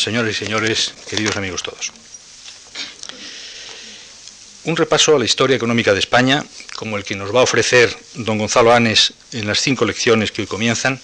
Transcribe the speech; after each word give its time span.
señores 0.00 0.36
y 0.36 0.44
señores, 0.44 0.94
queridos 1.08 1.36
amigos 1.36 1.62
todos. 1.62 1.92
Un 4.64 4.76
repaso 4.76 5.14
a 5.14 5.18
la 5.18 5.24
historia 5.24 5.56
económica 5.56 5.92
de 5.92 6.00
España, 6.00 6.44
como 6.76 6.96
el 6.96 7.04
que 7.04 7.16
nos 7.16 7.34
va 7.34 7.40
a 7.40 7.44
ofrecer 7.44 7.94
don 8.14 8.38
Gonzalo 8.38 8.72
Anes 8.72 9.12
en 9.32 9.46
las 9.46 9.60
cinco 9.60 9.84
lecciones 9.84 10.32
que 10.32 10.42
hoy 10.42 10.46
comienzan, 10.46 11.00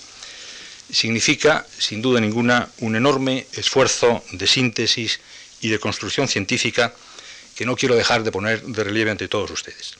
significa, 0.90 1.66
sin 1.78 2.00
duda 2.00 2.20
ninguna, 2.20 2.70
un 2.78 2.96
enorme 2.96 3.46
esfuerzo 3.52 4.22
de 4.32 4.46
síntesis 4.46 5.20
y 5.60 5.68
de 5.68 5.78
construcción 5.78 6.28
científica 6.28 6.94
que 7.54 7.66
no 7.66 7.76
quiero 7.76 7.96
dejar 7.96 8.22
de 8.22 8.32
poner 8.32 8.62
de 8.62 8.84
relieve 8.84 9.10
ante 9.10 9.28
todos 9.28 9.50
ustedes. 9.50 9.96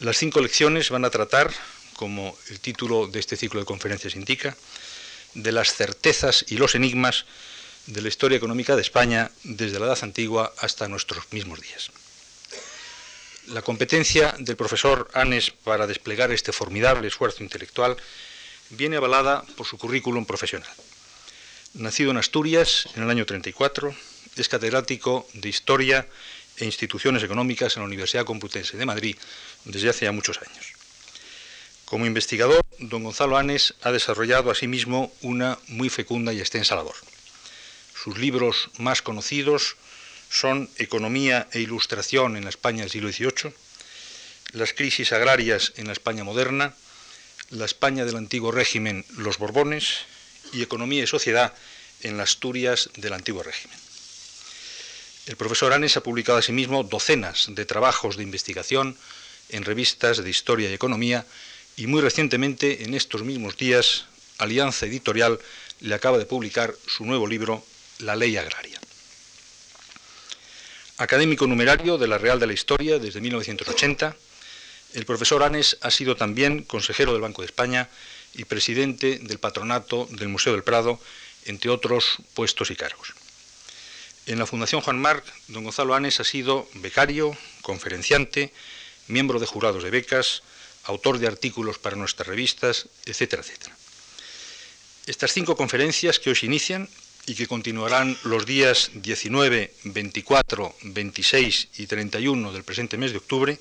Las 0.00 0.16
cinco 0.16 0.40
lecciones 0.40 0.90
van 0.90 1.04
a 1.04 1.10
tratar, 1.10 1.52
como 1.94 2.36
el 2.50 2.60
título 2.60 3.06
de 3.06 3.20
este 3.20 3.36
ciclo 3.36 3.60
de 3.60 3.66
conferencias 3.66 4.14
indica, 4.14 4.56
de 5.34 5.52
las 5.52 5.74
certezas 5.74 6.44
y 6.48 6.56
los 6.56 6.74
enigmas 6.74 7.26
de 7.88 8.02
la 8.02 8.08
historia 8.08 8.36
económica 8.36 8.76
de 8.76 8.82
España 8.82 9.30
desde 9.44 9.78
la 9.78 9.86
Edad 9.86 9.98
Antigua 10.02 10.52
hasta 10.58 10.88
nuestros 10.88 11.32
mismos 11.32 11.60
días. 11.60 11.90
La 13.46 13.62
competencia 13.62 14.34
del 14.38 14.56
profesor 14.56 15.08
Anes 15.14 15.50
para 15.50 15.86
desplegar 15.86 16.30
este 16.30 16.52
formidable 16.52 17.08
esfuerzo 17.08 17.42
intelectual 17.42 17.96
viene 18.70 18.96
avalada 18.96 19.42
por 19.56 19.66
su 19.66 19.78
currículum 19.78 20.26
profesional. 20.26 20.70
Nacido 21.72 22.10
en 22.10 22.18
Asturias 22.18 22.88
en 22.94 23.04
el 23.04 23.10
año 23.10 23.24
34, 23.24 23.94
es 24.36 24.48
catedrático 24.50 25.26
de 25.32 25.48
Historia 25.48 26.06
e 26.58 26.66
Instituciones 26.66 27.22
Económicas 27.22 27.76
en 27.76 27.82
la 27.82 27.86
Universidad 27.86 28.26
Complutense 28.26 28.76
de 28.76 28.84
Madrid 28.84 29.16
desde 29.64 29.88
hace 29.88 30.04
ya 30.04 30.12
muchos 30.12 30.38
años. 30.42 30.74
Como 31.86 32.04
investigador, 32.04 32.60
don 32.80 33.02
Gonzalo 33.02 33.38
Anes 33.38 33.74
ha 33.80 33.92
desarrollado 33.92 34.50
asimismo 34.50 35.10
una 35.22 35.58
muy 35.68 35.88
fecunda 35.88 36.34
y 36.34 36.40
extensa 36.40 36.76
labor. 36.76 36.94
Sus 38.02 38.16
libros 38.16 38.70
más 38.78 39.02
conocidos 39.02 39.74
son 40.30 40.70
Economía 40.76 41.48
e 41.50 41.58
Ilustración 41.58 42.36
en 42.36 42.44
la 42.44 42.50
España 42.50 42.82
del 42.82 42.90
siglo 42.90 43.10
XVIII, 43.10 43.52
Las 44.52 44.72
crisis 44.72 45.12
agrarias 45.12 45.72
en 45.76 45.86
la 45.86 45.94
España 45.94 46.22
moderna, 46.22 46.74
La 47.50 47.64
España 47.64 48.04
del 48.04 48.16
antiguo 48.16 48.52
régimen, 48.52 49.04
Los 49.16 49.38
Borbones 49.38 50.06
y 50.52 50.62
Economía 50.62 51.02
y 51.02 51.06
Sociedad 51.08 51.54
en 52.02 52.16
la 52.16 52.22
Asturias 52.22 52.90
del 52.96 53.14
antiguo 53.14 53.42
régimen. 53.42 53.76
El 55.26 55.36
profesor 55.36 55.72
Anes 55.72 55.96
ha 55.96 56.02
publicado 56.02 56.38
asimismo 56.38 56.84
docenas 56.84 57.46
de 57.50 57.66
trabajos 57.66 58.16
de 58.16 58.22
investigación 58.22 58.96
en 59.48 59.64
revistas 59.64 60.18
de 60.22 60.30
historia 60.30 60.70
y 60.70 60.74
economía 60.74 61.26
y 61.76 61.88
muy 61.88 62.00
recientemente, 62.00 62.84
en 62.84 62.94
estos 62.94 63.24
mismos 63.24 63.56
días, 63.56 64.04
Alianza 64.38 64.86
Editorial 64.86 65.40
le 65.80 65.94
acaba 65.94 66.18
de 66.18 66.26
publicar 66.26 66.76
su 66.86 67.04
nuevo 67.04 67.26
libro, 67.26 67.64
La 67.98 68.14
Ley 68.14 68.36
Agraria. 68.36 68.80
Académico 70.98 71.46
numerario 71.46 71.98
de 71.98 72.06
la 72.06 72.18
Real 72.18 72.38
de 72.38 72.46
la 72.46 72.52
Historia 72.52 72.98
desde 72.98 73.20
1980, 73.20 74.16
el 74.94 75.04
profesor 75.04 75.42
Anes 75.42 75.78
ha 75.80 75.90
sido 75.90 76.16
también 76.16 76.62
consejero 76.62 77.12
del 77.12 77.22
Banco 77.22 77.42
de 77.42 77.46
España 77.46 77.88
y 78.34 78.44
presidente 78.44 79.18
del 79.18 79.38
patronato 79.38 80.06
del 80.10 80.28
Museo 80.28 80.52
del 80.52 80.62
Prado, 80.62 81.00
entre 81.46 81.70
otros 81.70 82.18
puestos 82.34 82.70
y 82.70 82.76
cargos. 82.76 83.14
En 84.26 84.38
la 84.38 84.46
Fundación 84.46 84.80
Juan 84.80 85.00
Marc, 85.00 85.24
don 85.48 85.64
Gonzalo 85.64 85.94
Anes 85.94 86.20
ha 86.20 86.24
sido 86.24 86.68
becario, 86.74 87.36
conferenciante, 87.62 88.52
miembro 89.08 89.40
de 89.40 89.46
jurados 89.46 89.82
de 89.82 89.90
becas, 89.90 90.42
autor 90.84 91.18
de 91.18 91.26
artículos 91.26 91.78
para 91.78 91.96
nuestras 91.96 92.28
revistas, 92.28 92.88
etcétera, 93.06 93.42
etcétera. 93.42 93.76
Estas 95.06 95.32
cinco 95.32 95.56
conferencias 95.56 96.18
que 96.18 96.30
hoy 96.30 96.36
se 96.36 96.46
inician 96.46 96.88
y 97.28 97.34
que 97.34 97.46
continuarán 97.46 98.16
los 98.24 98.46
días 98.46 98.90
19, 98.94 99.74
24, 99.84 100.74
26 100.82 101.68
y 101.76 101.86
31 101.86 102.52
del 102.52 102.64
presente 102.64 102.96
mes 102.96 103.12
de 103.12 103.18
octubre, 103.18 103.60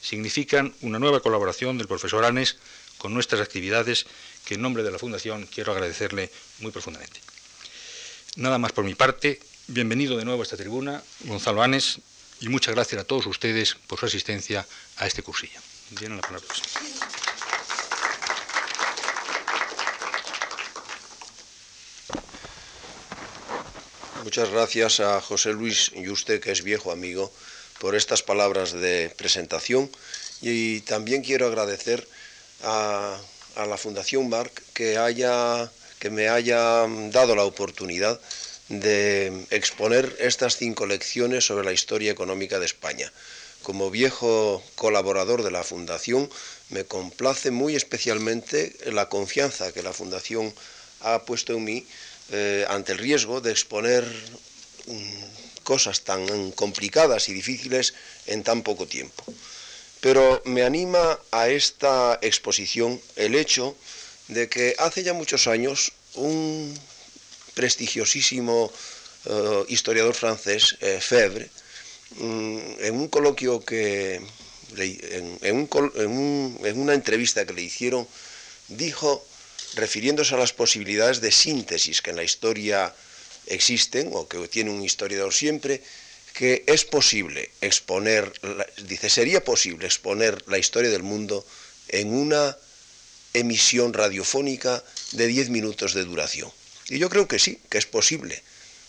significan 0.00 0.74
una 0.82 0.98
nueva 0.98 1.20
colaboración 1.20 1.78
del 1.78 1.88
profesor 1.88 2.24
Anes 2.24 2.56
con 2.98 3.14
nuestras 3.14 3.40
actividades 3.40 4.06
que 4.44 4.54
en 4.54 4.62
nombre 4.62 4.82
de 4.82 4.90
la 4.90 4.98
Fundación 4.98 5.46
quiero 5.46 5.72
agradecerle 5.72 6.30
muy 6.58 6.72
profundamente. 6.72 7.20
Nada 8.36 8.58
más 8.58 8.72
por 8.72 8.84
mi 8.84 8.94
parte, 8.94 9.40
bienvenido 9.66 10.18
de 10.18 10.26
nuevo 10.26 10.42
a 10.42 10.44
esta 10.44 10.58
tribuna, 10.58 11.02
Gonzalo 11.20 11.62
Anes, 11.62 12.00
y 12.40 12.48
muchas 12.48 12.74
gracias 12.74 13.00
a 13.00 13.04
todos 13.04 13.26
ustedes 13.26 13.76
por 13.86 13.98
su 13.98 14.06
asistencia 14.06 14.66
a 14.96 15.06
este 15.06 15.22
cursillo. 15.22 15.60
Tienen 15.98 16.16
la 16.16 16.22
palabra. 16.22 16.46
Muchas 24.22 24.50
gracias 24.50 25.00
a 25.00 25.18
José 25.22 25.52
Luis 25.52 25.92
y 25.94 26.08
usted, 26.10 26.40
que 26.40 26.52
es 26.52 26.62
viejo 26.62 26.92
amigo, 26.92 27.32
por 27.78 27.94
estas 27.94 28.22
palabras 28.22 28.72
de 28.72 29.10
presentación. 29.16 29.90
Y 30.42 30.80
también 30.82 31.22
quiero 31.22 31.46
agradecer 31.46 32.06
a, 32.62 33.18
a 33.56 33.66
la 33.66 33.78
Fundación 33.78 34.28
Marc 34.28 34.62
que, 34.74 34.98
haya, 34.98 35.70
que 35.98 36.10
me 36.10 36.28
haya 36.28 36.86
dado 37.10 37.34
la 37.34 37.44
oportunidad 37.44 38.20
de 38.68 39.46
exponer 39.50 40.14
estas 40.20 40.56
cinco 40.58 40.84
lecciones 40.86 41.46
sobre 41.46 41.64
la 41.64 41.72
historia 41.72 42.12
económica 42.12 42.58
de 42.58 42.66
España. 42.66 43.10
Como 43.62 43.90
viejo 43.90 44.62
colaborador 44.74 45.42
de 45.42 45.50
la 45.50 45.64
Fundación, 45.64 46.28
me 46.68 46.84
complace 46.84 47.50
muy 47.50 47.74
especialmente 47.74 48.76
la 48.92 49.08
confianza 49.08 49.72
que 49.72 49.82
la 49.82 49.94
Fundación 49.94 50.52
ha 51.00 51.24
puesto 51.24 51.54
en 51.54 51.64
mí 51.64 51.86
eh, 52.32 52.64
ante 52.68 52.92
el 52.92 52.98
riesgo 52.98 53.40
de 53.40 53.50
exponer 53.50 54.04
mm, 54.86 55.64
cosas 55.64 56.02
tan 56.02 56.52
complicadas 56.52 57.28
y 57.28 57.32
difíciles 57.32 57.94
en 58.26 58.42
tan 58.42 58.62
poco 58.62 58.86
tiempo. 58.86 59.24
Pero 60.00 60.42
me 60.44 60.62
anima 60.62 61.18
a 61.30 61.48
esta 61.48 62.18
exposición 62.22 63.00
el 63.16 63.34
hecho 63.34 63.76
de 64.28 64.48
que 64.48 64.74
hace 64.78 65.02
ya 65.02 65.12
muchos 65.12 65.46
años 65.46 65.92
un 66.14 66.78
prestigiosísimo 67.54 68.72
eh, 69.26 69.64
historiador 69.68 70.14
francés, 70.14 70.76
eh, 70.80 70.98
Febvre, 71.00 71.50
mm, 72.16 72.58
en 72.80 72.94
un 72.94 73.08
coloquio 73.08 73.64
que, 73.64 74.20
en 74.76 76.80
una 76.80 76.94
entrevista 76.94 77.44
que 77.44 77.52
le 77.52 77.62
hicieron, 77.62 78.06
dijo 78.68 79.24
refiriéndose 79.74 80.34
a 80.34 80.38
las 80.38 80.52
posibilidades 80.52 81.20
de 81.20 81.32
síntesis 81.32 82.02
que 82.02 82.10
en 82.10 82.16
la 82.16 82.24
historia 82.24 82.94
existen 83.46 84.10
o 84.12 84.28
que 84.28 84.38
tiene 84.48 84.70
un 84.70 84.82
historiador 84.82 85.32
siempre, 85.32 85.82
que 86.34 86.64
es 86.66 86.84
posible 86.84 87.50
exponer, 87.60 88.32
dice, 88.84 89.10
sería 89.10 89.44
posible 89.44 89.86
exponer 89.86 90.42
la 90.48 90.58
historia 90.58 90.90
del 90.90 91.02
mundo 91.02 91.44
en 91.88 92.14
una 92.14 92.56
emisión 93.34 93.92
radiofónica 93.92 94.82
de 95.12 95.26
10 95.26 95.50
minutos 95.50 95.94
de 95.94 96.04
duración. 96.04 96.50
Y 96.88 96.98
yo 96.98 97.08
creo 97.08 97.28
que 97.28 97.38
sí, 97.38 97.58
que 97.68 97.78
es 97.78 97.86
posible. 97.86 98.42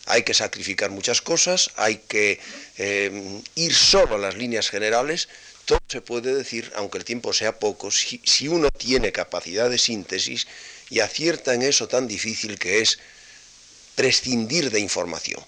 Hay 0.08 0.24
que 0.24 0.34
sacrificar 0.34 0.90
muchas 0.90 1.22
cosas, 1.22 1.72
hay 1.76 1.98
que 1.98 2.40
eh, 2.78 3.42
ir 3.56 3.74
solo 3.74 4.16
a 4.16 4.20
las 4.20 4.36
líneas 4.36 4.70
generales, 4.70 5.30
todo 5.66 5.80
se 5.88 6.02
puede 6.02 6.34
decir, 6.34 6.72
aunque 6.76 6.98
el 6.98 7.06
tiempo 7.06 7.34
sea 7.34 7.60
poco, 7.60 7.92
si, 7.92 8.48
uno 8.48 8.70
tiene 8.72 9.12
capacidad 9.12 9.70
de 9.70 9.78
síntesis 9.78 10.48
y 10.90 11.00
acierta 11.00 11.54
en 11.54 11.62
eso 11.62 11.88
tan 11.88 12.08
difícil 12.08 12.58
que 12.60 12.82
es 12.82 13.00
prescindir 13.96 14.72
de 14.72 14.80
información. 14.80 15.44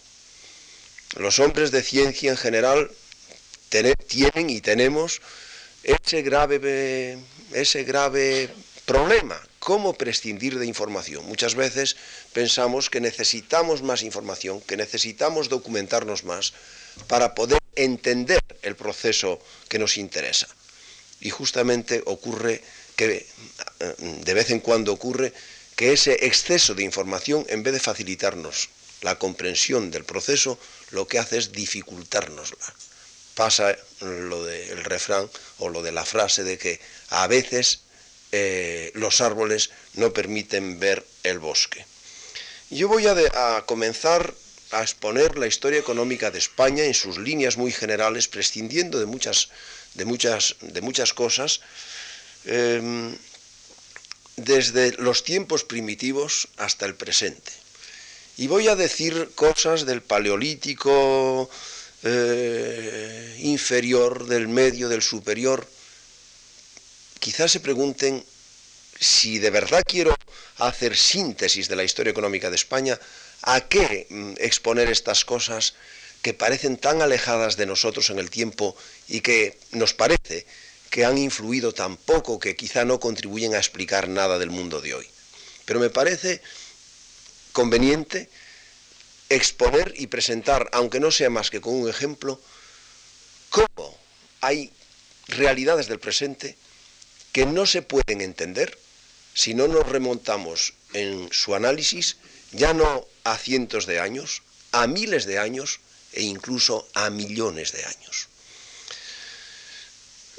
Los 1.16 1.40
hombres 1.40 1.72
de 1.72 1.84
ciencia 1.84 2.32
en 2.32 2.38
general 2.38 2.92
tienen 3.70 4.50
y 4.50 4.62
tenemos 4.62 5.22
ese 5.84 6.22
grave, 6.22 7.18
ese 7.54 7.84
grave 7.84 8.50
problema, 8.86 9.40
cómo 9.60 9.94
prescindir 9.94 10.60
de 10.60 10.66
información. 10.66 11.26
Muchas 11.26 11.56
veces 11.56 11.96
pensamos 12.34 12.90
que 12.90 13.02
necesitamos 13.02 13.82
más 13.82 14.04
información, 14.04 14.62
que 14.62 14.78
necesitamos 14.78 15.50
documentarnos 15.50 16.24
más 16.24 16.54
para 17.08 17.34
poder 17.34 17.63
entender 17.76 18.42
el 18.62 18.76
proceso 18.76 19.40
que 19.70 19.80
nos 19.80 19.98
interesa. 19.98 20.48
Y 21.22 21.30
justamente 21.30 22.02
ocurre 22.06 22.62
que, 22.96 23.26
eh, 23.80 23.96
de 24.00 24.34
vez 24.34 24.50
en 24.50 24.60
cuando 24.60 24.94
ocurre, 24.94 25.34
que 25.76 25.94
ese 25.94 26.26
exceso 26.26 26.76
de 26.76 26.84
información, 26.84 27.46
en 27.50 27.64
vez 27.64 27.74
de 27.74 27.80
facilitarnos 27.80 28.70
la 29.02 29.18
comprensión 29.18 29.92
del 29.92 30.06
proceso, 30.06 30.60
lo 30.92 31.08
que 31.08 31.20
hace 31.20 31.38
es 31.38 31.52
dificultárnosla. 31.52 32.74
Pasa 33.36 33.76
lo 34.00 34.46
del 34.46 34.84
refrán 34.84 35.30
o 35.58 35.70
lo 35.70 35.82
de 35.82 35.92
la 35.92 36.06
frase 36.06 36.44
de 36.44 36.58
que 36.58 36.80
a 37.10 37.28
veces 37.28 37.82
eh, 38.32 38.92
los 38.94 39.22
árboles 39.22 39.72
no 39.96 40.14
permiten 40.14 40.80
ver 40.80 41.06
el 41.24 41.40
bosque. 41.40 41.86
Yo 42.70 42.88
voy 42.88 43.06
a 43.08 43.64
comenzar 43.66 44.34
a 44.74 44.82
exponer 44.82 45.38
la 45.38 45.48
historia 45.48 45.80
económica 45.80 46.32
de 46.32 46.40
España 46.40 46.84
en 46.84 46.94
sus 46.94 47.18
líneas 47.18 47.58
muy 47.58 47.72
generales, 47.72 48.28
prescindiendo 48.28 49.00
de 49.00 49.06
muchas, 49.06 49.50
de 49.94 50.06
muchas, 50.06 50.56
de 50.62 50.82
muchas 50.82 51.14
cosas, 51.14 51.62
em, 52.46 53.16
desde 54.36 54.94
los 54.98 55.24
tiempos 55.24 55.64
primitivos 55.64 56.48
hasta 56.58 56.86
el 56.86 56.96
presente. 56.96 57.52
Y 58.38 58.48
voy 58.48 58.68
a 58.68 58.76
decir 58.76 59.30
cosas 59.36 59.86
del 59.86 60.02
paleolítico 60.02 61.50
eh, 62.04 63.38
inferior, 63.40 64.26
del 64.26 64.48
medio, 64.48 64.90
del 64.90 65.04
superior. 65.04 65.68
Quizás 67.20 67.52
se 67.52 67.60
pregunten 67.60 68.26
si 69.00 69.38
de 69.38 69.52
verdad 69.52 69.84
quiero 69.86 70.18
hacer 70.58 70.98
síntesis 70.98 71.68
de 71.68 71.76
la 71.76 71.84
historia 71.84 72.12
económica 72.12 72.50
de 72.50 72.56
España, 72.56 73.00
¿a 73.44 73.62
qué 73.62 74.08
mm, 74.10 74.34
exponer 74.38 74.90
estas 74.90 75.26
cosas 75.26 75.76
que 76.22 76.34
parecen 76.34 76.78
tan 76.78 77.02
alejadas 77.02 77.58
de 77.58 77.66
nosotros 77.66 78.10
en 78.10 78.18
el 78.18 78.30
tiempo 78.30 78.76
y 79.08 79.22
que 79.22 79.60
nos 79.72 79.94
parece 79.94 80.46
que 80.90 81.06
han 81.06 81.18
influido 81.18 81.74
tan 81.74 81.98
poco 81.98 82.40
que 82.40 82.56
quizá 82.56 82.86
no 82.86 83.00
contribuyen 83.00 83.54
a 83.54 83.58
explicar 83.58 84.08
nada 84.08 84.40
del 84.40 84.50
mundo 84.50 84.80
de 84.80 84.94
hoy? 84.94 85.08
Pero 85.66 85.80
me 85.80 85.90
parece 85.90 86.42
conveniente 87.52 88.30
exponer 89.30 89.94
y 89.98 90.08
presentar, 90.08 90.70
aunque 90.72 91.00
no 91.00 91.12
sea 91.12 91.30
más 91.30 91.50
que 91.50 91.62
con 91.62 91.74
un 91.74 91.90
ejemplo, 91.90 92.40
cómo 93.50 93.98
hay 94.42 94.72
realidades 95.28 95.88
del 95.88 96.00
presente 96.00 96.56
que 97.32 97.46
no 97.46 97.66
se 97.66 97.82
pueden 97.82 98.22
entender 98.22 98.78
si 99.34 99.54
no 99.54 99.68
nos 99.68 99.88
remontamos 99.88 100.74
en 100.94 101.32
su 101.32 101.56
análisis 101.56 102.18
ya 102.54 102.74
no 102.74 103.06
a 103.24 103.38
cientos 103.38 103.86
de 103.86 104.00
años, 104.00 104.42
a 104.72 104.88
miles 104.88 105.26
de 105.26 105.40
años 105.40 105.80
e 106.14 106.22
incluso 106.22 106.88
a 106.94 107.10
millones 107.10 107.72
de 107.74 107.84
años. 107.84 108.28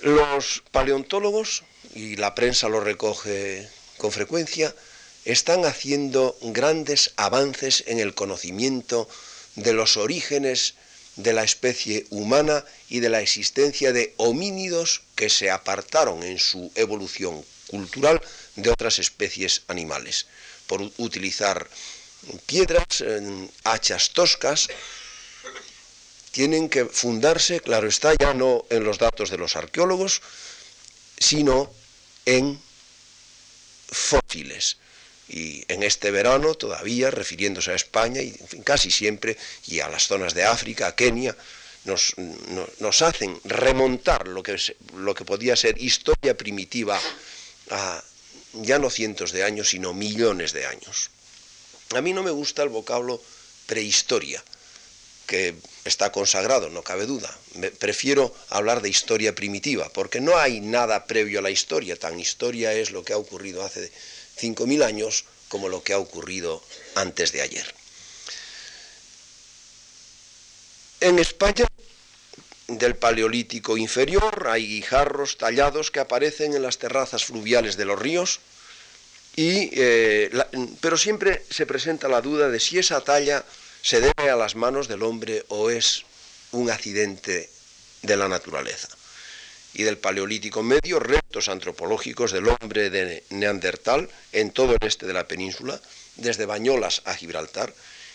Los 0.03 0.63
paleontólogos, 0.71 1.65
y 1.95 2.17
la 2.17 2.35
prensa 2.35 2.69
lo 2.69 2.81
recoge 2.81 3.69
con 3.99 4.13
frecuencia, 4.13 4.75
están 5.25 5.65
haciendo 5.65 6.37
grandes 6.43 7.13
avances 7.17 7.85
en 7.87 7.99
el 7.99 8.15
conocimiento 8.15 9.09
de 9.57 9.73
los 9.73 9.97
orígenes 9.97 10.75
de 11.17 11.33
la 11.33 11.45
especie 11.45 12.07
humana 12.11 12.65
y 12.89 13.01
de 13.01 13.09
la 13.09 13.21
existencia 13.21 13.93
de 13.93 14.15
homínidos 14.17 15.03
que 15.15 15.31
se 15.31 15.51
apartaron 15.51 16.23
en 16.23 16.39
su 16.39 16.71
evolución 16.75 17.45
cultural 17.69 18.21
de 18.57 18.71
otras 18.71 18.99
especies 18.99 19.63
animales, 19.69 20.27
por 20.67 20.83
utilizar 20.99 21.69
piedras, 22.47 23.05
hachas 23.65 24.11
toscas, 24.11 24.69
tienen 26.31 26.69
que 26.69 26.87
fundarse, 26.87 27.61
claro 27.61 27.87
está, 27.87 28.13
ya 28.19 28.35
no 28.35 28.65
en 28.69 28.83
los 28.83 28.99
datos 28.99 29.31
de 29.31 29.39
los 29.39 29.55
arqueólogos, 29.57 30.21
sino 31.17 31.73
en 32.27 32.61
fósiles. 33.89 34.79
Y 35.29 35.65
en 35.69 35.83
este 35.83 36.11
verano 36.11 36.55
todavía, 36.55 37.11
refiriéndose 37.11 37.71
a 37.71 37.77
España 37.77 38.21
y 38.21 38.33
casi 38.65 38.91
siempre, 38.91 39.39
y 39.67 39.81
a 39.81 39.89
las 39.89 40.07
zonas 40.09 40.35
de 40.35 40.45
África, 40.45 40.89
a 40.89 40.95
Kenia, 40.95 41.37
nos, 41.85 43.03
hacen 43.03 43.39
remontar 43.45 44.27
lo 44.27 44.43
que, 44.43 44.57
lo 44.97 45.15
que 45.15 45.25
podía 45.25 45.55
ser 45.55 45.81
historia 45.81 46.37
primitiva 46.37 47.01
a 47.71 48.03
ya 48.55 48.79
no 48.79 48.91
cientos 48.91 49.33
de 49.33 49.45
años, 49.45 49.71
sino 49.71 49.95
millones 49.95 50.53
de 50.53 50.67
años. 50.67 51.11
A 51.91 52.01
mí 52.01 52.13
no 52.13 52.23
me 52.23 52.31
gusta 52.31 52.63
el 52.63 52.69
vocablo 52.69 53.21
prehistoria, 53.67 54.43
que 55.27 55.55
está 55.85 56.13
consagrado, 56.13 56.71
no 56.71 56.83
cabe 56.83 57.07
duda. 57.07 57.37
prefiero 57.79 58.35
hablar 58.49 58.83
de 58.83 58.89
historia 58.89 59.35
primitiva, 59.35 59.89
porque 59.91 60.21
no 60.21 60.37
hay 60.37 60.61
nada 60.61 61.07
previo 61.07 61.39
a 61.39 61.43
la 61.43 61.51
historia, 61.51 61.97
tan 61.97 62.19
historia 62.19 62.73
es 62.73 62.91
lo 62.91 63.05
que 63.05 63.13
ha 63.13 63.19
ocurrido 63.19 63.65
hace 63.65 63.91
5.000 64.41 64.85
años 64.85 65.25
como 65.49 65.69
lo 65.69 65.83
que 65.83 65.93
ha 65.93 65.99
ocurrido 65.99 66.63
antes 66.95 67.33
de 67.33 67.43
ayer. 67.43 67.75
En 71.01 71.19
España, 71.19 71.67
del 72.67 72.97
Paleolítico 72.97 73.77
inferior, 73.77 74.49
hay 74.49 74.67
guijarros 74.67 75.37
tallados 75.37 75.91
que 75.91 76.01
aparecen 76.01 76.55
en 76.55 76.63
las 76.63 76.79
terrazas 76.79 77.25
fluviales 77.25 77.77
de 77.77 77.85
los 77.85 77.99
ríos, 77.99 78.41
eh, 79.37 80.31
pero 80.81 80.97
siempre 80.97 81.45
se 81.51 81.67
presenta 81.67 82.09
la 82.09 82.21
duda 82.21 82.49
de 82.49 82.61
si 82.61 82.79
esa 82.79 83.01
talla 83.01 83.45
se 83.83 84.01
debe 84.01 84.31
a 84.31 84.37
las 84.37 84.55
manos 84.55 84.89
del 84.89 85.03
hombre 85.03 85.45
o 85.49 85.71
es 85.71 86.05
un 86.53 86.71
accidente 86.71 87.51
de 88.03 88.17
la 88.17 88.29
naturaleza. 88.29 88.89
Y 89.75 89.83
del 89.83 89.99
Paleolítico 89.99 90.63
Medio, 90.63 91.01
restos 91.01 91.49
antropológicos 91.49 92.31
del 92.31 92.49
hombre 92.49 92.91
de 92.91 93.25
Neandertal 93.31 94.09
en 94.33 94.53
todo 94.53 94.73
el 94.73 94.87
este 94.87 95.07
de 95.07 95.13
la 95.13 95.27
península, 95.27 95.81
desde 96.17 96.47
Bañolas 96.47 97.03
a 97.05 97.15
Gibraltar, 97.15 97.75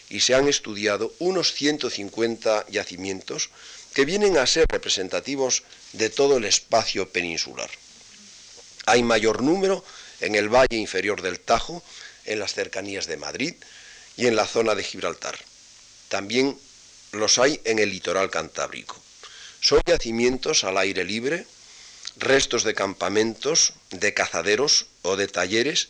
y 0.09 0.21
se 0.21 0.35
han 0.35 0.47
estudiado 0.47 1.13
unos 1.19 1.53
150 1.53 2.65
yacimientos 2.69 3.49
que 3.93 4.05
vienen 4.05 4.37
a 4.37 4.47
ser 4.47 4.65
representativos 4.69 5.63
de 5.93 6.09
todo 6.09 6.37
el 6.37 6.45
espacio 6.45 7.09
peninsular. 7.09 7.69
Hay 8.85 9.03
mayor 9.03 9.43
número 9.43 9.83
en 10.21 10.35
el 10.35 10.49
valle 10.49 10.77
inferior 10.77 11.21
del 11.21 11.39
Tajo, 11.39 11.83
en 12.25 12.39
las 12.39 12.53
cercanías 12.53 13.07
de 13.07 13.17
Madrid 13.17 13.55
y 14.17 14.27
en 14.27 14.35
la 14.35 14.45
zona 14.45 14.75
de 14.75 14.83
Gibraltar. 14.83 15.37
También 16.09 16.57
los 17.11 17.37
hay 17.37 17.61
en 17.63 17.79
el 17.79 17.89
litoral 17.89 18.29
cantábrico. 18.29 19.01
Son 19.61 19.81
yacimientos 19.85 20.63
al 20.63 20.77
aire 20.77 21.03
libre, 21.03 21.45
restos 22.17 22.63
de 22.63 22.73
campamentos, 22.73 23.73
de 23.91 24.13
cazaderos 24.13 24.87
o 25.01 25.15
de 25.15 25.27
talleres 25.27 25.89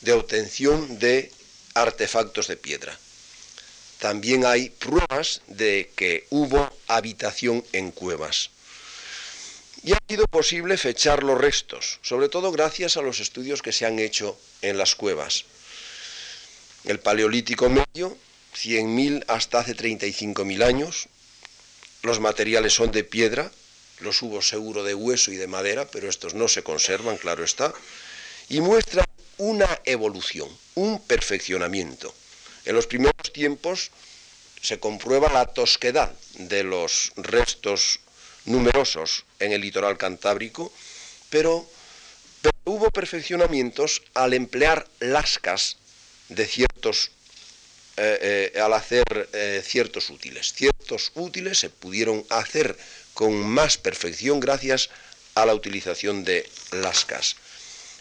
de 0.00 0.12
obtención 0.12 0.98
de 0.98 1.32
artefactos 1.74 2.46
de 2.48 2.56
piedra. 2.56 2.98
También 3.98 4.44
hay 4.44 4.70
pruebas 4.70 5.42
de 5.48 5.90
que 5.96 6.26
hubo 6.30 6.70
habitación 6.86 7.64
en 7.72 7.90
cuevas. 7.90 8.50
Y 9.82 9.92
ha 9.92 9.98
sido 10.08 10.26
posible 10.26 10.76
fechar 10.76 11.22
los 11.22 11.38
restos, 11.38 11.98
sobre 12.02 12.28
todo 12.28 12.50
gracias 12.52 12.96
a 12.96 13.02
los 13.02 13.20
estudios 13.20 13.62
que 13.62 13.72
se 13.72 13.86
han 13.86 13.98
hecho 13.98 14.38
en 14.62 14.76
las 14.76 14.94
cuevas. 14.94 15.44
El 16.84 17.00
Paleolítico 17.00 17.68
Medio 17.68 18.16
100.000 18.54 19.24
hasta 19.28 19.60
hace 19.60 19.76
35.000 19.76 20.64
años. 20.64 21.08
Los 22.02 22.20
materiales 22.20 22.72
son 22.72 22.90
de 22.90 23.04
piedra, 23.04 23.50
los 24.00 24.22
hubo 24.22 24.42
seguro 24.42 24.84
de 24.84 24.94
hueso 24.94 25.32
y 25.32 25.36
de 25.36 25.46
madera, 25.46 25.86
pero 25.86 26.08
estos 26.08 26.34
no 26.34 26.48
se 26.48 26.62
conservan, 26.62 27.16
claro 27.16 27.44
está, 27.44 27.72
y 28.48 28.60
muestran 28.60 29.06
una 29.36 29.80
evolución, 29.84 30.48
un 30.74 31.00
perfeccionamiento. 31.02 32.12
En 32.64 32.74
los 32.74 32.86
primeros 32.86 33.32
tiempos 33.32 33.90
se 34.60 34.80
comprueba 34.80 35.32
la 35.32 35.46
tosquedad 35.46 36.12
de 36.34 36.64
los 36.64 37.12
restos 37.16 38.00
numerosos 38.48 39.24
en 39.38 39.52
el 39.52 39.60
litoral 39.60 39.96
cantábrico, 39.96 40.72
pero, 41.30 41.68
hubo 42.64 42.90
perfeccionamientos 42.90 44.02
al 44.12 44.34
emplear 44.34 44.86
lascas 45.00 45.78
de 46.28 46.46
ciertos 46.46 47.10
eh, 48.00 48.52
eh, 48.54 48.60
al 48.60 48.74
hacer 48.74 49.28
eh, 49.32 49.60
ciertos 49.64 50.08
útiles. 50.10 50.52
Ciertos 50.52 51.10
útiles 51.16 51.58
se 51.58 51.68
pudieron 51.68 52.24
hacer 52.28 52.76
con 53.12 53.34
más 53.34 53.76
perfección 53.76 54.38
gracias 54.38 54.90
a 55.34 55.44
la 55.44 55.54
utilización 55.54 56.24
de 56.24 56.48
lascas. 56.70 57.34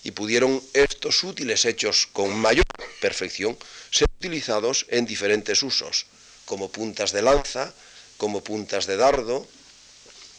Y 0.03 0.11
pudieron 0.11 0.61
estos 0.73 1.23
útiles 1.23 1.65
hechos 1.65 2.07
con 2.13 2.37
mayor 2.37 2.65
perfección 3.01 3.57
ser 3.89 4.07
utilizados 4.19 4.85
en 4.89 5.07
diferentes 5.07 5.63
usos, 5.63 6.05
como 6.45 6.71
puntas 6.71 7.11
de 7.11 7.23
lanza, 7.23 7.73
como 8.17 8.43
puntas 8.43 8.85
de 8.85 8.97
dardo, 8.97 9.47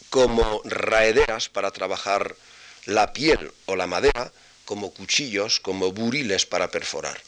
como 0.09 0.61
raederas 0.65 1.49
para 1.49 1.71
trabajar 1.71 2.35
la 2.85 3.13
piel 3.13 3.51
o 3.65 3.75
la 3.75 3.87
madera, 3.87 4.31
como 4.65 4.93
cuchillos, 4.93 5.59
como 5.59 5.91
buriles 5.91 6.45
para 6.45 6.71
perforar. 6.71 7.19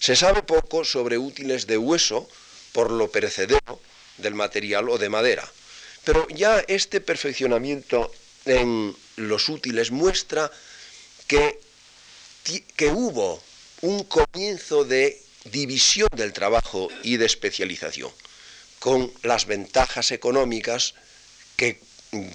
Se 0.00 0.14
sabe 0.14 0.42
poco 0.42 0.84
sobre 0.84 1.18
útiles 1.18 1.66
de 1.66 1.78
hueso 1.78 2.28
por 2.72 2.90
lo 2.90 3.10
perecedero 3.10 3.80
del 4.18 4.34
material 4.34 4.88
o 4.88 4.98
de 4.98 5.08
madera, 5.08 5.48
pero 6.04 6.26
ya 6.28 6.64
este 6.68 7.00
perfeccionamiento 7.00 8.10
en 8.44 8.96
los 9.16 9.48
útiles 9.48 9.90
muestra 9.90 10.50
que, 11.26 11.60
que 12.76 12.88
hubo 12.88 13.42
un 13.82 14.04
comienzo 14.04 14.84
de 14.84 15.20
división 15.44 16.08
del 16.16 16.32
trabajo 16.32 16.88
y 17.02 17.16
de 17.16 17.26
especialización, 17.26 18.10
con 18.78 19.12
las 19.22 19.46
ventajas 19.46 20.10
económicas 20.12 20.94
que 21.56 21.80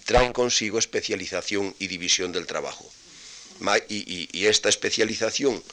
traen 0.05 0.33
consigo 0.33 0.79
especialización 0.79 1.75
y 1.79 1.87
división 1.87 2.31
del 2.31 2.45
trabajo. 2.45 2.91
Y, 3.89 4.45
esta 4.45 4.69
especialización 4.69 5.63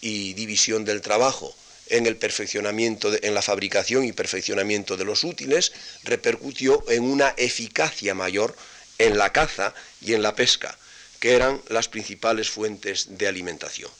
y 0.00 0.34
división 0.34 0.84
del 0.84 1.00
trabajo 1.00 1.54
en 1.88 2.06
el 2.06 2.16
perfeccionamiento, 2.16 3.12
en 3.22 3.34
la 3.34 3.42
fabricación 3.42 4.04
y 4.04 4.12
perfeccionamiento 4.12 4.96
de 4.96 5.04
los 5.04 5.22
útiles, 5.22 5.72
repercutió 6.02 6.84
en 6.88 7.04
una 7.04 7.34
eficacia 7.36 8.14
mayor 8.14 8.56
en 8.98 9.16
la 9.16 9.32
caza 9.32 9.74
y 10.00 10.14
en 10.14 10.22
la 10.22 10.34
pesca, 10.34 10.76
que 11.20 11.34
eran 11.34 11.62
las 11.68 11.88
principales 11.88 12.50
fuentes 12.50 13.18
de 13.18 13.28
alimentación. 13.28 13.90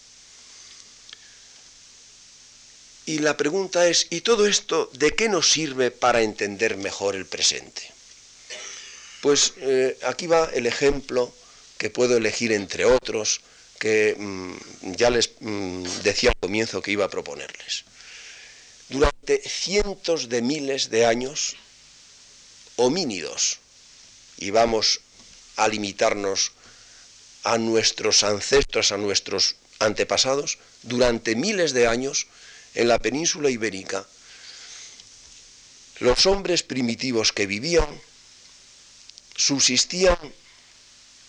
Y 3.05 3.21
la 3.21 3.37
pregunta 3.37 3.87
es, 3.87 4.09
¿y 4.11 4.23
todo 4.23 4.49
esto 4.49 4.91
de 4.95 5.15
qué 5.15 5.29
nos 5.29 5.49
sirve 5.49 5.93
para 5.93 6.23
entender 6.23 6.77
mejor 6.77 7.15
el 7.15 7.27
presente? 7.27 7.96
Pues 9.27 9.55
eh, 9.57 9.99
aquí 10.05 10.29
va 10.29 10.49
el 10.55 10.67
ejemplo 10.67 11.35
que 11.79 11.91
puedo 11.91 12.17
elegir 12.17 12.53
entre 12.53 12.85
otros, 12.85 13.41
que 13.77 14.15
mm, 14.17 14.93
ya 14.93 15.11
les 15.11 15.33
mm, 15.41 15.83
decía 16.05 16.31
al 16.31 16.37
comienzo 16.39 16.81
que 16.81 16.93
iba 16.93 17.07
a 17.07 17.11
proponerles. 17.11 17.83
Durante 18.89 19.43
cientos 19.43 20.29
de 20.29 20.43
miles 20.43 20.91
de 20.91 21.07
años, 21.07 21.57
homínidos, 22.77 23.59
y 24.39 24.51
vamos 24.51 25.01
a 25.57 25.67
limitarnos 25.67 26.53
a 27.43 27.59
nuestros 27.59 28.23
ancestros, 28.23 28.93
a 28.93 28.97
nuestros 28.97 29.57
antepasados, 29.81 30.59
durante 30.85 31.35
miles 31.35 31.73
de 31.73 31.89
años, 31.89 32.29
en 32.77 32.87
la 32.87 33.01
península 33.01 33.51
ibérica, 33.51 34.07
los 35.99 36.27
hombres 36.27 36.63
primitivos 36.63 37.33
que 37.33 37.49
vivían 37.49 37.89
subsistían 39.37 40.19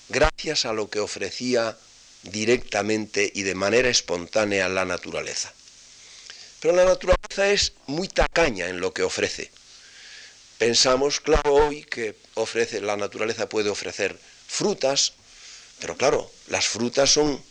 gracias 0.10 0.66
a 0.66 0.74
lo 0.74 0.90
que 0.90 1.00
ofrecía 1.00 1.78
directamente 2.24 3.32
y 3.34 3.44
de 3.44 3.56
manera 3.56 3.90
espontánea 3.90 4.70
la 4.70 4.86
naturaleza. 4.86 5.54
Pero 6.60 6.76
la 6.76 6.86
naturaleza 6.86 7.50
es 7.50 7.74
muy 7.86 8.08
tacaña 8.08 8.68
en 8.68 8.80
lo 8.80 8.94
que 8.94 9.04
ofrece. 9.04 9.52
Pensamos, 10.58 11.20
claro, 11.20 11.54
hoy 11.54 11.84
que 11.84 12.16
ofrece, 12.34 12.82
la 12.82 12.98
naturaleza 12.98 13.48
puede 13.48 13.70
ofrecer 13.70 14.20
frutas, 14.48 15.14
pero 15.80 15.96
claro, 15.96 16.32
las 16.48 16.68
frutas 16.68 17.12
son 17.12 17.44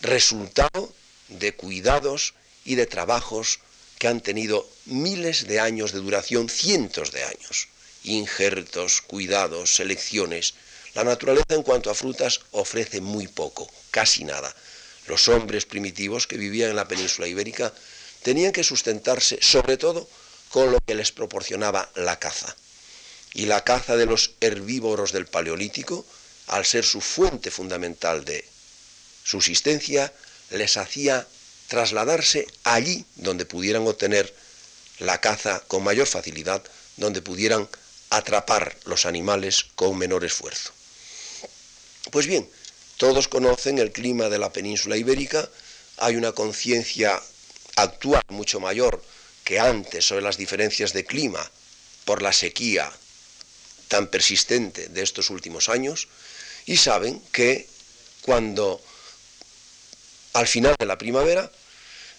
resultado 0.00 0.94
de 1.28 1.54
cuidados 1.54 2.34
y 2.64 2.76
de 2.76 2.86
trabajos 2.86 3.60
que 3.98 4.08
han 4.08 4.22
tenido 4.22 4.66
miles 4.86 5.46
de 5.46 5.60
años 5.60 5.92
de 5.92 5.98
duración, 5.98 6.48
cientos 6.48 7.12
de 7.12 7.24
años. 7.24 7.68
Injertos, 8.04 9.02
cuidados, 9.02 9.74
selecciones. 9.74 10.54
La 10.94 11.04
naturaleza 11.04 11.54
en 11.54 11.62
cuanto 11.62 11.90
a 11.90 11.94
frutas 11.94 12.40
ofrece 12.52 13.00
muy 13.00 13.28
poco, 13.28 13.70
casi 13.90 14.24
nada. 14.24 14.54
Los 15.06 15.28
hombres 15.28 15.64
primitivos 15.64 16.26
que 16.26 16.36
vivían 16.36 16.70
en 16.70 16.76
la 16.76 16.88
península 16.88 17.26
ibérica 17.26 17.72
tenían 18.22 18.52
que 18.52 18.64
sustentarse 18.64 19.38
sobre 19.40 19.76
todo 19.76 20.08
con 20.50 20.70
lo 20.70 20.78
que 20.86 20.94
les 20.94 21.12
proporcionaba 21.12 21.90
la 21.94 22.18
caza. 22.18 22.54
Y 23.34 23.46
la 23.46 23.64
caza 23.64 23.96
de 23.96 24.06
los 24.06 24.32
herbívoros 24.40 25.12
del 25.12 25.26
Paleolítico, 25.26 26.04
al 26.46 26.64
ser 26.64 26.84
su 26.84 27.00
fuente 27.00 27.50
fundamental 27.50 28.24
de 28.24 28.44
subsistencia, 29.24 30.12
les 30.50 30.76
hacía 30.76 31.26
trasladarse 31.68 32.46
allí 32.64 33.04
donde 33.16 33.44
pudieran 33.44 33.86
obtener 33.86 34.34
la 34.98 35.20
caza 35.20 35.60
con 35.68 35.84
mayor 35.84 36.06
facilidad, 36.06 36.62
donde 36.96 37.22
pudieran 37.22 37.68
atrapar 38.10 38.76
los 38.84 39.06
animales 39.06 39.66
con 39.74 39.96
menor 39.98 40.24
esfuerzo. 40.24 40.72
Pues 42.10 42.26
bien, 42.26 42.48
todos 42.96 43.28
conocen 43.28 43.78
el 43.78 43.92
clima 43.92 44.28
de 44.28 44.38
la 44.38 44.52
península 44.52 44.96
ibérica, 44.96 45.48
hay 45.98 46.16
una 46.16 46.32
conciencia 46.32 47.20
actual 47.76 48.22
mucho 48.28 48.60
mayor 48.60 49.02
que 49.44 49.60
antes 49.60 50.06
sobre 50.06 50.22
las 50.22 50.36
diferencias 50.36 50.92
de 50.92 51.04
clima 51.04 51.50
por 52.04 52.22
la 52.22 52.32
sequía 52.32 52.90
tan 53.88 54.08
persistente 54.08 54.88
de 54.88 55.02
estos 55.02 55.30
últimos 55.30 55.68
años 55.68 56.08
y 56.66 56.76
saben 56.76 57.22
que 57.32 57.66
cuando 58.22 58.80
al 60.34 60.46
final 60.46 60.74
de 60.78 60.86
la 60.86 60.98
primavera 60.98 61.50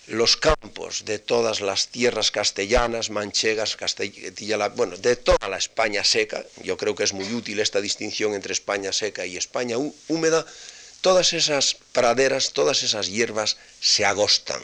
los 0.09 0.37
campos 0.37 1.05
de 1.05 1.19
todas 1.19 1.61
las 1.61 1.89
tierras 1.89 2.31
castellanas, 2.31 3.11
manchegas, 3.11 3.75
Castilla, 3.75 4.67
bueno, 4.69 4.97
de 4.97 5.15
toda 5.15 5.47
la 5.47 5.57
España 5.57 6.03
seca, 6.03 6.43
yo 6.63 6.77
creo 6.77 6.95
que 6.95 7.03
es 7.03 7.13
muy 7.13 7.31
útil 7.31 7.59
esta 7.59 7.79
distinción 7.79 8.33
entre 8.33 8.53
España 8.53 8.91
seca 8.91 9.25
y 9.25 9.37
España 9.37 9.77
húmeda, 10.07 10.45
todas 11.01 11.33
esas 11.33 11.75
praderas, 11.91 12.53
todas 12.53 12.81
esas 12.81 13.07
hierbas 13.07 13.57
se 13.81 14.03
agostan. 14.03 14.61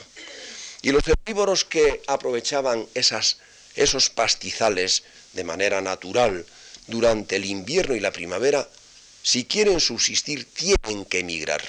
Y 0.81 0.91
los 0.91 1.03
herbívoros 1.07 1.63
que 1.63 2.01
aprovechaban 2.07 2.87
esos 2.95 4.09
pastizales 4.09 5.03
de 5.33 5.43
manera 5.43 5.79
natural 5.79 6.43
durante 6.87 7.35
el 7.35 7.45
invierno 7.45 7.95
y 7.95 7.99
la 7.99 8.11
primavera, 8.11 8.67
si 9.21 9.45
quieren 9.45 9.79
subsistir, 9.79 10.45
tienen 10.45 11.05
que 11.05 11.19
emigrar, 11.19 11.61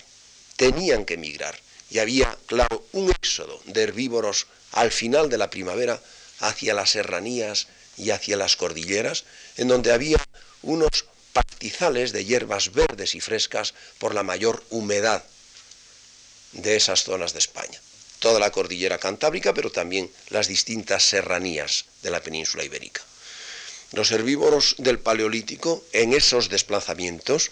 tenían 0.57 1.05
que 1.05 1.15
emigrar 1.15 1.66
y 1.91 1.99
había, 1.99 2.37
claro, 2.47 2.85
un 2.93 3.11
éxodo 3.11 3.61
de 3.67 3.83
herbívoros 3.83 4.47
al 4.73 4.91
final 4.91 5.29
de 5.29 5.39
la 5.39 5.51
primavera 5.51 6.01
hacia 6.41 6.75
las 6.75 6.91
serranías 6.91 7.69
y 7.97 8.11
hacia 8.11 8.37
las 8.37 8.57
cordilleras, 8.57 9.25
en 9.57 9.69
donde 9.69 9.93
había 9.93 10.23
unos 10.63 11.07
pastizales 11.33 12.13
de 12.13 12.25
hierbas 12.25 12.73
verdes 12.73 13.15
y 13.15 13.21
frescas 13.21 13.75
por 13.99 14.15
la 14.15 14.23
mayor 14.23 14.65
humedad 14.71 15.25
de 16.53 16.77
esas 16.77 17.05
zonas 17.05 17.33
de 17.33 17.39
España. 17.39 17.81
Toda 18.19 18.41
la 18.41 18.51
cordillera 18.51 18.99
cantábrica, 18.99 19.53
pero 19.55 19.71
también 19.71 20.11
las 20.31 20.49
distintas 20.49 21.05
serranías 21.05 21.85
de 22.03 22.11
la 22.11 22.23
península 22.23 22.65
ibérica. 22.65 23.03
Los 23.93 24.11
herbívoros 24.11 24.75
del 24.79 24.99
Paleolítico, 24.99 25.85
en 25.93 26.13
esos 26.13 26.49
desplazamientos, 26.49 27.51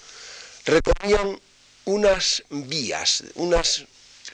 recorrían 0.65 1.41
unas 1.85 2.43
vías, 2.49 3.25
unas 3.35 3.85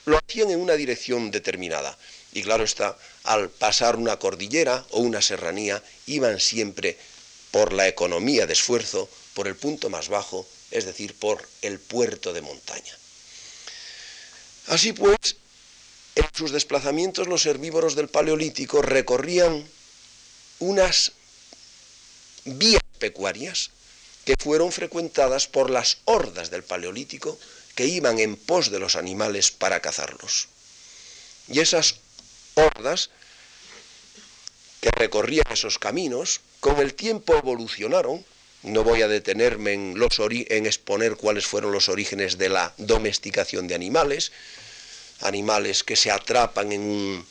lo 0.05 0.17
hacían 0.17 0.51
en 0.51 0.59
una 0.59 0.73
dirección 0.73 1.31
determinada. 1.31 1.97
Y 2.33 2.43
claro 2.43 2.63
está, 2.63 2.97
al 3.23 3.49
pasar 3.49 3.95
una 3.95 4.17
cordillera 4.17 4.85
o 4.91 4.99
una 4.99 5.21
serranía, 5.21 5.83
iban 6.07 6.39
siempre 6.39 6.97
por 7.51 7.73
la 7.73 7.87
economía 7.87 8.47
de 8.47 8.53
esfuerzo, 8.53 9.09
por 9.33 9.47
el 9.47 9.55
punto 9.55 9.89
más 9.89 10.07
bajo, 10.09 10.47
es 10.71 10.85
decir, 10.85 11.13
por 11.15 11.47
el 11.61 11.79
puerto 11.79 12.33
de 12.33 12.41
montaña. 12.41 12.97
Así 14.67 14.93
pues, 14.93 15.35
en 16.15 16.25
sus 16.33 16.51
desplazamientos 16.51 17.27
los 17.27 17.45
herbívoros 17.45 17.95
del 17.95 18.07
Paleolítico 18.07 18.81
recorrían 18.81 19.67
unas 20.59 21.11
vías 22.45 22.81
pecuarias 22.99 23.71
que 24.25 24.35
fueron 24.39 24.71
frecuentadas 24.71 25.47
por 25.47 25.69
las 25.69 25.97
hordas 26.05 26.51
del 26.51 26.63
Paleolítico 26.63 27.37
que 27.75 27.85
iban 27.85 28.19
en 28.19 28.35
pos 28.35 28.71
de 28.71 28.79
los 28.79 28.95
animales 28.95 29.51
para 29.51 29.79
cazarlos. 29.79 30.47
Y 31.47 31.59
esas 31.59 31.95
hordas 32.55 33.09
que 34.81 34.89
recorrían 34.95 35.45
esos 35.51 35.77
caminos, 35.79 36.41
con 36.59 36.79
el 36.79 36.93
tiempo 36.95 37.35
evolucionaron, 37.35 38.25
no 38.63 38.83
voy 38.83 39.01
a 39.01 39.07
detenerme 39.07 39.73
en, 39.73 39.97
los 39.97 40.19
en 40.19 40.65
exponer 40.65 41.15
cuáles 41.15 41.45
fueron 41.45 41.71
los 41.71 41.89
orígenes 41.89 42.37
de 42.37 42.49
la 42.49 42.73
domesticación 42.77 43.67
de 43.67 43.75
animales, 43.75 44.31
animales 45.21 45.83
que 45.83 45.95
se 45.95 46.11
atrapan 46.11 46.71
en, 46.71 47.25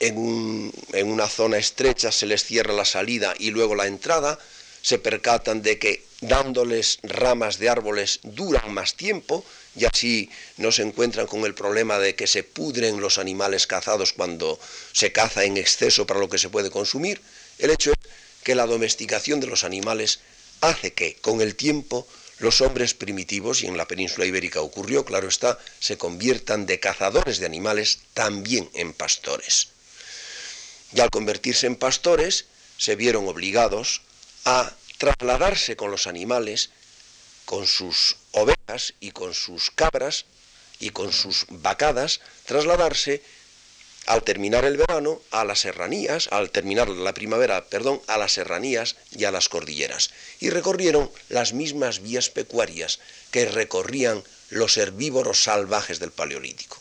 en, 0.00 0.72
en 0.92 1.10
una 1.10 1.28
zona 1.28 1.58
estrecha, 1.58 2.12
se 2.12 2.26
les 2.26 2.44
cierra 2.44 2.72
la 2.72 2.84
salida 2.84 3.34
y 3.38 3.50
luego 3.50 3.74
la 3.74 3.86
entrada, 3.86 4.38
se 4.82 4.98
percatan 4.98 5.62
de 5.62 5.78
que 5.78 6.07
dándoles 6.20 6.98
ramas 7.02 7.58
de 7.58 7.68
árboles 7.68 8.20
duran 8.22 8.72
más 8.72 8.94
tiempo 8.94 9.44
y 9.76 9.84
así 9.84 10.30
no 10.56 10.72
se 10.72 10.82
encuentran 10.82 11.26
con 11.26 11.44
el 11.44 11.54
problema 11.54 11.98
de 11.98 12.14
que 12.14 12.26
se 12.26 12.42
pudren 12.42 13.00
los 13.00 13.18
animales 13.18 13.66
cazados 13.66 14.12
cuando 14.12 14.58
se 14.92 15.12
caza 15.12 15.44
en 15.44 15.56
exceso 15.56 16.06
para 16.06 16.20
lo 16.20 16.28
que 16.28 16.38
se 16.38 16.48
puede 16.48 16.70
consumir. 16.70 17.20
El 17.58 17.70
hecho 17.70 17.92
es 17.92 17.98
que 18.42 18.54
la 18.54 18.66
domesticación 18.66 19.40
de 19.40 19.46
los 19.46 19.64
animales 19.64 20.20
hace 20.60 20.92
que 20.92 21.16
con 21.16 21.40
el 21.40 21.54
tiempo 21.54 22.06
los 22.38 22.60
hombres 22.60 22.94
primitivos, 22.94 23.62
y 23.62 23.66
en 23.66 23.76
la 23.76 23.88
península 23.88 24.26
ibérica 24.26 24.60
ocurrió, 24.60 25.04
claro 25.04 25.28
está, 25.28 25.58
se 25.80 25.98
conviertan 25.98 26.66
de 26.66 26.78
cazadores 26.78 27.38
de 27.38 27.46
animales 27.46 27.98
también 28.14 28.70
en 28.74 28.92
pastores. 28.92 29.68
Y 30.92 31.00
al 31.00 31.10
convertirse 31.10 31.66
en 31.66 31.74
pastores, 31.74 32.46
se 32.76 32.94
vieron 32.94 33.26
obligados 33.26 34.02
a 34.44 34.72
trasladarse 34.98 35.76
con 35.76 35.90
los 35.90 36.06
animales, 36.06 36.70
con 37.44 37.66
sus 37.66 38.16
ovejas 38.32 38.94
y 39.00 39.12
con 39.12 39.32
sus 39.32 39.70
cabras 39.70 40.26
y 40.80 40.90
con 40.90 41.12
sus 41.12 41.46
vacadas, 41.48 42.20
trasladarse 42.44 43.22
al 44.06 44.22
terminar 44.22 44.64
el 44.64 44.76
verano 44.78 45.20
a 45.30 45.44
las 45.44 45.60
serranías, 45.60 46.28
al 46.30 46.50
terminar 46.50 46.88
la 46.88 47.12
primavera, 47.12 47.66
perdón, 47.66 48.00
a 48.06 48.16
las 48.16 48.32
serranías 48.32 48.96
y 49.10 49.24
a 49.24 49.30
las 49.30 49.48
cordilleras. 49.48 50.10
Y 50.40 50.50
recorrieron 50.50 51.10
las 51.28 51.52
mismas 51.52 52.00
vías 52.00 52.30
pecuarias 52.30 53.00
que 53.30 53.46
recorrían 53.46 54.24
los 54.50 54.78
herbívoros 54.78 55.42
salvajes 55.42 55.98
del 55.98 56.10
Paleolítico. 56.10 56.78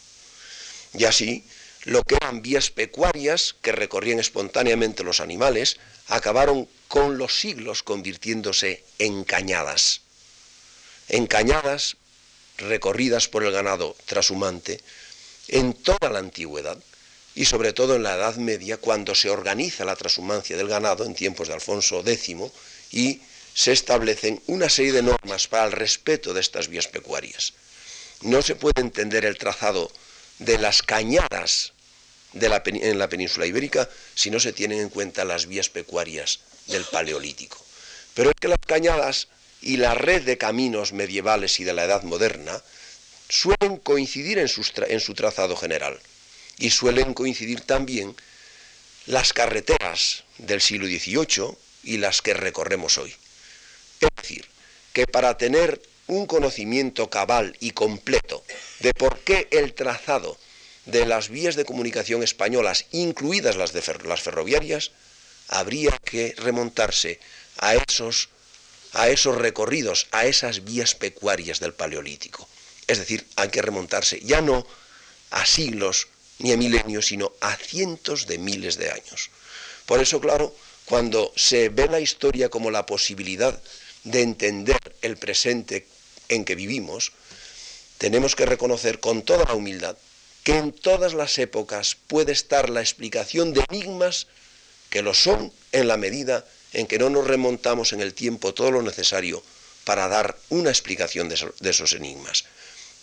Y 0.93 1.03
así, 1.03 1.45
lo 1.83 2.03
que 2.03 2.15
eran 2.15 2.41
vías 2.41 2.69
pecuarias 2.69 3.55
que 3.61 3.73
recorrían 3.73 4.19
espontáneamente 4.19 5.03
los 5.03 5.19
animales, 5.19 5.77
acabaron 6.07 6.67
con 6.87 7.17
los 7.17 7.39
siglos 7.39 7.83
convirtiéndose 7.83 8.83
en 8.99 9.23
cañadas. 9.23 10.01
En 11.09 11.27
cañadas 11.27 11.97
recorridas 12.57 13.27
por 13.27 13.43
el 13.43 13.51
ganado 13.51 13.95
trashumante 14.05 14.81
en 15.47 15.73
toda 15.73 16.09
la 16.09 16.19
antigüedad 16.19 16.77
y 17.35 17.45
sobre 17.45 17.71
todo 17.71 17.95
en 17.95 18.03
la 18.03 18.15
Edad 18.15 18.35
Media, 18.37 18.77
cuando 18.77 19.13
se 19.13 19.29
organiza 19.29 19.85
la 19.85 19.95
transhumancia 19.95 20.57
del 20.57 20.67
ganado 20.67 21.05
en 21.05 21.13
tiempos 21.13 21.47
de 21.47 21.53
Alfonso 21.53 22.03
X 22.05 22.35
y 22.91 23.21
se 23.53 23.71
establecen 23.71 24.41
una 24.47 24.69
serie 24.69 24.91
de 24.91 25.03
normas 25.03 25.47
para 25.47 25.65
el 25.65 25.71
respeto 25.71 26.33
de 26.33 26.41
estas 26.41 26.67
vías 26.67 26.87
pecuarias. 26.87 27.53
No 28.21 28.41
se 28.41 28.55
puede 28.55 28.81
entender 28.81 29.23
el 29.25 29.37
trazado 29.37 29.91
de 30.39 30.57
las 30.57 30.81
cañadas 30.81 31.73
en 32.41 32.99
la 32.99 33.09
península 33.09 33.45
ibérica 33.45 33.89
si 34.15 34.29
no 34.29 34.39
se 34.39 34.53
tienen 34.53 34.79
en 34.79 34.89
cuenta 34.89 35.25
las 35.25 35.47
vías 35.47 35.69
pecuarias 35.69 36.39
del 36.67 36.83
Paleolítico. 36.85 37.57
Pero 38.13 38.29
es 38.29 38.35
que 38.39 38.47
las 38.47 38.59
cañadas 38.65 39.27
y 39.61 39.77
la 39.77 39.93
red 39.93 40.23
de 40.23 40.37
caminos 40.37 40.93
medievales 40.93 41.59
y 41.59 41.63
de 41.63 41.73
la 41.73 41.85
Edad 41.85 42.03
Moderna 42.03 42.61
suelen 43.29 43.77
coincidir 43.77 44.39
en, 44.39 44.49
en 44.87 44.99
su 44.99 45.13
trazado 45.13 45.55
general 45.55 45.99
y 46.57 46.69
suelen 46.69 47.13
coincidir 47.13 47.61
también 47.61 48.15
las 49.05 49.33
carreteras 49.33 50.23
del 50.37 50.61
siglo 50.61 50.87
XVIII 50.87 51.57
y 51.83 51.97
las 51.97 52.21
que 52.21 52.33
recorremos 52.33 52.97
hoy. 52.97 53.13
Es 53.99 54.09
decir, 54.21 54.45
que 54.93 55.07
para 55.07 55.37
tener 55.37 55.81
un 56.07 56.25
conocimiento 56.25 57.09
cabal 57.09 57.55
y 57.59 57.71
completo 57.71 58.43
de 58.79 58.93
por 58.93 59.19
qué 59.19 59.47
el 59.51 59.73
trazado 59.73 60.37
de 60.87 61.05
las 61.05 61.29
vías 61.29 61.55
de 61.55 61.65
comunicación 61.65 62.23
españolas, 62.23 62.85
incluidas 62.91 63.57
las, 63.57 63.73
de 63.73 63.83
las 64.05 64.21
ferroviarias, 64.21 64.91
habría 65.49 65.97
que 66.03 66.33
remontarse 66.37 67.19
a 67.57 67.75
esos, 67.75 68.29
a 68.93 69.09
esos 69.09 69.35
recorridos, 69.35 70.07
a 70.11 70.25
esas 70.25 70.63
vías 70.63 70.95
pecuarias 70.95 71.59
del 71.59 71.73
Paleolítico. 71.73 72.47
Es 72.87 72.99
decir, 72.99 73.27
hay 73.35 73.49
que 73.49 73.61
remontarse 73.61 74.21
ya 74.21 74.41
no 74.41 74.65
a 75.31 75.45
siglos 75.45 76.07
ni 76.39 76.53
a 76.53 76.57
milenios, 76.57 77.07
sino 77.07 77.33
a 77.41 77.55
cientos 77.55 78.25
de 78.25 78.37
miles 78.37 78.77
de 78.77 78.89
años. 78.89 79.29
Por 79.85 79.99
eso, 79.99 80.21
claro, 80.21 80.55
cuando 80.85 81.33
se 81.35 81.67
ve 81.67 81.87
la 81.87 81.99
historia 81.99 82.47
como 82.47 82.71
la 82.71 82.85
posibilidad 82.85 83.61
de 84.05 84.21
entender 84.21 84.79
el 85.01 85.17
presente 85.17 85.85
en 86.29 86.45
que 86.45 86.55
vivimos, 86.55 87.11
tenemos 87.97 88.35
que 88.35 88.45
reconocer 88.45 89.01
con 89.01 89.23
toda 89.23 89.43
la 89.43 89.53
humildad 89.53 89.97
que 90.47 90.55
en 90.55 90.71
todas 90.71 91.13
las 91.13 91.39
épocas 91.39 91.97
puede 92.07 92.31
estar 92.31 92.69
la 92.69 92.79
explicación 92.79 93.51
de 93.51 93.65
enigmas 93.69 94.27
que 94.89 95.01
lo 95.01 95.13
son 95.13 95.51
en 95.73 95.89
la 95.89 95.97
medida 95.97 96.45
en 96.71 96.87
que 96.87 96.97
no 96.97 97.09
nos 97.09 97.27
remontamos 97.27 97.91
en 97.91 97.99
el 97.99 98.13
tiempo 98.13 98.53
todo 98.53 98.71
lo 98.71 98.81
necesario 98.81 99.43
para 99.83 100.07
dar 100.07 100.37
una 100.47 100.69
explicación 100.69 101.27
de 101.27 101.69
esos 101.69 101.91
enigmas. 101.91 102.45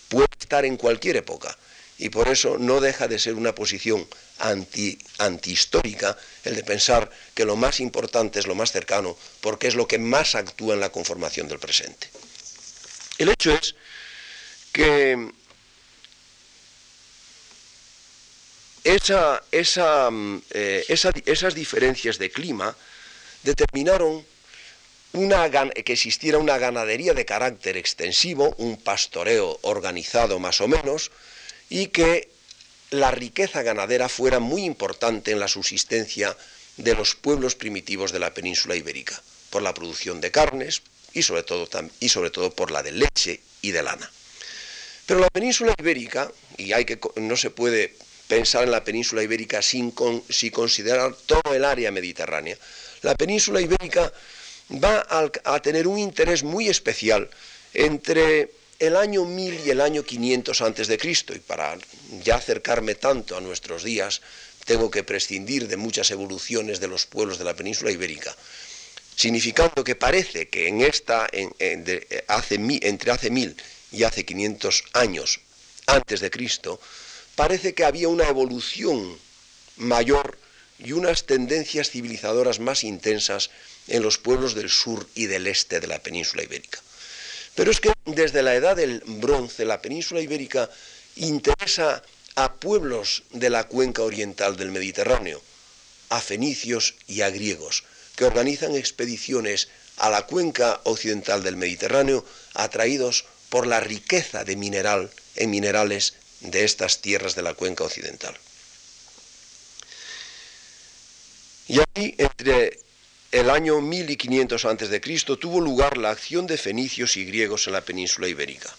Puede 0.08 0.28
estar 0.40 0.64
en 0.64 0.78
cualquier 0.78 1.16
época, 1.16 1.54
y 1.98 2.08
por 2.08 2.28
eso 2.28 2.56
no 2.56 2.80
deja 2.80 3.08
de 3.08 3.18
ser 3.18 3.34
una 3.34 3.54
posición 3.54 4.08
anti, 4.38 4.98
antihistórica 5.18 6.16
el 6.44 6.56
de 6.56 6.64
pensar 6.64 7.10
que 7.34 7.44
lo 7.44 7.56
más 7.56 7.78
importante 7.78 8.38
es 8.38 8.46
lo 8.46 8.54
más 8.54 8.72
cercano, 8.72 9.18
porque 9.42 9.68
es 9.68 9.74
lo 9.74 9.86
que 9.86 9.98
más 9.98 10.34
actúa 10.34 10.72
en 10.72 10.80
la 10.80 10.92
conformación 10.92 11.48
del 11.48 11.58
presente. 11.58 12.08
El 13.18 13.28
hecho 13.28 13.52
es 13.52 13.74
que 14.72 15.30
esa, 18.84 19.42
eh, 19.50 20.84
esas 20.88 21.54
diferencias 21.54 22.18
de 22.18 22.30
clima 22.30 22.76
determinaron 23.42 24.24
que 25.84 25.92
existiera 25.92 26.38
una 26.38 26.58
ganadería 26.58 27.14
de 27.14 27.24
carácter 27.24 27.76
extensivo, 27.76 28.54
un 28.58 28.76
pastoreo 28.76 29.58
organizado 29.62 30.40
más 30.40 30.60
o 30.60 30.66
menos, 30.66 31.12
y 31.70 31.86
que 31.88 32.28
la 32.90 33.12
riqueza 33.12 33.62
ganadera 33.62 34.08
fuera 34.08 34.40
muy 34.40 34.64
importante 34.64 35.30
en 35.30 35.38
la 35.38 35.48
subsistencia 35.48 36.36
de 36.76 36.94
los 36.94 37.14
pueblos 37.14 37.54
primitivos 37.54 38.10
de 38.10 38.18
la 38.18 38.34
península 38.34 38.74
ibérica, 38.74 39.20
por 39.50 39.62
la 39.62 39.72
producción 39.72 40.20
de 40.20 40.32
carnes 40.32 40.82
y 41.12 41.22
sobre 41.22 41.44
todo, 41.44 41.68
y 42.00 42.08
sobre 42.08 42.30
todo 42.30 42.50
por 42.50 42.72
la 42.72 42.82
de 42.82 42.92
leche 42.92 43.40
y 43.62 43.70
de 43.70 43.82
lana. 43.82 44.10
Pero 45.06 45.20
la 45.20 45.30
península 45.30 45.74
ibérica, 45.78 46.30
y 46.56 46.72
hay 46.72 46.84
que, 46.84 46.98
no 47.16 47.36
se 47.36 47.50
puede 47.50 47.94
pensar 48.28 48.64
en 48.64 48.70
la 48.70 48.84
península 48.84 49.22
ibérica 49.22 49.62
sin, 49.62 49.90
considerar 49.90 51.14
todo 51.26 51.54
el 51.54 51.64
área 51.64 51.90
mediterránea, 51.90 52.56
la 53.02 53.14
península 53.14 53.60
ibérica 53.60 54.12
va 54.82 55.06
a 55.44 55.60
tener 55.60 55.86
un 55.86 55.98
interés 55.98 56.42
muy 56.42 56.68
especial 56.68 57.28
entre 57.74 58.50
el 58.78 58.96
año 58.96 59.24
1000 59.24 59.66
y 59.66 59.70
el 59.70 59.80
año 59.80 60.02
500 60.02 60.60
antes 60.62 60.88
de 60.88 60.98
Cristo. 60.98 61.34
Y 61.34 61.38
para 61.38 61.76
ya 62.22 62.36
acercarme 62.36 62.94
tanto 62.94 63.36
a 63.36 63.40
nuestros 63.40 63.82
días 63.82 64.22
tengo 64.64 64.90
que 64.90 65.04
prescindir 65.04 65.68
de 65.68 65.76
muchas 65.76 66.10
evoluciones 66.10 66.80
de 66.80 66.88
los 66.88 67.04
pueblos 67.06 67.38
de 67.38 67.44
la 67.44 67.54
península 67.54 67.90
ibérica 67.90 68.34
significando 69.16 69.84
que 69.84 69.94
parece 69.94 70.48
que 70.48 70.68
en 70.68 70.80
esta 70.80 71.26
entre 71.32 72.24
hace 72.26 72.58
1000 72.58 73.56
y 73.92 74.02
hace 74.02 74.24
500 74.24 74.84
años 74.94 75.40
antes 75.86 76.20
de 76.20 76.30
Cristo 76.30 76.80
parece 77.36 77.74
que 77.74 77.84
había 77.84 78.08
una 78.08 78.28
evolución 78.28 79.18
mayor 79.76 80.38
y 80.78 80.92
unas 80.92 81.24
tendencias 81.24 81.90
civilizadoras 81.90 82.60
más 82.60 82.84
intensas 82.84 83.50
en 83.88 84.02
los 84.02 84.18
pueblos 84.18 84.54
del 84.54 84.70
sur 84.70 85.06
y 85.14 85.26
del 85.26 85.46
este 85.46 85.80
de 85.80 85.86
la 85.86 85.98
península 85.98 86.42
ibérica. 86.42 86.80
Pero 87.54 87.70
es 87.70 87.80
que 87.80 87.92
desde 88.06 88.42
la 88.42 88.54
edad 88.54 88.76
del 88.76 89.02
bronce 89.06 89.64
la 89.64 89.80
península 89.80 90.20
ibérica 90.20 90.68
interesa 91.16 92.02
a 92.34 92.54
pueblos 92.54 93.22
de 93.30 93.50
la 93.50 93.64
cuenca 93.64 94.02
oriental 94.02 94.56
del 94.56 94.72
Mediterráneo, 94.72 95.40
a 96.08 96.20
fenicios 96.20 96.96
y 97.06 97.20
a 97.20 97.30
griegos, 97.30 97.84
que 98.16 98.24
organizan 98.24 98.74
expediciones 98.74 99.68
a 99.96 100.10
la 100.10 100.26
cuenca 100.26 100.80
occidental 100.84 101.42
del 101.42 101.56
Mediterráneo 101.56 102.24
atraídos 102.54 103.24
por 103.48 103.66
la 103.66 103.80
riqueza 103.80 104.44
de 104.44 104.56
mineral 104.56 105.10
en 105.36 105.50
minerales 105.50 106.14
de 106.44 106.64
estas 106.64 107.00
tierras 107.00 107.34
de 107.34 107.42
la 107.42 107.54
cuenca 107.54 107.84
occidental. 107.84 108.36
Y 111.66 111.80
aquí, 111.80 112.14
entre 112.18 112.78
el 113.32 113.50
año 113.50 113.80
1500 113.80 114.64
a.C. 114.64 115.00
tuvo 115.40 115.60
lugar 115.60 115.96
la 115.96 116.10
acción 116.10 116.46
de 116.46 116.58
fenicios 116.58 117.16
y 117.16 117.24
griegos 117.24 117.66
en 117.66 117.72
la 117.72 117.80
península 117.80 118.28
ibérica. 118.28 118.74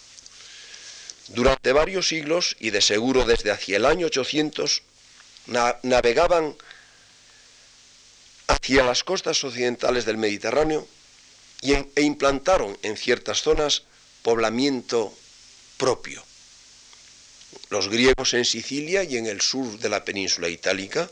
Durante 1.28 1.72
varios 1.72 2.08
siglos, 2.08 2.56
y 2.60 2.70
de 2.70 2.80
seguro 2.80 3.24
desde 3.24 3.50
hacia 3.50 3.76
el 3.76 3.84
año 3.84 4.06
800, 4.06 4.82
navegaban 5.82 6.56
hacia 8.46 8.84
las 8.84 9.02
costas 9.02 9.42
occidentales 9.42 10.04
del 10.04 10.18
Mediterráneo 10.18 10.86
e 11.62 12.02
implantaron 12.02 12.78
en 12.82 12.96
ciertas 12.96 13.42
zonas 13.42 13.82
poblamiento 14.22 15.12
propio. 15.76 16.25
Los 17.70 17.88
griegos 17.88 18.34
en 18.34 18.44
Sicilia 18.44 19.02
y 19.04 19.16
en 19.16 19.26
el 19.26 19.40
sur 19.40 19.78
de 19.78 19.88
la 19.88 20.04
península 20.04 20.48
itálica 20.48 21.10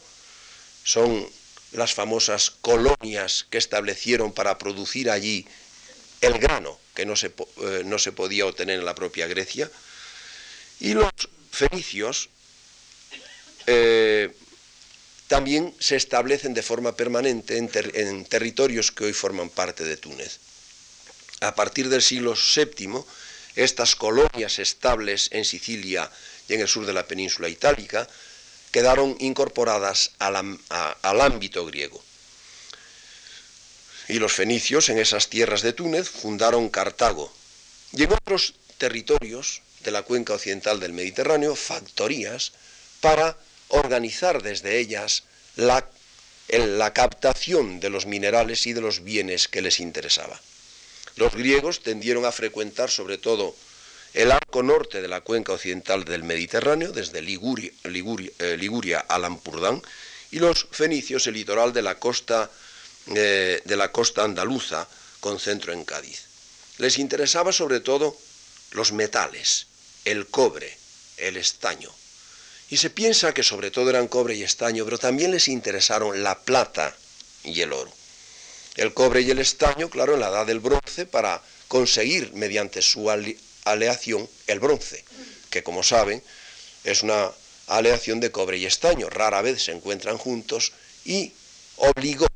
son 0.85 1.29
las 1.73 1.95
famosas 1.95 2.51
colonias 2.51 3.47
que 3.51 3.59
establecieron 3.59 4.33
para 4.33 4.59
producir 4.59 5.11
allí 5.11 5.47
el 6.21 6.39
grano 6.39 6.79
que 6.95 7.05
no 7.05 7.17
se, 7.17 7.27
eh, 7.27 7.83
no 7.85 7.99
se 7.99 8.13
podía 8.13 8.47
obtener 8.47 8.79
en 8.79 8.85
la 8.85 8.95
propia 8.95 9.27
Grecia, 9.27 9.71
y 10.81 10.95
los 10.95 11.11
fenicios 11.51 12.31
eh, 13.67 14.33
también 15.27 15.75
se 15.79 15.97
establecen 15.97 16.55
de 16.55 16.63
forma 16.63 16.97
permanente 16.97 17.57
en, 17.57 17.71
en, 17.95 18.25
territorios 18.27 18.93
que 18.93 19.05
hoy 19.05 19.13
forman 19.13 19.51
parte 19.51 19.85
de 19.85 19.97
Túnez. 19.97 20.39
A 21.41 21.55
partir 21.55 21.89
del 21.89 22.03
siglo 22.03 22.35
VII, 22.35 23.05
estas 23.57 23.97
colonias 23.97 24.59
estables 24.59 25.29
en 25.33 25.45
Sicilia 25.45 26.11
y 26.49 26.55
en 26.55 26.61
el 26.61 26.69
sur 26.69 26.87
de 26.87 26.93
la 26.93 27.07
península 27.07 27.49
itálica 27.49 28.09
quedaron 28.71 29.17
incorporadas 29.21 30.11
al, 30.19 31.21
ámbito 31.21 31.65
griego. 31.65 32.03
Y 34.09 34.19
los 34.19 34.33
fenicios 34.33 34.89
en 34.89 34.99
esas 34.99 35.29
tierras 35.29 35.63
de 35.63 35.73
Túnez 35.73 36.09
fundaron 36.11 36.69
Cartago 36.69 37.33
y 37.93 38.03
en 38.03 38.13
otros 38.13 38.55
territorios 38.77 39.63
de 39.85 39.93
la 39.93 40.03
cuenca 40.03 40.35
occidental 40.35 40.81
del 40.81 40.93
Mediterráneo 40.93 41.55
factorías 41.55 42.53
para 43.01 43.37
organizar 43.69 44.43
desde 44.43 44.79
ellas 44.79 45.23
la, 45.57 45.89
la 46.49 46.93
captación 46.93 47.81
de 47.81 47.91
los 47.91 48.07
minerales 48.07 48.67
y 48.67 48.73
de 48.73 48.81
los 48.81 49.05
bienes 49.05 49.47
que 49.47 49.63
les 49.63 49.79
interesaba. 49.79 50.41
Los 51.17 51.33
griegos 51.35 51.83
tendieron 51.83 52.25
a 52.25 52.33
frecuentar 52.33 52.91
sobre 52.91 53.19
todo 53.19 53.55
el 54.15 54.31
arco 54.31 54.63
norte 54.63 55.03
de 55.03 55.09
la 55.09 55.23
cuenca 55.23 55.53
occidental 55.53 56.05
del 56.05 56.23
Mediterráneo, 56.23 56.93
desde 56.93 57.21
Liguria, 57.21 57.73
eh, 58.39 59.03
a 59.09 59.19
Lampurdán, 59.19 59.83
y 60.31 60.39
los 60.39 60.69
fenicios 60.71 61.27
el 61.27 61.35
litoral 61.35 61.73
de 61.73 61.83
la 61.83 61.99
costa, 61.99 62.49
eh, 63.15 63.61
de 63.65 63.77
la 63.77 63.91
costa 63.91 64.23
andaluza, 64.23 64.87
con 65.19 65.41
centro 65.41 65.73
en 65.73 65.85
Cádiz. 65.85 66.23
Les 66.79 66.99
interesaba 66.99 67.53
sobre 67.53 67.81
todo 67.81 68.17
los 68.71 68.93
metales, 68.93 69.67
el 70.05 70.27
cobre, 70.29 70.79
el 71.17 71.37
estaño, 71.37 71.91
Y 72.71 72.79
se 72.79 72.91
piensa 72.91 73.35
que 73.35 73.43
sobre 73.43 73.71
todo 73.71 73.91
eran 73.91 74.09
cobre 74.09 74.35
y 74.35 74.43
estaño, 74.43 74.85
pero 74.85 74.99
también 74.99 75.31
les 75.31 75.49
interesaron 75.49 76.23
la 76.23 76.41
plata 76.41 76.97
y 77.45 77.61
el 77.61 77.73
oro. 77.73 77.93
El 78.77 78.95
cobre 78.95 79.21
y 79.21 79.31
el 79.31 79.39
estaño, 79.39 79.91
claro, 79.91 80.15
en 80.15 80.21
la 80.21 80.31
edad 80.31 80.47
del 80.47 80.61
bronce, 80.61 81.05
para 81.05 81.43
conseguir 81.69 82.33
mediante 82.33 82.81
su 82.81 83.11
aleación 83.65 84.29
el 84.47 84.61
bronce, 84.61 85.05
que 85.51 85.63
como 85.63 85.83
saben 85.83 86.23
es 86.85 87.03
una 87.03 87.33
aleación 87.67 88.21
de 88.21 88.31
cobre 88.31 88.59
y 88.59 88.67
estaño, 88.67 89.09
rara 89.09 89.43
vez 89.43 89.65
se 89.65 89.73
encuentran 89.73 90.19
juntos 90.19 90.73
y 91.05 91.33
obligó 91.77 92.27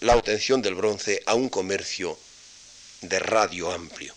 la 0.00 0.16
obtención 0.16 0.62
del 0.62 0.74
bronce 0.74 1.22
a 1.26 1.34
un 1.34 1.48
comercio 1.48 2.18
de 3.02 3.18
radio 3.18 3.72
amplio. 3.72 4.14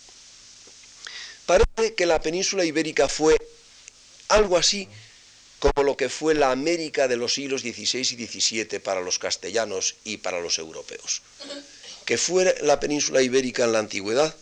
Parece 1.45 1.95
que 1.95 2.05
la 2.05 2.21
península 2.21 2.65
ibérica 2.65 3.09
fue 3.09 3.35
algo 4.29 4.57
así 4.57 4.87
como 5.59 5.83
lo 5.83 5.97
que 5.97 6.09
fue 6.09 6.35
la 6.35 6.51
América 6.51 7.07
de 7.07 7.17
los 7.17 7.33
siglos 7.33 7.61
XVI 7.61 7.99
y 7.99 8.27
XVII 8.27 8.79
para 8.79 9.01
los 9.01 9.17
castellanos 9.17 9.95
y 10.03 10.17
para 10.17 10.41
los 10.41 10.57
europeos. 10.57 11.21
Que 12.05 12.17
fue 12.17 12.55
la 12.61 12.79
península 12.79 13.21
ibérica 13.21 13.63
en 13.63 13.71
la 13.71 13.79
antigüedad 13.79 14.35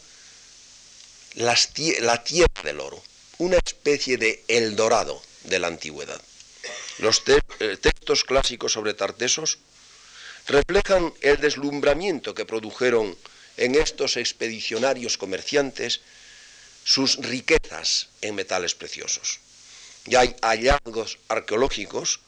la 1.36 2.24
tierra 2.24 2.64
del 2.64 2.80
oro, 2.80 3.02
una 3.38 3.58
especie 3.58 4.18
de 4.18 4.44
Eldorado 4.48 5.22
de 5.44 5.60
la 5.60 5.68
antigüedad. 5.68 6.22
Los 7.00 7.24
eh, 7.28 7.78
textos 7.78 8.24
clásicos 8.24 8.74
sobre 8.74 8.94
Tartesos 8.94 9.60
reflejan 10.48 11.14
el 11.22 11.38
deslumbramiento 11.38 12.34
que 12.34 12.46
produjeron 12.46 13.18
en 13.58 13.76
estos 13.76 14.18
expedicionarios 14.18 15.18
comerciantes 15.18 16.02
sus 16.84 17.18
riquezas 17.18 18.10
en 18.22 18.36
metales 18.36 18.76
preciosos. 18.76 19.40
Y 20.06 20.16
hay 20.16 20.36
hallazgos 20.42 21.20
arqueológicos 21.28 22.20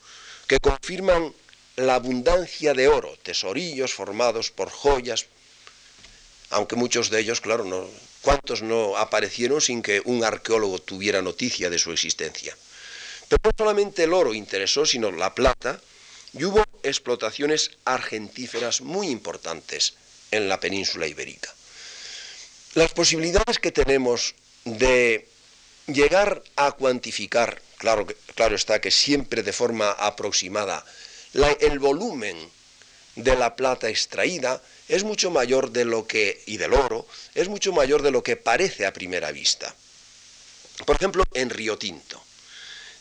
que 0.47 0.59
confirman 0.59 1.33
la 1.75 1.95
abundancia 1.95 2.73
de 2.73 2.87
oro, 2.87 3.17
tesorillos 3.23 3.93
formados 3.93 4.51
por 4.51 4.69
joyas, 4.69 5.25
aunque 6.51 6.75
muchos 6.75 7.09
de 7.09 7.19
ellos, 7.19 7.41
claro, 7.41 7.65
no, 7.65 7.89
¿cuántos 8.23 8.63
no 8.63 8.97
aparecieron 8.97 9.61
sin 9.61 9.83
que 9.83 10.01
un 10.05 10.23
arqueólogo 10.23 10.79
tuviera 10.79 11.21
noticia 11.21 11.69
de 11.69 11.77
su 11.77 11.91
existencia? 11.91 12.57
Pero 13.27 13.41
no 13.43 13.51
solamente 13.55 14.03
el 14.03 14.13
oro 14.13 14.33
interesó, 14.33 14.85
sino 14.85 15.11
la 15.11 15.35
plata, 15.35 15.79
y 16.33 16.45
hubo 16.45 16.63
explotaciones 16.81 17.71
argentíferas 17.85 18.81
muy 18.81 19.09
importantes 19.09 19.93
en 20.31 20.49
la 20.49 20.59
península 20.59 21.05
ibérica. 21.05 21.53
Las 22.73 22.91
posibilidades 22.91 23.59
que 23.59 23.71
tenemos 23.71 24.33
de 24.65 25.27
llegar 25.85 26.41
a 26.55 26.71
cuantificar, 26.71 27.61
claro, 27.77 28.07
claro 28.33 28.55
está 28.55 28.81
que 28.81 28.89
siempre 28.89 29.43
de 29.43 29.53
forma 29.53 29.91
aproximada, 29.91 30.83
el 31.59 31.77
volumen 31.77 32.49
de 33.15 33.35
la 33.35 33.55
plata 33.55 33.89
extraída 33.89 34.61
es 34.87 35.03
mucho 35.03 35.31
mayor 35.31 35.71
de 35.71 35.85
lo 35.85 36.07
que, 36.07 36.41
y 36.45 36.57
del 36.57 36.73
oro, 36.73 37.07
es 37.35 37.47
mucho 37.47 37.71
mayor 37.71 38.01
de 38.01 38.11
lo 38.11 38.23
que 38.23 38.35
parece 38.35 38.85
a 38.85 38.93
primera 38.93 39.31
vista. 39.31 39.73
Por 40.85 40.95
ejemplo, 40.95 41.23
en 41.33 41.49
Río 41.49 41.77
Tinto. 41.77 42.21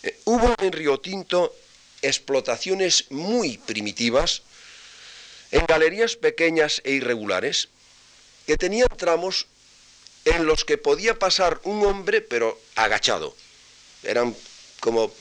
Eh, 0.02 0.18
hubo 0.24 0.54
en 0.58 0.72
Río 0.72 1.00
Tinto 1.00 1.54
explotaciones 2.02 3.10
muy 3.10 3.58
primitivas, 3.58 4.42
en 5.50 5.64
galerías 5.66 6.16
pequeñas 6.16 6.80
e 6.84 6.92
irregulares, 6.92 7.68
que 8.46 8.56
tenían 8.56 8.88
tramos 8.96 9.46
en 10.24 10.46
los 10.46 10.64
que 10.64 10.78
podía 10.78 11.18
pasar 11.18 11.60
un 11.64 11.84
hombre, 11.84 12.20
pero 12.20 12.60
agachado. 12.74 13.34
Eran 14.02 14.36
como 14.80 15.12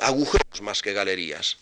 agujeros 0.00 0.60
más 0.60 0.82
que 0.82 0.92
galerías. 0.92 1.56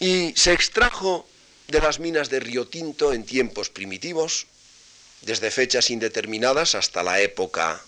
Y 0.00 0.32
se 0.36 0.52
extrajo 0.52 1.28
de 1.66 1.80
las 1.80 1.98
minas 1.98 2.30
de 2.30 2.40
Río 2.40 2.66
Tinto 2.66 3.12
en 3.12 3.24
tiempos 3.24 3.68
primitivos, 3.68 4.46
desde 5.22 5.50
fechas 5.50 5.90
indeterminadas 5.90 6.74
hasta 6.74 7.02
la 7.02 7.20
época 7.20 7.82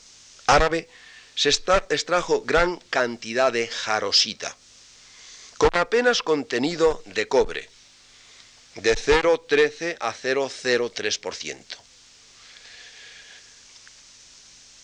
árabe, 0.46 0.88
se 1.34 1.48
extrajo 1.48 2.42
gran 2.42 2.76
cantidad 2.90 3.52
de 3.52 3.68
jarosita, 3.68 4.54
con 5.56 5.70
apenas 5.72 6.22
contenido 6.22 7.02
de 7.06 7.28
cobre, 7.28 7.70
de 8.74 8.96
0,13 8.96 9.96
a 10.00 10.12
0,03%. 10.12 11.64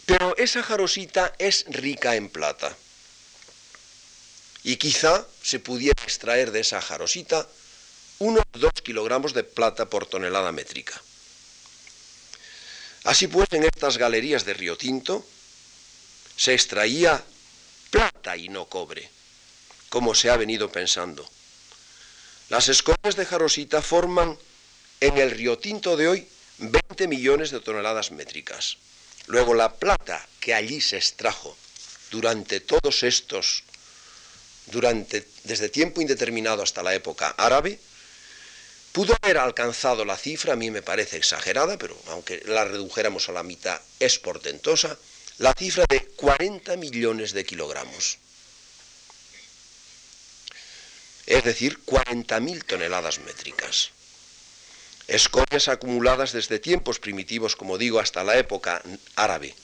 Pero 0.06 0.36
esa 0.36 0.62
jarosita 0.62 1.34
es 1.38 1.64
rica 1.68 2.14
en 2.14 2.28
plata. 2.28 2.76
Y 4.66 4.78
quizá 4.78 5.24
se 5.44 5.60
pudiera 5.60 6.02
extraer 6.02 6.50
de 6.50 6.58
esa 6.58 6.82
jarosita 6.82 7.46
unos 8.18 8.42
2 8.54 8.72
kilogramos 8.82 9.32
de 9.32 9.44
plata 9.44 9.86
por 9.86 10.06
tonelada 10.06 10.50
métrica. 10.50 11.00
Así 13.04 13.28
pues, 13.28 13.46
en 13.52 13.62
estas 13.62 13.96
galerías 13.96 14.44
de 14.44 14.54
Río 14.54 14.76
Tinto 14.76 15.24
se 16.36 16.52
extraía 16.52 17.22
plata 17.92 18.36
y 18.36 18.48
no 18.48 18.66
cobre, 18.66 19.08
como 19.88 20.16
se 20.16 20.30
ha 20.30 20.36
venido 20.36 20.72
pensando. 20.72 21.24
Las 22.48 22.68
escorias 22.68 23.14
de 23.14 23.24
jarosita 23.24 23.82
forman 23.82 24.36
en 24.98 25.18
el 25.18 25.30
Río 25.30 25.58
Tinto 25.58 25.96
de 25.96 26.08
hoy 26.08 26.28
20 26.58 27.06
millones 27.06 27.52
de 27.52 27.60
toneladas 27.60 28.10
métricas. 28.10 28.78
Luego 29.28 29.54
la 29.54 29.74
plata 29.74 30.26
que 30.40 30.54
allí 30.54 30.80
se 30.80 30.96
extrajo 30.96 31.56
durante 32.10 32.58
todos 32.58 33.04
estos, 33.04 33.62
durante, 34.66 35.26
desde 35.44 35.68
tiempo 35.68 36.00
indeterminado 36.00 36.62
hasta 36.62 36.82
la 36.82 36.94
época 36.94 37.30
árabe, 37.36 37.78
pudo 38.92 39.16
haber 39.22 39.38
alcanzado 39.38 40.04
la 40.04 40.16
cifra, 40.16 40.54
a 40.54 40.56
mí 40.56 40.70
me 40.70 40.82
parece 40.82 41.16
exagerada, 41.16 41.76
pero 41.78 41.96
aunque 42.08 42.42
la 42.46 42.64
redujéramos 42.64 43.28
a 43.28 43.32
la 43.32 43.42
mitad 43.42 43.80
es 44.00 44.18
portentosa, 44.18 44.98
la 45.38 45.52
cifra 45.52 45.84
de 45.88 46.00
40 46.00 46.76
millones 46.76 47.32
de 47.32 47.44
kilogramos. 47.44 48.18
Es 51.26 51.44
decir, 51.44 51.84
40.000 51.84 52.64
toneladas 52.64 53.18
métricas 53.18 53.90
escorias 55.08 55.68
acumuladas 55.68 56.32
desde 56.32 56.58
tiempos 56.58 56.98
primitivos, 56.98 57.56
como 57.56 57.78
digo, 57.78 58.00
hasta 58.00 58.24
la 58.24 58.36
época 58.36 58.82
árabe. 59.14 59.54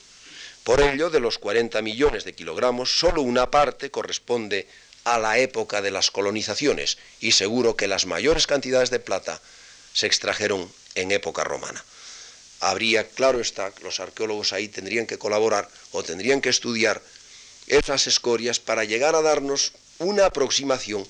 Por 0.65 0.81
ello, 0.81 1.11
de 1.11 1.21
los 1.21 1.39
40 1.39 1.83
millones 1.83 2.25
de 2.25 2.35
kilogramos, 2.35 2.99
solo 2.99 3.23
una 3.23 3.51
parte 3.51 3.91
corresponde 3.91 4.69
a 5.05 5.19
la 5.19 5.39
época 5.39 5.83
de 5.83 5.91
las 5.91 6.11
colonizaciones 6.11 6.99
y 7.21 7.33
seguro 7.33 7.77
que 7.77 7.89
las 7.89 8.07
mayores 8.07 8.47
cantidades 8.47 8.91
de 8.91 9.01
plata 9.01 9.41
se 9.93 10.07
extrajeron 10.07 10.71
en 10.95 11.13
época 11.13 11.45
romana. 11.45 11.85
Habría, 12.61 13.09
claro 13.09 13.41
está, 13.41 13.73
los 13.83 13.99
arqueólogos 13.99 14.53
ahí 14.53 14.69
tendrían 14.69 15.07
que 15.07 15.19
colaborar 15.19 15.69
o 15.91 16.03
tendrían 16.03 16.41
que 16.41 16.49
estudiar 16.49 17.03
esas 17.67 18.07
escorias 18.07 18.61
para 18.61 18.85
llegar 18.85 19.15
a 19.17 19.23
darnos 19.23 19.73
una 19.99 20.27
aproximación 20.27 21.07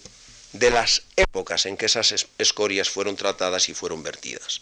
de 0.53 0.71
las 0.71 1.03
épocas 1.17 1.67
en 1.67 1.77
que 1.77 1.87
esas 1.87 2.27
escorias 2.39 2.91
fueron 2.91 3.17
tratadas 3.17 3.69
y 3.69 3.75
fueron 3.75 4.03
vertidas. 4.03 4.61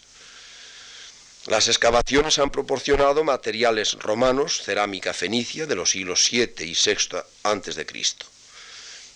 Las 1.47 1.67
excavaciones 1.67 2.37
han 2.37 2.51
proporcionado 2.51 3.23
materiales 3.23 3.93
romanos, 3.93 4.61
cerámica 4.63 5.13
fenicia 5.13 5.65
de 5.65 5.75
los 5.75 5.91
siglos 5.91 6.23
7 6.25 6.65
y 6.65 6.75
6 6.75 7.09
antes 7.43 7.75
de 7.75 7.85
Cristo. 7.85 8.30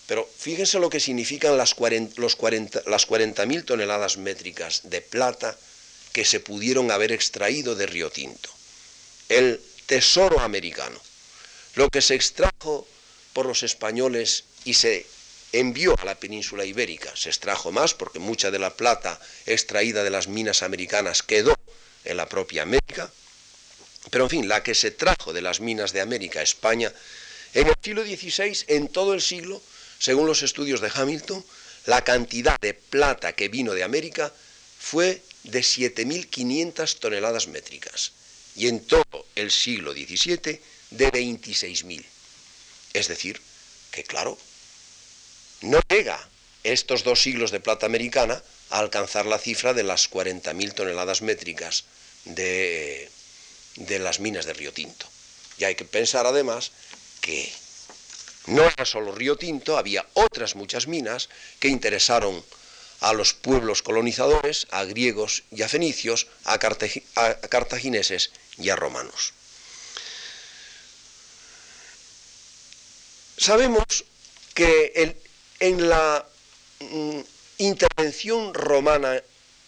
Pero 0.08 0.30
fíjense 0.38 0.80
lo 0.80 0.90
que 0.90 1.00
significan 1.00 1.58
las 1.58 1.76
40.000 1.76 3.66
toneladas 3.66 4.18
métricas 4.18 4.82
de 4.84 5.02
plata 5.02 5.58
que 6.14 6.26
se 6.26 6.40
pudieron 6.40 6.92
haber 6.92 7.12
extraído 7.12 7.76
de 7.76 7.88
Río 7.88 8.12
Tinto. 8.12 8.50
El 9.30 9.60
tesoro 9.86 10.40
americano. 10.40 11.00
Lo 11.76 11.90
que 11.90 12.02
se 12.02 12.16
extrajo 12.16 12.88
por 13.34 13.46
los 13.46 13.64
españoles 13.64 14.46
y 14.64 14.76
se 14.76 15.06
envió 15.52 15.96
a 16.00 16.06
la 16.06 16.16
península 16.16 16.66
ibérica. 16.66 17.12
Se 17.16 17.30
extrajo 17.30 17.72
más 17.72 17.94
porque 17.94 18.20
mucha 18.20 18.52
de 18.52 18.60
la 18.60 18.76
plata 18.76 19.20
extraída 19.46 20.04
de 20.04 20.10
las 20.10 20.28
minas 20.28 20.64
americanas 20.64 21.24
quedó 21.24 21.56
en 22.04 22.18
la 22.18 22.30
propia 22.30 22.62
América. 22.64 23.12
Pero 24.12 24.26
en 24.26 24.30
fin, 24.30 24.48
la 24.48 24.62
que 24.64 24.76
se 24.76 24.92
trajo 24.92 25.34
de 25.34 25.42
las 25.42 25.60
minas 25.60 25.92
de 25.92 26.02
América 26.02 26.40
a 26.40 26.44
España, 26.44 26.94
en 27.54 27.68
el 27.68 27.76
siglo 27.82 28.04
XVI, 28.04 28.66
en 28.68 28.88
todo 28.90 29.14
el 29.14 29.22
siglo, 29.22 29.62
según 30.06 30.28
los 30.28 30.44
estudios 30.44 30.82
de 30.82 30.92
Hamilton, 30.94 31.44
la 31.88 32.04
cantidad 32.04 32.60
de 32.60 32.76
plata 32.76 33.34
que 33.34 33.48
vino 33.48 33.74
de 33.74 33.84
América 33.84 34.32
fue 34.78 35.20
de 35.46 35.62
7.500 35.62 37.00
toneladas 37.00 37.48
métricas 37.48 38.12
y 38.56 38.68
en 38.68 38.86
todo 38.86 39.26
el 39.34 39.50
siglo 39.50 39.94
XVII 39.94 40.62
de 40.92 41.12
26.000. 41.12 42.06
Es 42.94 43.08
decir, 43.08 43.42
que 43.90 44.04
claro, 44.04 44.38
no 45.62 45.80
llega 45.90 46.20
estos 46.64 47.04
dos 47.04 47.24
siglos 47.24 47.50
de 47.50 47.60
plata 47.60 47.88
americana 47.88 48.44
a 48.70 48.78
alcanzar 48.78 49.26
la 49.26 49.40
cifra 49.40 49.74
de 49.74 49.82
las 49.82 50.12
40.000 50.12 50.76
toneladas 50.76 51.24
métricas 51.24 51.86
de, 52.26 53.10
de 53.78 53.98
las 53.98 54.20
minas 54.20 54.46
de 54.46 54.54
Río 54.54 54.72
Tinto. 54.72 55.08
Y 55.58 55.64
hay 55.64 55.74
que 55.74 55.86
pensar 55.86 56.28
además 56.28 56.74
que 57.22 57.52
No 58.48 58.64
era 58.64 58.86
solo 58.86 59.14
Río 59.14 59.38
Tinto, 59.38 59.78
había 59.78 60.06
otras 60.14 60.56
muchas 60.56 60.88
minas 60.88 61.30
que 61.60 61.68
interesaron 61.68 62.44
a 63.02 63.14
los 63.14 63.34
pueblos 63.34 63.82
colonizadores, 63.82 64.68
a 64.72 64.84
griegos 64.84 65.44
y 65.52 65.64
a 65.64 65.70
fenicios, 65.70 66.28
a, 66.44 66.60
cartagineses 66.60 68.32
y 68.58 68.70
a 68.70 68.76
romanos. 68.76 69.34
Sabemos 73.38 74.06
que 74.54 75.18
en 75.60 75.90
la 75.90 76.26
mm, 76.80 77.20
intervención 77.58 78.54
romana 78.54 79.22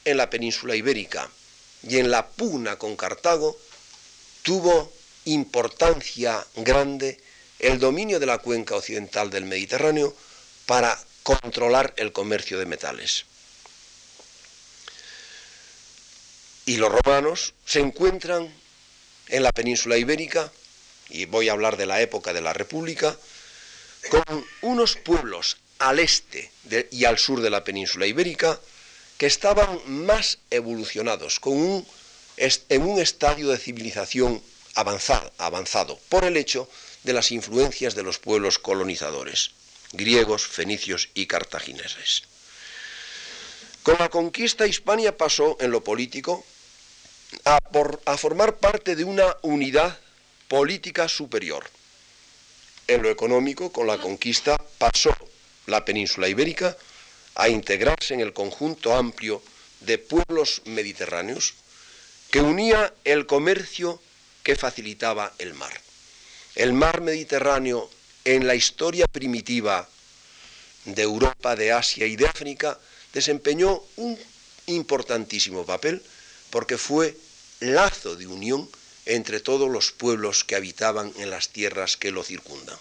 en 0.06 0.18
la 0.18 0.30
península 0.30 0.76
ibérica 0.76 1.30
y 1.84 1.98
en 1.98 2.10
la 2.10 2.28
pugna 2.28 2.78
con 2.78 2.96
Cartago 2.96 3.58
tuvo 4.42 4.94
importancia 5.26 6.46
grande 6.56 7.20
el 7.60 7.80
dominio 7.80 8.20
de 8.20 8.26
la 8.26 8.38
cuenca 8.38 8.76
occidental 8.76 9.30
del 9.30 9.46
Mediterráneo 9.46 10.16
para 10.66 10.98
controlar 11.24 11.94
el 11.98 12.12
comercio 12.12 12.60
de 12.60 12.66
metales. 12.66 13.26
Y 16.66 16.78
los 16.78 16.92
romanos 16.92 17.54
se 17.66 17.80
encuentran 17.80 18.54
en 19.30 19.44
la 19.44 19.52
península 19.52 19.98
ibérica, 19.98 20.52
y 21.10 21.26
voy 21.26 21.50
a 21.50 21.54
hablar 21.54 21.78
de 21.78 21.86
la 21.86 22.02
época 22.02 22.34
de 22.34 22.42
la 22.42 22.54
República, 22.54 23.18
con 24.10 24.46
unos 24.62 24.96
pueblos 24.96 25.58
al 25.80 26.00
este 26.00 26.52
y 26.92 27.06
al 27.06 27.18
sur 27.18 27.42
de 27.42 27.50
la 27.50 27.64
península 27.64 28.06
ibérica 28.06 28.60
que 29.18 29.26
estaban 29.26 29.80
más 30.06 30.40
evolucionados, 30.50 31.40
con 31.40 31.54
un, 31.54 31.88
en 32.38 32.82
un 32.84 33.00
estadio 33.00 33.50
de 33.50 33.58
civilización 33.58 34.42
avanzado, 34.76 35.32
avanzado 35.38 36.00
por 36.10 36.24
el 36.24 36.38
hecho 36.38 36.70
de 37.04 37.14
las 37.14 37.32
influencias 37.32 37.96
de 37.96 38.04
los 38.04 38.20
pueblos 38.20 38.60
colonizadores, 38.60 39.52
griegos, 39.92 40.48
fenicios 40.48 41.10
y 41.14 41.28
cartagineses. 41.28 42.24
Con 43.84 43.96
la 44.00 44.10
conquista 44.10 44.68
Hispania 44.68 45.16
pasó 45.16 45.58
en 45.60 45.72
lo 45.72 45.84
político 45.84 46.46
a, 47.46 47.60
a 48.06 48.18
formar 48.18 48.58
parte 48.58 48.96
de 48.96 49.04
una 49.04 49.38
unidad 49.42 49.98
política 50.48 51.08
superior. 51.08 51.70
En 52.88 53.02
lo 53.02 53.10
económico, 53.10 53.72
con 53.72 53.88
la 53.88 53.98
conquista 53.98 54.58
pasó 54.78 55.16
la 55.66 55.86
península 55.86 56.28
ibérica 56.28 56.78
a 57.36 57.50
integrarse 57.50 58.14
en 58.14 58.22
el 58.22 58.34
conjunto 58.34 58.96
amplio 58.96 59.42
de 59.82 59.98
pueblos 59.98 60.62
mediterráneos 60.66 61.54
que 62.32 62.42
unía 62.42 62.94
el 63.04 63.26
comercio 63.26 64.02
que 64.44 64.56
facilitaba 64.56 65.34
el 65.38 65.54
mar. 65.54 65.87
El 66.58 66.74
mar 66.74 67.02
Mediterráneo 67.02 67.88
en 68.26 68.48
la 68.48 68.56
historia 68.56 69.06
primitiva 69.06 69.88
de 70.86 71.04
Europa, 71.04 71.56
de 71.56 71.72
Asia 71.72 72.08
y 72.08 72.16
de 72.16 72.26
África 72.26 72.80
desempeñó 73.14 73.84
un 73.98 74.18
importantísimo 74.66 75.68
papel 75.68 76.02
porque 76.50 76.80
fue 76.80 77.16
lazo 77.60 78.16
de 78.16 78.26
unión 78.26 78.68
entre 79.06 79.40
todos 79.40 79.70
los 79.70 79.92
pueblos 79.92 80.44
que 80.44 80.56
habitaban 80.56 81.14
en 81.18 81.30
las 81.30 81.50
tierras 81.50 81.96
que 81.96 82.10
lo 82.10 82.24
circundan. 82.24 82.80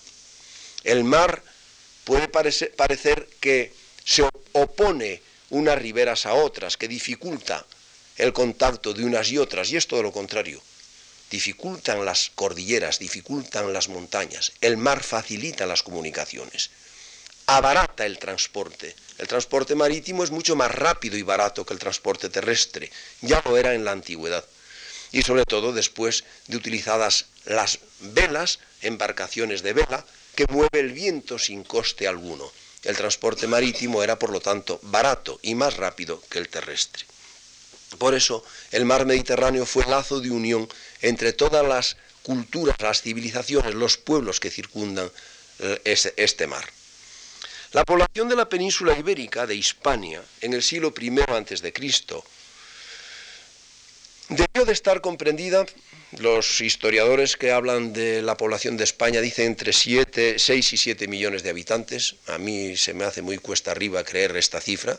El 0.83 1.05
mar 1.05 1.43
puede 2.05 2.29
parecer, 2.29 3.29
que 3.41 3.75
se 4.07 4.27
opone 4.53 5.21
unas 5.51 5.79
riberas 5.79 6.25
a 6.25 6.33
otras, 6.33 6.79
que 6.79 6.89
dificulta 6.89 7.67
el 8.17 8.33
contacto 8.33 8.95
de 8.95 9.05
unas 9.05 9.31
y 9.31 9.37
otras, 9.37 9.71
y 9.71 9.77
es 9.77 9.87
todo 9.87 10.03
lo 10.03 10.13
contrario. 10.13 10.63
Dificultan 11.31 12.05
las 12.05 12.31
cordilleras, 12.35 12.99
dificultan 12.99 13.73
las 13.73 13.89
montañas, 13.89 14.53
el 14.61 14.77
mar 14.77 15.03
facilita 15.03 15.67
las 15.67 15.83
comunicaciones, 15.83 16.71
abarata 17.47 18.07
el 18.07 18.19
transporte. 18.19 18.95
El 19.19 19.29
transporte 19.29 19.75
marítimo 19.75 20.25
es 20.25 20.31
mucho 20.31 20.57
más 20.57 20.73
rápido 20.73 21.17
y 21.17 21.23
barato 21.23 21.65
que 21.65 21.73
el 21.73 21.81
transporte 21.81 22.29
terrestre, 22.29 22.91
ya 23.23 23.43
lo 23.45 23.57
era 23.57 23.75
en 23.75 23.85
la 23.85 23.93
antigüedad. 23.93 24.45
Y 25.13 25.23
sobre 25.23 25.45
todo 25.45 25.73
después 25.73 26.25
de 26.49 26.57
utilizadas 26.57 27.27
las 27.45 27.79
velas, 28.01 28.59
embarcaciones 28.83 29.63
de 29.63 29.73
vela, 29.73 30.05
que 30.35 30.47
mueve 30.51 30.81
el 30.81 30.93
viento 30.93 31.39
sin 31.39 31.65
coste 31.65 32.07
alguno. 32.07 32.53
El 32.83 32.97
transporte 32.97 33.47
marítimo 33.47 34.03
era, 34.03 34.19
por 34.19 34.31
lo 34.31 34.41
tanto, 34.41 34.79
barato 34.83 35.41
y 35.43 35.55
más 35.55 35.77
rápido 35.77 36.23
que 36.29 36.39
el 36.39 36.49
terrestre. 36.49 37.05
Por 37.99 38.15
eso, 38.15 38.45
el 38.73 38.85
mar 38.85 39.07
Mediterráneo 39.07 39.65
fue 39.65 39.87
lazo 39.87 40.21
de 40.21 40.31
unión 40.31 40.69
entre 41.01 41.33
todas 41.33 41.67
las 41.67 41.97
culturas, 42.23 42.77
las 42.81 43.03
civilizaciones, 43.03 43.75
los 43.75 43.97
pueblos 43.97 44.41
que 44.41 44.51
circundan 44.51 45.11
eh, 45.61 45.81
este 46.17 46.47
mar. 46.47 46.65
La 47.73 47.85
población 47.85 48.29
de 48.29 48.37
la 48.37 48.49
península 48.49 48.99
ibérica, 48.99 49.47
de 49.47 49.55
Hispania, 49.55 50.23
en 50.41 50.55
el 50.55 50.63
siglo 50.63 50.93
I 50.99 51.11
a.C., 51.21 51.73
debió 54.29 54.65
de 54.65 54.73
estar 54.73 55.01
comprendida 55.01 55.65
los 56.19 56.61
historiadores 56.61 57.37
que 57.37 57.53
hablan 57.53 57.93
de 57.93 58.23
la 58.23 58.37
población 58.37 58.77
de 58.77 58.85
España 58.85 59.21
dicen 59.21 59.47
entre 59.47 59.73
7, 59.73 60.39
6 60.39 60.73
y 60.73 60.77
7 60.77 61.09
millones 61.09 61.43
de 61.43 61.51
habitantes. 61.51 62.15
A 62.29 62.39
mí 62.39 62.77
se 62.77 62.95
me 62.95 63.05
hace 63.05 63.23
muy 63.23 63.39
cuesta 63.39 63.73
arriba 63.73 64.05
creer 64.05 64.37
esta 64.37 64.61
cifra, 64.61 64.99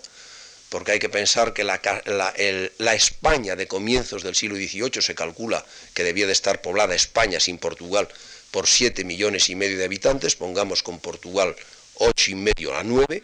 porque 0.70 0.92
hay 0.94 1.00
que 1.00 1.10
pensar 1.10 1.54
que 1.54 1.64
la, 1.64 2.94
España 2.94 3.56
de 3.56 3.68
comienzos 3.68 4.24
del 4.24 4.36
siglo 4.36 4.58
XVIII 4.58 5.02
se 5.02 5.16
calcula 5.16 5.66
que 5.94 6.04
debía 6.04 6.28
de 6.28 6.34
estar 6.34 6.62
poblada 6.62 6.96
España 6.96 7.40
sin 7.40 7.58
Portugal 7.58 8.08
por 8.52 8.68
7 8.68 9.04
millones 9.04 9.50
y 9.50 9.56
medio 9.56 9.78
de 9.78 9.86
habitantes, 9.86 10.36
pongamos 10.36 10.84
con 10.84 11.00
Portugal 11.00 11.56
8 11.96 12.32
y 12.32 12.36
medio 12.36 12.76
a 12.76 12.84
9, 12.84 13.24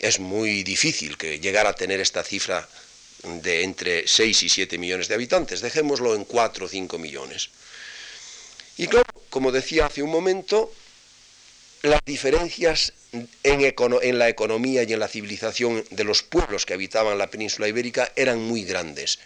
es 0.00 0.20
muy 0.20 0.62
difícil 0.62 1.16
que 1.16 1.40
llegara 1.40 1.70
a 1.70 1.74
tener 1.74 2.00
esta 2.00 2.22
cifra 2.22 2.68
de 3.22 3.62
entre 3.62 4.06
6 4.06 4.42
y 4.42 4.48
7 4.48 4.78
millones 4.78 5.08
de 5.08 5.14
habitantes, 5.14 5.60
dejémoslo 5.60 6.14
en 6.14 6.24
4 6.24 6.66
o 6.66 6.68
5 6.68 6.98
millones. 6.98 7.50
Y 8.76 8.88
claro, 8.88 9.06
como 9.30 9.52
decía 9.52 9.86
hace 9.86 10.02
un 10.02 10.10
momento, 10.10 10.70
las 11.82 12.00
diferencias 12.04 12.92
en, 13.42 14.18
la 14.18 14.28
economía 14.28 14.82
y 14.82 14.92
en 14.92 15.00
la 15.00 15.08
civilización 15.08 15.84
de 15.90 16.04
los 16.04 16.22
pueblos 16.22 16.66
que 16.66 16.74
habitaban 16.74 17.18
la 17.18 17.30
península 17.30 17.68
ibérica 17.68 18.10
eran 18.16 18.42
muy 18.42 18.64
grandes, 18.64 19.18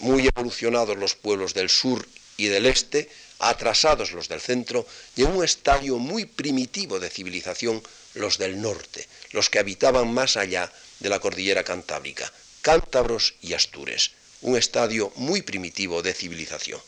muy 0.00 0.26
evolucionados 0.26 0.96
los 0.96 1.14
pueblos 1.14 1.54
del 1.54 1.68
sur 1.68 2.06
y 2.36 2.46
del 2.46 2.66
este, 2.66 3.08
atrasados 3.38 4.12
los 4.12 4.28
del 4.28 4.40
centro, 4.40 4.86
y 5.16 5.22
en 5.22 5.32
un 5.36 5.44
estadio 5.44 5.98
muy 5.98 6.26
primitivo 6.26 7.00
de 7.00 7.10
civilización 7.10 7.82
los 8.14 8.38
del 8.38 8.60
norte, 8.60 9.06
los 9.32 9.48
que 9.48 9.58
habitaban 9.58 10.12
más 10.12 10.36
allá 10.36 10.70
de 11.00 11.08
la 11.08 11.20
cordillera 11.20 11.64
cantábrica 11.64 12.32
cántabros 12.62 13.34
y 13.42 13.52
astures, 13.54 14.12
un 14.40 14.56
estadio 14.56 15.12
muy 15.16 15.42
primitivo 15.42 16.00
de 16.00 16.14
civilización. 16.14 16.80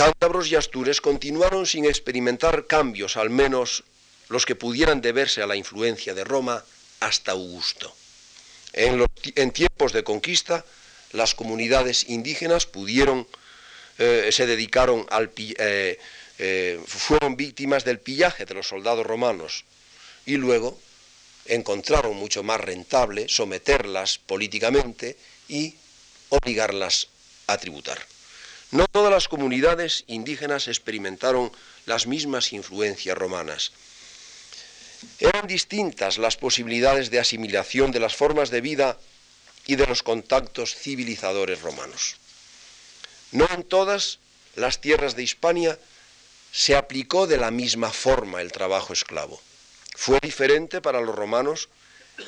Cántabros 0.00 0.50
y 0.50 0.56
astures 0.56 1.02
continuaron 1.02 1.66
sin 1.66 1.84
experimentar 1.84 2.66
cambios, 2.66 3.18
al 3.18 3.28
menos 3.28 3.84
los 4.30 4.46
que 4.46 4.54
pudieran 4.54 5.02
deberse 5.02 5.42
a 5.42 5.46
la 5.46 5.56
influencia 5.56 6.14
de 6.14 6.24
Roma, 6.24 6.64
hasta 7.00 7.32
Augusto. 7.32 7.94
En, 8.72 9.50
tiempos 9.50 9.92
de 9.92 10.02
conquista, 10.02 10.64
las 11.12 11.34
comunidades 11.34 12.08
indígenas 12.08 12.64
pudieron, 12.64 13.28
eh, 13.98 14.30
se 14.32 14.46
dedicaron 14.46 15.04
al, 15.10 15.32
eh, 15.36 15.98
eh, 16.38 16.80
fueron 16.86 17.36
víctimas 17.36 17.84
del 17.84 17.98
pillaje 17.98 18.46
de 18.46 18.54
los 18.54 18.68
soldados 18.68 19.04
romanos 19.04 19.66
y 20.24 20.38
luego 20.38 20.80
encontraron 21.44 22.16
mucho 22.16 22.42
más 22.42 22.58
rentable 22.58 23.28
someterlas 23.28 24.16
políticamente 24.16 25.18
y 25.46 25.74
obligarlas 26.30 27.08
a 27.48 27.58
tributar. 27.58 28.09
No 28.72 28.86
todas 28.86 29.10
las 29.10 29.26
comunidades 29.26 30.04
indígenas 30.06 30.68
experimentaron 30.68 31.50
las 31.86 32.06
mismas 32.06 32.52
influencias 32.52 33.18
romanas. 33.18 33.72
Eran 35.18 35.46
distintas 35.48 36.18
las 36.18 36.36
posibilidades 36.36 37.10
de 37.10 37.18
asimilación 37.18 37.90
de 37.90 38.00
las 38.00 38.14
formas 38.14 38.50
de 38.50 38.60
vida 38.60 38.98
y 39.66 39.74
de 39.74 39.86
los 39.86 40.02
contactos 40.02 40.74
civilizadores 40.74 41.62
romanos. 41.62 42.16
No 43.32 43.48
en 43.52 43.64
todas 43.64 44.18
las 44.54 44.80
tierras 44.80 45.16
de 45.16 45.24
Hispania 45.24 45.78
se 46.52 46.76
aplicó 46.76 47.26
de 47.26 47.38
la 47.38 47.50
misma 47.50 47.90
forma 47.90 48.40
el 48.40 48.52
trabajo 48.52 48.92
esclavo. 48.92 49.40
Fue 49.96 50.18
diferente 50.22 50.80
para 50.80 51.00
los 51.00 51.14
romanos 51.14 51.68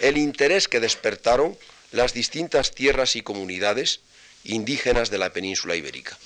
el 0.01 0.17
interés 0.17 0.67
que 0.67 0.81
despertaron 0.81 1.57
las 1.93 2.15
distintas 2.15 2.73
tierras 2.73 3.15
y 3.17 3.23
comunidades 3.23 4.01
indígenas 4.45 5.11
de 5.11 5.19
la 5.19 5.33
península 5.33 5.77
ibérica. 5.77 6.19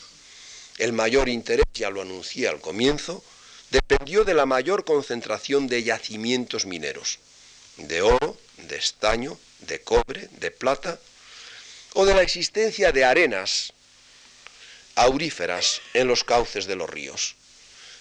El 0.78 0.92
mayor 0.92 1.28
interés, 1.28 1.64
ya 1.74 1.90
lo 1.90 2.02
anuncié 2.02 2.48
al 2.48 2.60
comienzo, 2.60 3.24
dependió 3.70 4.24
de 4.24 4.34
la 4.34 4.46
mayor 4.46 4.84
concentración 4.84 5.66
de 5.66 5.82
yacimientos 5.82 6.66
mineros, 6.66 7.18
de 7.76 8.02
oro, 8.02 8.38
de 8.58 8.76
estaño, 8.76 9.38
de 9.60 9.80
cobre, 9.80 10.28
de 10.32 10.50
plata, 10.50 10.98
o 11.94 12.04
de 12.04 12.14
la 12.14 12.22
existencia 12.22 12.92
de 12.92 13.04
arenas 13.04 13.72
auríferas 14.94 15.80
en 15.94 16.08
los 16.08 16.24
cauces 16.24 16.66
de 16.66 16.76
los 16.76 16.88
ríos. 16.90 17.36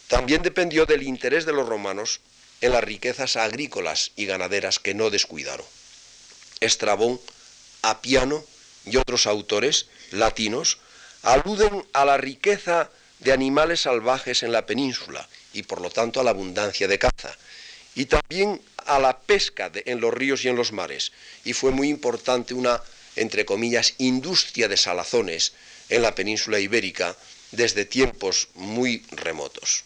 también 0.08 0.44
dependió 0.44 0.86
del 0.86 1.02
interés 1.02 1.46
de 1.46 1.54
los 1.54 1.68
romanos 1.68 2.20
en 2.62 2.74
las 2.74 2.84
riquezas 2.84 3.38
agrícolas 3.38 4.12
y 4.16 4.26
ganaderas 4.26 4.78
que 4.80 4.94
no 4.94 5.10
descuidaron. 5.10 5.66
Estrabón, 6.60 7.20
Apiano 7.82 8.46
y 8.86 8.98
otros 8.98 9.26
autores 9.26 9.88
latinos 10.12 10.78
aluden 11.26 11.84
a 11.94 12.06
la 12.06 12.18
riqueza 12.18 12.90
de 13.20 13.34
animales 13.34 13.82
salvajes 13.82 14.44
en 14.44 14.52
la 14.52 14.66
península 14.66 15.28
y 15.54 15.64
por 15.64 15.82
lo 15.82 15.90
tanto 15.90 16.20
a 16.20 16.24
la 16.24 16.30
abundancia 16.30 16.88
de 16.88 17.00
caza, 17.00 17.36
y 17.96 18.06
también 18.06 18.62
a 18.86 19.00
la 19.00 19.18
pesca 19.18 19.72
en 19.74 20.00
los 20.00 20.14
ríos 20.14 20.46
y 20.46 20.50
en 20.50 20.56
los 20.56 20.72
mares, 20.72 21.12
y 21.44 21.54
fue 21.54 21.72
muy 21.72 21.90
importante 21.90 22.54
una, 22.54 22.82
entre 23.16 23.46
comillas, 23.46 23.96
industria 23.98 24.68
de 24.68 24.78
salazones 24.78 25.54
en 25.90 26.04
la 26.04 26.14
península 26.14 26.60
ibérica 26.60 27.16
desde 27.52 27.86
tiempos 27.86 28.50
muy 28.54 29.04
remotos. 29.12 29.84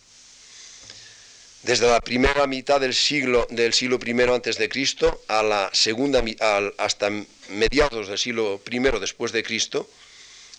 Desde 1.64 1.88
la 1.88 2.02
primera 2.02 2.48
mitad 2.48 2.80
del 2.82 2.96
siglo, 2.96 3.48
del 3.50 3.74
siglo 3.74 4.00
I 4.06 4.22
antes 4.34 4.58
de 4.58 4.70
Cristo 4.70 5.24
hasta 5.28 7.10
mediados 7.50 8.08
del 8.08 8.18
siglo 8.18 8.62
I 8.70 8.80
después 9.00 9.32
de 9.32 9.44
Cristo, 9.44 9.90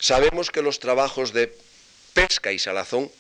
sabemos 0.01 0.51
que 0.51 0.63
los 0.63 0.81
trabajos 0.81 1.33
de 1.33 1.55
pesca 2.15 2.53
y 2.53 2.59
salazón, 2.59 3.11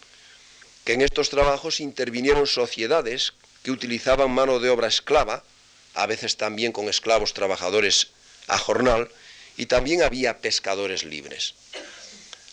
que 0.84 0.94
en 0.94 1.02
estos 1.02 1.30
trabajos 1.30 1.78
intervinieron 1.78 2.46
sociedades 2.46 3.34
que 3.62 3.70
utilizaban 3.70 4.30
mano 4.30 4.58
de 4.58 4.70
obra 4.70 4.88
esclava, 4.88 5.44
a 5.94 6.06
veces 6.06 6.36
también 6.36 6.72
con 6.72 6.88
esclavos 6.88 7.34
trabajadores 7.34 8.08
a 8.48 8.58
jornal, 8.58 9.08
y 9.56 9.66
también 9.66 10.02
había 10.02 10.38
pescadores 10.38 11.04
libres. 11.04 11.54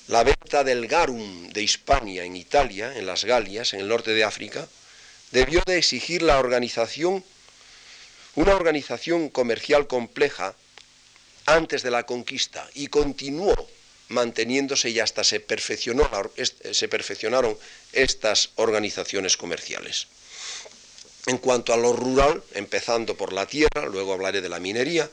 La 0.08 0.24
venta 0.24 0.63
del 0.63 0.88
garum 0.88 1.50
de 1.50 1.63
Hispania 1.63 2.24
en 2.24 2.36
Italia, 2.36 2.94
en 2.96 3.06
las 3.06 3.24
Galias, 3.24 3.74
en 3.74 3.80
el 3.80 3.88
norte 3.88 4.12
de 4.12 4.24
África, 4.24 4.68
debió 5.32 5.62
de 5.66 5.78
exigir 5.78 6.22
la 6.22 6.40
organización, 6.40 7.24
una 8.36 8.56
organización 8.56 9.30
comercial 9.30 9.88
compleja 9.88 10.56
antes 11.46 11.82
de 11.82 11.92
la 11.92 12.06
conquista 12.06 12.70
y 12.74 12.88
continuó 12.88 13.56
manteniéndose 14.10 14.89
y 14.89 15.00
hasta 15.00 15.24
se, 15.24 15.39
perfeccionó, 15.39 16.10
se 16.72 16.88
perfeccionaron 16.88 17.58
estas 17.93 18.50
organizaciones 18.56 19.38
comerciales. 19.38 20.08
En 21.26 21.38
cuanto 21.39 21.74
a 21.74 21.78
lo 21.78 21.93
rural, 21.93 22.41
empezando 22.54 23.15
por 23.15 23.34
la 23.34 23.46
tierra, 23.46 23.86
luego 23.86 24.13
hablaré 24.13 24.41
de 24.41 24.50
la 24.50 24.60
minería, 24.60 25.10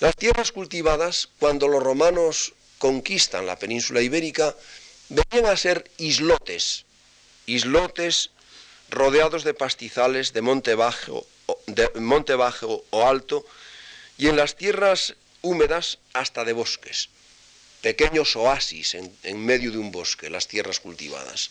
las 0.00 0.16
tierras 0.16 0.50
cultivadas, 0.50 1.28
cuando 1.38 1.68
los 1.68 1.82
romanos 1.82 2.54
conquistan 2.78 3.46
la 3.46 3.58
península 3.58 4.00
ibérica, 4.00 4.56
venían 5.10 5.50
a 5.52 5.56
ser 5.58 5.90
islotes, 5.98 6.86
islotes 7.44 8.30
rodeados 8.88 9.44
de 9.44 9.52
pastizales 9.52 10.32
de 10.32 10.40
monte 10.40 10.74
bajo, 10.74 11.26
de 11.66 11.90
monte 11.96 12.34
bajo 12.34 12.82
o 12.88 13.06
alto, 13.06 13.44
y 14.16 14.28
en 14.28 14.36
las 14.36 14.56
tierras 14.56 15.14
húmedas 15.42 15.98
hasta 16.14 16.44
de 16.44 16.54
bosques, 16.54 17.10
pequeños 17.82 18.36
oasis 18.36 18.94
en, 18.94 19.44
medio 19.44 19.70
de 19.70 19.78
un 19.78 19.90
bosque, 19.90 20.30
las 20.30 20.46
tierras 20.46 20.80
cultivadas. 20.80 21.50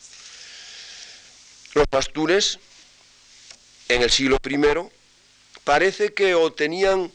Los 1.73 1.87
pastures 1.87 2.59
en 3.87 4.01
el 4.01 4.11
siglo 4.11 4.37
I, 4.43 4.89
parece 5.63 6.13
que 6.13 6.35
obtenían 6.35 7.11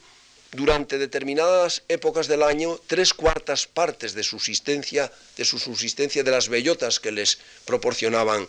durante 0.53 0.99
determinadas 0.99 1.83
épocas 1.89 2.29
del 2.29 2.43
año 2.43 2.81
tres 2.87 3.15
cuartas 3.15 3.67
partes 3.67 4.15
de 4.15 4.21
de 4.23 5.45
su 5.45 5.59
subsistencia 5.59 6.23
de 6.23 6.31
las 6.31 6.49
bellotas 6.49 7.01
que 7.01 7.13
les 7.13 7.39
proporcionaban 7.65 8.47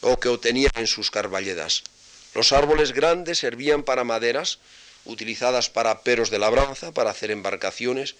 o 0.00 0.18
que 0.18 0.28
obtenían 0.28 0.72
en 0.76 0.86
sus 0.86 1.10
carballedas. 1.10 1.84
Los 2.34 2.52
árboles 2.52 2.92
grandes 2.92 3.38
servían 3.38 3.82
para 3.82 4.04
maderas, 4.04 4.58
utilizadas 5.04 5.68
para 5.68 6.00
peros 6.02 6.30
de 6.30 6.38
labranza, 6.38 6.92
para 6.92 7.10
hacer 7.10 7.30
embarcaciones, 7.30 8.14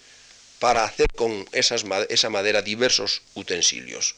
para 0.63 0.85
hacer 0.85 1.07
con 1.13 1.45
esa 1.51 2.29
madera 2.29 2.61
diversos 2.61 3.21
utensilios. 3.33 4.15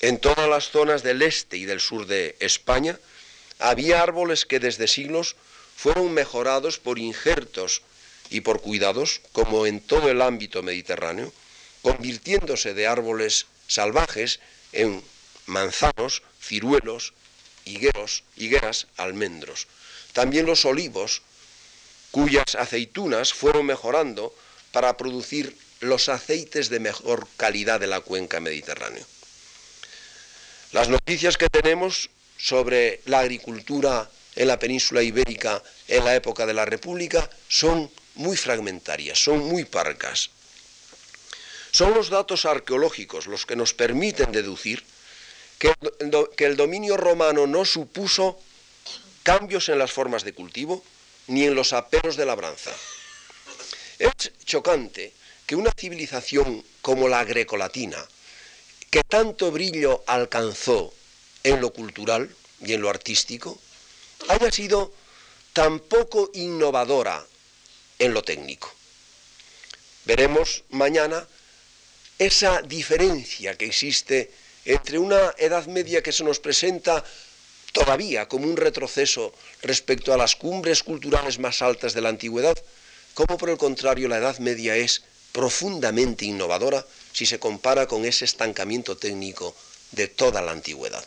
En 0.00 0.18
todas 0.18 0.48
las 0.48 0.70
zonas 0.70 1.04
del 1.04 1.22
este 1.22 1.56
y 1.56 1.64
del 1.64 1.78
sur 1.78 2.06
de 2.08 2.34
España, 2.40 2.98
había 3.60 4.02
árboles 4.02 4.46
que 4.46 4.58
desde 4.58 4.88
siglos 4.88 5.36
fueron 5.76 6.12
mejorados 6.12 6.80
por 6.80 6.98
injertos 6.98 7.82
y 8.30 8.40
por 8.40 8.62
cuidados, 8.62 9.20
como 9.30 9.64
en 9.64 9.78
todo 9.78 10.10
el 10.10 10.22
ámbito 10.22 10.60
mediterráneo, 10.64 11.32
convirtiéndose 11.82 12.74
de 12.74 12.88
árboles 12.88 13.46
salvajes 13.68 14.40
en 14.72 15.04
manzanos, 15.46 16.24
ciruelos, 16.42 17.12
higueros, 17.64 18.24
higueras, 18.36 18.88
almendros. 18.96 19.68
También 20.14 20.46
los 20.46 20.64
olivos, 20.64 21.22
cuyas 22.10 22.56
aceitunas 22.56 23.32
fueron 23.32 23.66
mejorando 23.66 24.34
para 24.74 24.96
producir 24.96 25.56
los 25.80 26.08
aceites 26.08 26.68
de 26.68 26.80
mejor 26.80 27.28
calidad 27.36 27.78
de 27.78 27.86
la 27.86 28.00
cuenca 28.00 28.40
mediterránea. 28.40 29.04
Las 30.72 30.88
noticias 30.88 31.38
que 31.38 31.48
tenemos 31.48 32.10
sobre 32.36 33.00
la 33.06 33.20
agricultura 33.20 34.10
en 34.34 34.48
la 34.48 34.58
península 34.58 35.00
ibérica 35.00 35.62
en 35.86 36.04
la 36.04 36.16
época 36.16 36.44
de 36.44 36.54
la 36.54 36.64
República 36.64 37.30
son 37.48 37.88
muy 38.16 38.36
fragmentarias, 38.36 39.22
son 39.22 39.46
muy 39.46 39.64
parcas. 39.64 40.30
Son 41.70 41.94
los 41.94 42.10
datos 42.10 42.44
arqueológicos 42.44 43.28
los 43.28 43.46
que 43.46 43.54
nos 43.54 43.74
permiten 43.74 44.32
deducir 44.32 44.84
que, 45.58 45.72
el 46.38 46.56
dominio 46.56 46.96
romano 46.96 47.46
no 47.46 47.64
supuso 47.64 48.40
cambios 49.22 49.68
en 49.68 49.78
las 49.78 49.92
formas 49.92 50.24
de 50.24 50.34
cultivo 50.34 50.82
ni 51.28 51.44
en 51.44 51.54
los 51.54 51.72
aperos 51.72 52.16
de 52.16 52.26
labranza. 52.26 52.72
Es 53.98 54.32
chocante 54.44 55.12
que 55.46 55.56
una 55.56 55.70
civilización 55.76 56.64
como 56.82 57.08
la 57.08 57.24
grecolatina, 57.24 58.04
que 58.90 59.02
tanto 59.02 59.50
brillo 59.50 60.02
alcanzó 60.06 60.92
en 61.42 61.60
lo 61.60 61.72
cultural 61.72 62.34
y 62.60 62.72
en 62.72 62.80
lo 62.80 62.90
artístico, 62.90 63.58
haya 64.28 64.50
sido 64.50 64.92
tan 65.52 65.80
poco 65.80 66.30
innovadora 66.34 67.24
en 67.98 68.14
lo 68.14 68.22
técnico. 68.22 68.72
Veremos 70.04 70.64
mañana 70.70 71.26
esa 72.18 72.62
diferencia 72.62 73.56
que 73.56 73.66
existe 73.66 74.32
entre 74.64 74.98
una 74.98 75.34
Edad 75.38 75.66
Media 75.66 76.02
que 76.02 76.12
se 76.12 76.24
nos 76.24 76.40
presenta 76.40 77.04
todavía 77.72 78.28
como 78.28 78.46
un 78.46 78.56
retroceso 78.56 79.34
respecto 79.62 80.12
a 80.12 80.16
las 80.16 80.36
cumbres 80.36 80.82
culturales 80.82 81.38
más 81.38 81.60
altas 81.60 81.92
de 81.92 82.00
la 82.00 82.08
antigüedad, 82.08 82.56
como 83.14 83.38
por 83.38 83.50
el 83.50 83.56
contrario 83.56 84.08
la 84.08 84.18
Edad 84.18 84.38
Media 84.38 84.76
es 84.76 85.02
profundamente 85.32 86.24
innovadora 86.24 86.84
si 87.12 87.26
se 87.26 87.38
compara 87.38 87.86
con 87.86 88.04
ese 88.04 88.24
estancamiento 88.24 88.96
técnico 88.96 89.54
de 89.92 90.08
toda 90.08 90.42
la 90.42 90.52
antigüedad. 90.52 91.04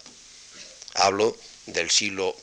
Hablo 0.95 1.37
del 1.65 1.91
siglo 1.91 2.35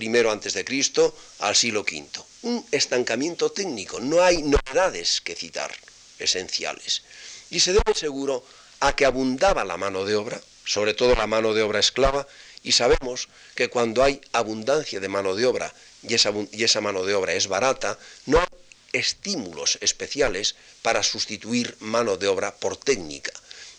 I 0.00 0.08
antes 0.28 0.54
de 0.54 0.64
Cristo 0.64 1.14
al 1.40 1.56
siglo 1.56 1.80
V. 1.80 2.08
Un 2.42 2.64
estancamiento 2.70 3.50
técnico, 3.50 3.98
no 3.98 4.22
hay 4.22 4.42
novedades 4.42 5.20
que 5.20 5.34
citar 5.34 5.74
esenciales. 6.18 7.02
Y 7.50 7.60
se 7.60 7.72
debe 7.72 7.94
seguro 7.94 8.44
a 8.80 8.94
que 8.94 9.04
abundaba 9.04 9.64
la 9.64 9.76
mano 9.76 10.04
de 10.04 10.14
obra, 10.14 10.40
sobre 10.64 10.94
todo 10.94 11.16
la 11.16 11.26
mano 11.26 11.54
de 11.54 11.62
obra 11.62 11.80
esclava, 11.80 12.28
y 12.62 12.72
sabemos 12.72 13.28
que 13.54 13.68
cuando 13.68 14.04
hay 14.04 14.20
abundancia 14.32 15.00
de 15.00 15.08
mano 15.08 15.34
de 15.34 15.46
obra 15.46 15.72
y 16.02 16.14
esa, 16.14 16.32
y 16.52 16.64
esa 16.64 16.80
mano 16.80 17.04
de 17.04 17.14
obra 17.14 17.34
es 17.34 17.48
barata, 17.48 17.98
no 18.26 18.38
hay 18.38 18.46
estímulos 18.92 19.78
especiales 19.80 20.56
para 20.82 21.02
sustituir 21.02 21.76
mano 21.80 22.16
de 22.16 22.28
obra 22.28 22.54
por 22.54 22.76
técnica. 22.76 23.32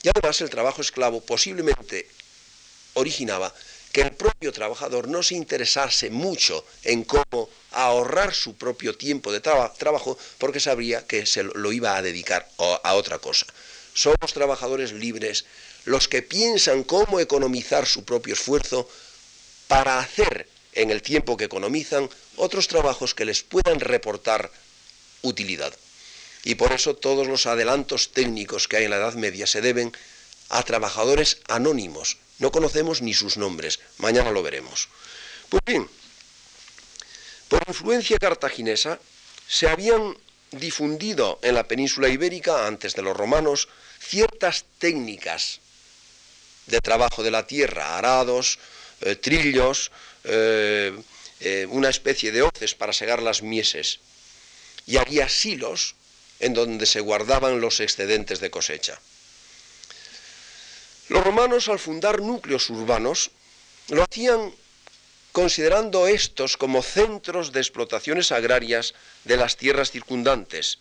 Y 0.04 0.10
además 0.10 0.42
el 0.42 0.50
trabajo 0.50 0.82
esclavo 0.82 1.22
posiblemente 1.22 2.08
originaba 2.94 3.54
que 3.92 4.02
el 4.02 4.12
propio 4.12 4.52
trabajador 4.54 5.08
no 5.08 5.24
se 5.24 5.36
interesase 5.36 6.10
mucho 6.10 6.64
en 6.84 7.04
cómo 7.04 7.50
ahorrar 7.72 8.34
su 8.34 8.56
propio 8.56 8.96
tiempo 8.96 9.32
de 9.32 9.42
trabajo 9.42 10.18
porque 10.38 10.60
sabría 10.60 11.06
que 11.06 11.26
se 11.26 11.44
lo 11.44 11.72
iba 11.72 11.98
a 11.98 12.02
dedicar 12.02 12.48
a 12.84 12.94
otra 12.94 13.20
cosa. 13.20 13.48
Somos 13.94 14.34
trabajadores 14.34 14.92
libres 14.92 15.46
los 15.86 16.08
que 16.08 16.22
piensan 16.22 16.84
cómo 16.84 17.20
economizar 17.20 17.88
su 17.88 18.04
propio 18.04 18.34
esfuerzo 18.34 18.88
para 19.68 20.00
hacer 20.00 20.48
en 20.74 20.92
el 20.92 21.02
tiempo 21.02 21.36
que 21.36 21.46
economizan 21.46 22.10
otros 22.38 22.68
trabajos 22.68 23.16
que 23.16 23.26
les 23.26 23.42
puedan 23.42 23.80
reportar 23.80 24.52
utilidad. 25.22 25.74
Y 26.44 26.56
por 26.56 26.72
eso 26.72 26.96
todos 26.96 27.28
los 27.28 27.46
adelantos 27.46 28.12
técnicos 28.12 28.68
que 28.68 28.78
hay 28.78 28.86
en 28.86 28.92
la 28.92 28.98
Edad 28.98 29.14
Media 29.16 29.46
se 29.46 29.62
deben 29.62 29.92
a 30.50 30.64
trabajadores 30.64 31.42
anónimos, 31.48 32.18
no 32.40 32.52
conocemos 32.52 33.02
ni 33.02 33.14
sus 33.14 33.38
nombres, 33.38 33.80
mañana 33.98 34.32
lo 34.32 34.42
veremos. 34.42 34.88
Pues 35.50 35.62
bien, 35.66 35.88
por 37.48 37.64
influencia 37.68 38.18
cartaginesa 38.18 39.00
se 39.48 39.68
habían 39.68 40.18
difundido 40.52 41.40
en 41.42 41.56
la 41.56 41.68
península 41.68 42.10
ibérica, 42.10 42.66
antes 42.66 42.96
de 42.96 43.02
los 43.02 43.16
romanos, 43.16 43.68
ciertas 44.00 44.66
técnicas 44.80 45.60
de 46.66 46.80
trabajo 46.80 47.22
de 47.24 47.32
la 47.32 47.46
tierra, 47.46 47.98
arados, 47.98 48.60
eh, 49.02 49.16
trillos, 49.16 49.92
eh, 50.24 50.94
una 51.70 51.90
especie 51.90 52.32
de 52.32 52.42
hoces 52.42 52.76
para 52.76 52.94
segar 52.94 53.22
las 53.22 53.42
mieses. 53.42 54.00
Y 54.90 54.98
había 54.98 55.30
silos 55.30 55.94
en 56.40 56.56
donde 56.56 56.88
se 56.88 57.00
guardaban 57.00 57.62
los 57.62 57.80
excedentes 57.80 58.40
de 58.40 58.50
cosecha. 58.50 59.00
Los 61.10 61.24
romanos 61.24 61.70
al 61.70 61.78
fundar 61.78 62.22
núcleos 62.22 62.72
urbanos 62.72 63.30
lo 63.90 64.02
hacían 64.02 64.52
considerando 65.32 66.08
estos 66.08 66.58
como 66.58 66.82
centros 66.82 67.52
de 67.52 67.60
explotaciones 67.60 68.32
agrarias 68.32 68.96
de 69.26 69.38
las 69.38 69.58
tierras 69.58 69.92
circundantes 69.92 70.80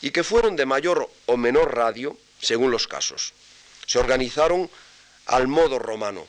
y 0.00 0.12
que 0.12 0.22
fueron 0.22 0.54
de 0.54 0.66
mayor 0.66 1.10
o 1.26 1.36
menor 1.36 1.74
radio 1.74 2.16
según 2.40 2.70
los 2.70 2.86
casos. 2.86 3.32
Se 3.84 3.98
organizaron 3.98 4.70
al 5.26 5.48
modo 5.48 5.80
romano. 5.80 6.24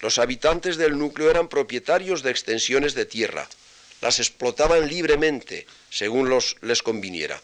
Los 0.00 0.18
habitantes 0.18 0.78
del 0.78 0.98
núcleo 0.98 1.30
eran 1.30 1.46
propietarios 1.46 2.24
de 2.24 2.32
extensiones 2.32 2.94
de 2.94 3.06
tierra, 3.06 3.48
las 4.04 4.18
explotaban 4.18 4.86
libremente 4.86 5.66
según 5.88 6.28
les 6.60 6.82
conviniera. 6.82 7.40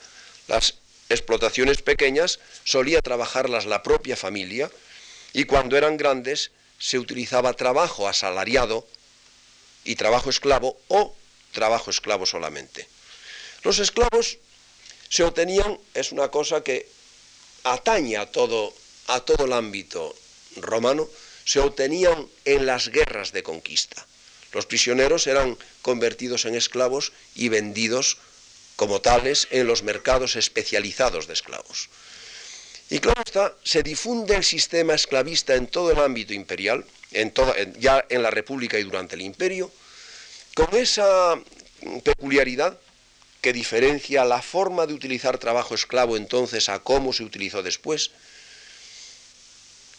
Las 0.47 0.75
explotaciones 1.09 1.81
pequeñas 1.81 2.39
solía 2.65 3.01
trabajarlas 3.01 3.65
la 3.65 3.83
propia 3.83 4.15
familia 4.15 4.71
y 5.33 5.45
cuando 5.45 5.79
eran 5.79 5.97
grandes 5.97 6.51
se 6.79 6.99
utilizaba 6.99 7.55
trabajo 7.55 8.09
asalariado 8.09 8.87
y 9.85 9.97
trabajo 9.97 10.29
esclavo 10.29 10.79
o 10.89 11.17
trabajo 11.53 11.89
esclavo 11.89 12.27
solamente. 12.27 12.87
Los 13.63 13.79
esclavos 13.79 14.37
se 15.09 15.25
obtenían, 15.25 15.79
es 15.95 16.13
una 16.13 16.29
cosa 16.29 16.63
que 16.63 16.87
atañe 17.65 18.19
a 18.19 18.31
todo, 18.31 18.75
a 19.07 19.21
todo 19.21 19.47
el 19.47 19.55
ámbito 19.55 20.15
romano, 20.57 21.09
se 21.47 21.59
obtenían 21.59 22.29
en 22.45 22.67
las 22.67 22.89
guerras 22.89 23.33
de 23.33 23.43
conquista. 23.43 24.07
Los 24.53 24.67
prisioneros 24.67 25.27
eran 25.27 25.57
convertidos 25.83 26.45
en 26.45 26.55
esclavos 26.55 27.13
y 27.35 27.49
vendidos 27.49 28.19
como 28.77 29.01
tales 29.01 29.47
en 29.51 29.67
los 29.67 29.83
mercados 29.83 30.37
especializados 30.37 31.27
de 31.27 31.35
esclavos. 31.35 31.89
Y 32.89 32.99
claro 32.99 33.23
está, 33.25 33.55
se 33.63 33.83
difunde 33.83 34.35
el 34.35 34.43
sistema 34.43 34.95
esclavista 34.95 35.55
en 35.55 35.69
todo 35.69 35.93
el 35.93 35.99
ámbito 36.01 36.35
imperial, 36.35 36.85
ya 37.79 38.05
en 38.09 38.23
la 38.23 38.31
República 38.31 38.79
y 38.79 38.83
durante 38.83 39.15
el 39.15 39.23
Imperio, 39.23 39.71
con 40.55 40.75
esa 40.75 41.39
peculiaridad 42.03 42.79
que 43.41 43.53
diferencia 43.53 44.25
la 44.25 44.43
forma 44.43 44.87
de 44.87 44.95
utilizar 44.95 45.39
trabajo 45.39 45.75
esclavo 45.75 46.17
entonces 46.17 46.69
a 46.69 46.81
cómo 46.81 47.13
se 47.13 47.23
utilizó 47.23 47.63
después, 47.63 48.11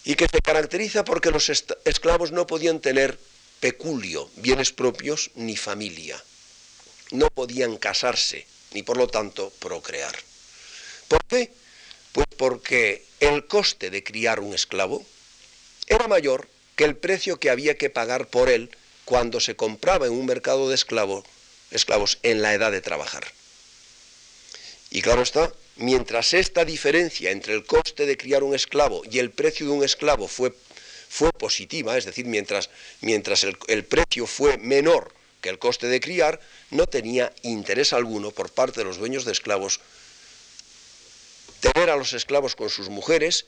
y 0.04 0.16
que 0.16 0.28
se 0.28 0.42
caracteriza 0.42 1.06
porque 1.06 1.32
los 1.32 1.50
esclavos 1.50 2.32
no 2.32 2.48
podían 2.48 2.80
tener 2.80 3.18
peculio, 3.62 4.30
bienes 4.38 4.74
propios, 4.74 5.32
ni 5.36 5.56
familia. 5.56 6.22
No 7.12 7.30
podían 7.30 7.78
casarse, 7.78 8.46
ni 8.74 8.84
por 8.84 8.98
lo 8.98 9.08
tanto 9.08 9.52
procrear. 9.60 10.16
¿Por 11.08 11.24
qué? 11.26 11.52
Pues 12.12 12.28
porque 12.36 13.06
el 13.20 13.46
coste 13.46 13.90
de 13.92 14.04
criar 14.04 14.40
un 14.40 14.54
esclavo 14.54 15.06
era 15.88 16.08
mayor 16.08 16.50
que 16.76 16.86
el 16.86 16.98
precio 16.98 17.40
que 17.40 17.52
había 17.52 17.78
que 17.78 17.90
pagar 17.90 18.28
por 18.28 18.50
él 18.50 18.76
cuando 19.06 19.40
se 19.40 19.56
compraba 19.56 20.08
en 20.08 20.14
un 20.14 20.26
mercado 20.26 20.68
de 20.68 20.76
esclavos, 20.76 21.24
esclavos 21.70 22.18
en 22.24 22.42
la 22.42 22.54
edad 22.54 22.72
de 22.72 22.82
trabajar. 22.82 23.26
Y 24.90 25.02
claro 25.02 25.22
está, 25.22 25.54
mientras 25.76 26.34
esta 26.34 26.66
diferencia 26.66 27.30
entre 27.30 27.54
el 27.54 27.66
coste 27.66 28.06
de 28.06 28.18
criar 28.18 28.42
un 28.44 28.56
esclavo 28.56 29.04
y 29.10 29.20
el 29.20 29.30
precio 29.30 29.68
de 29.68 29.72
un 29.74 29.84
esclavo 29.84 30.28
fue, 30.28 30.54
fue 31.12 31.34
positiva, 31.34 31.98
es 31.98 32.06
decir, 32.06 32.26
mientras, 32.26 32.70
mientras 33.02 33.44
el, 33.44 33.84
precio 33.84 34.26
fue 34.26 34.58
menor 34.58 35.14
que 35.42 35.50
el 35.50 35.60
coste 35.60 35.88
de 35.88 36.00
criar, 36.00 36.40
no 36.70 36.88
tenía 36.88 37.34
interés 37.42 37.92
alguno 37.92 38.32
por 38.32 38.50
parte 38.50 38.80
de 38.80 38.86
los 38.86 38.98
dueños 38.98 39.26
de 39.26 39.34
esclavos 39.34 39.82
tener 41.60 41.90
a 41.90 41.98
los 41.98 42.14
esclavos 42.14 42.56
con 42.56 42.70
sus 42.70 42.88
mujeres, 42.88 43.46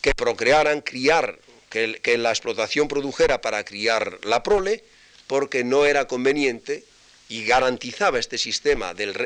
que 0.00 0.14
procrearan, 0.14 0.80
criar, 0.80 1.38
que 1.68 2.16
la 2.16 2.30
explotación 2.30 2.88
produjera 2.88 3.42
para 3.42 3.62
criar 3.62 4.18
la 4.24 4.42
prole, 4.42 4.82
porque 5.26 5.64
no 5.64 5.84
era 5.84 6.08
conveniente 6.08 6.82
y 7.32 7.46
garantizaba 7.46 8.18
este 8.18 8.36
sistema, 8.36 8.92
del, 8.92 9.16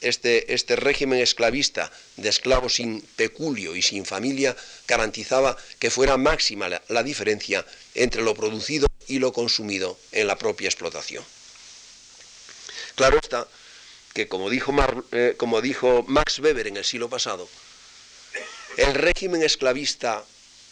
este, 0.00 0.52
este 0.52 0.74
régimen 0.74 1.20
esclavista 1.20 1.92
de 2.16 2.28
esclavos 2.28 2.74
sin 2.74 3.00
peculio 3.14 3.76
y 3.76 3.82
sin 3.82 4.04
familia, 4.04 4.56
garantizaba 4.88 5.56
que 5.78 5.88
fuera 5.88 6.16
máxima 6.16 6.68
la, 6.68 7.02
diferencia 7.04 7.64
entre 7.94 8.22
lo 8.22 8.34
producido 8.34 8.88
y 9.06 9.20
lo 9.20 9.32
consumido 9.32 9.96
en 10.10 10.26
la 10.26 10.36
propia 10.38 10.66
explotación. 10.66 11.24
Claro 12.96 13.20
está 13.22 13.46
que, 14.12 14.26
como 14.26 14.50
dijo, 14.50 14.74
eh, 15.12 15.34
como 15.36 15.60
dijo 15.60 16.04
Max 16.08 16.40
Weber 16.40 16.66
en 16.66 16.78
el 16.78 16.84
siglo 16.84 17.08
pasado, 17.08 17.48
el 18.76 18.92
régimen 18.92 19.44
esclavista 19.44 20.24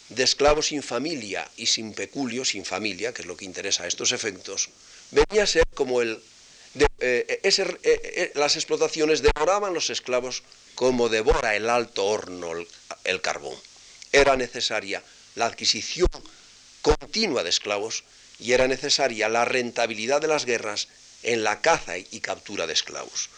de 0.09 0.23
esclavos 0.23 0.67
sin 0.67 0.83
familia 0.83 1.49
y 1.55 1.67
sin 1.67 1.93
peculio, 1.93 2.43
sin 2.43 2.65
familia, 2.65 3.13
que 3.13 3.21
es 3.21 3.29
lo 3.29 3.37
que 3.37 3.45
interesa 3.45 3.83
a 3.85 3.87
estos 3.87 4.11
efectos, 4.11 4.71
venía 5.11 5.43
a 5.43 5.47
ser 5.47 5.63
como 5.73 6.01
el... 6.01 6.21
Eh, 6.73 7.41
eh, 7.43 7.79
eh, 7.83 8.31
las 8.35 8.55
explotaciones 8.55 9.21
devoraban 9.21 9.73
los 9.73 9.89
esclavos 9.89 10.43
como 10.75 11.09
devora 11.09 11.55
el 11.55 11.69
alto 11.69 12.05
horno 12.05 12.51
el, 13.03 13.21
carbón. 13.21 13.57
Era 14.11 14.35
necesaria 14.37 15.03
la 15.35 15.47
adquisición 15.47 16.09
continua 16.81 17.43
de 17.43 17.49
esclavos 17.49 18.03
y 18.39 18.53
era 18.53 18.67
necesaria 18.67 19.29
la 19.29 19.45
rentabilidad 19.45 20.21
de 20.21 20.27
las 20.27 20.45
guerras 20.45 20.87
en 21.23 21.43
la 21.43 21.61
caza 21.61 21.97
y 21.97 22.19
captura 22.21 22.67
de 22.67 22.73
esclavos. 22.73 23.29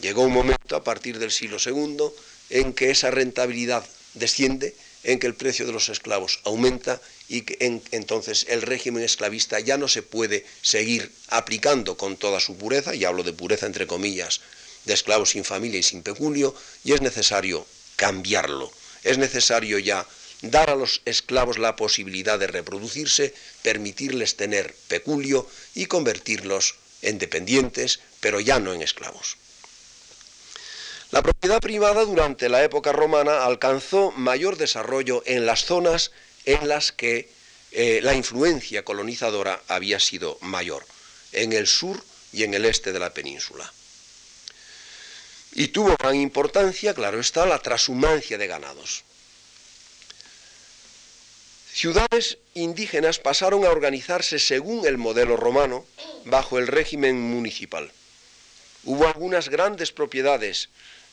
Llegó 0.00 0.22
un 0.22 0.32
momento 0.32 0.76
a 0.76 0.84
partir 0.84 1.18
del 1.18 1.30
siglo 1.30 1.58
II 1.64 2.10
en 2.50 2.72
que 2.72 2.90
esa 2.90 3.10
rentabilidad 3.10 3.84
desciende 4.14 4.74
en 5.04 5.18
que 5.18 5.26
el 5.26 5.34
precio 5.34 5.66
de 5.66 5.72
los 5.72 5.88
esclavos 5.88 6.40
aumenta 6.44 7.00
y 7.28 7.44
entonces 7.90 8.46
el 8.48 8.62
régimen 8.62 9.02
esclavista 9.02 9.60
ya 9.60 9.76
no 9.76 9.86
se 9.86 10.02
puede 10.02 10.46
seguir 10.62 11.12
aplicando 11.28 11.96
con 11.96 12.16
toda 12.16 12.40
su 12.40 12.56
pureza, 12.56 12.94
y 12.94 13.04
hablo 13.04 13.22
de 13.22 13.34
pureza 13.34 13.66
entre 13.66 13.86
comillas, 13.86 14.40
de 14.86 14.94
esclavos 14.94 15.30
sin 15.30 15.44
familia 15.44 15.78
y 15.78 15.82
sin 15.82 16.02
peculio, 16.02 16.54
y 16.84 16.92
es 16.92 17.02
necesario 17.02 17.66
cambiarlo. 17.96 18.72
Es 19.04 19.18
necesario 19.18 19.78
ya 19.78 20.06
dar 20.40 20.70
a 20.70 20.76
los 20.76 21.02
esclavos 21.04 21.58
la 21.58 21.76
posibilidad 21.76 22.38
de 22.38 22.46
reproducirse, 22.46 23.34
permitirles 23.62 24.36
tener 24.36 24.74
peculio 24.88 25.46
y 25.74 25.86
convertirlos 25.86 26.76
en 27.02 27.18
dependientes, 27.18 28.00
pero 28.20 28.40
ya 28.40 28.58
no 28.58 28.72
en 28.72 28.82
esclavos. 28.82 29.36
La 31.10 31.22
propiedad 31.22 31.60
privada 31.60 32.04
durante 32.04 32.48
la 32.48 32.62
época 32.62 32.92
romana 32.92 33.44
alcanzó 33.44 34.12
mayor 34.12 34.56
desarrollo 34.56 35.22
en 35.26 35.46
las 35.46 35.64
zonas 35.64 36.10
en 36.48 36.66
las 36.66 36.92
que 36.92 37.28
eh, 37.72 38.00
la 38.02 38.14
influencia 38.14 38.82
colonizadora 38.82 39.62
había 39.68 40.00
sido 40.00 40.38
mayor, 40.40 40.86
en 41.32 41.52
el 41.52 41.66
sur 41.66 42.02
y 42.32 42.44
en 42.44 42.54
el 42.54 42.64
este 42.64 42.90
de 42.92 42.98
la 42.98 43.12
península. 43.12 43.70
Y 45.52 45.68
tuvo 45.68 45.94
gran 45.98 46.16
importancia, 46.16 46.94
claro 46.94 47.20
está, 47.20 47.44
la 47.44 47.58
transhumancia 47.58 48.38
de 48.38 48.46
ganados. 48.46 49.04
Ciudades 51.70 52.38
indígenas 52.54 53.18
pasaron 53.18 53.66
a 53.66 53.70
organizarse 53.70 54.38
según 54.38 54.86
el 54.86 54.96
modelo 54.96 55.36
romano, 55.36 55.84
bajo 56.24 56.58
el 56.58 56.66
régimen 56.66 57.20
municipal. 57.20 57.92
Hubo 58.84 59.06
algunas 59.06 59.50
grandes 59.50 59.92
propiedades 59.92 60.70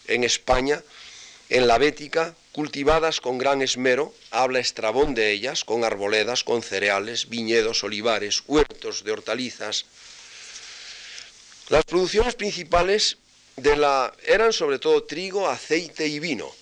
en 0.07 0.23
España, 0.23 0.81
en 1.49 1.67
la 1.67 1.77
Bética, 1.77 2.35
cultivadas 2.51 3.21
con 3.21 3.37
gran 3.37 3.61
esmero, 3.61 4.13
habla 4.31 4.59
Estrabón 4.59 5.13
de 5.13 5.31
ellas, 5.31 5.63
con 5.63 5.83
arboledas, 5.83 6.43
con 6.43 6.63
cereales, 6.63 7.29
viñedos, 7.29 7.83
olivares, 7.83 8.43
huertos 8.47 9.03
de 9.03 9.11
hortalizas. 9.11 9.85
Las 11.69 11.83
producciones 11.85 12.35
principales 12.35 13.17
de 13.57 13.75
la, 13.75 14.13
eran 14.25 14.53
sobre 14.53 14.79
todo 14.79 15.03
trigo, 15.03 15.47
aceite 15.47 16.07
y 16.07 16.19
vino. 16.19 16.53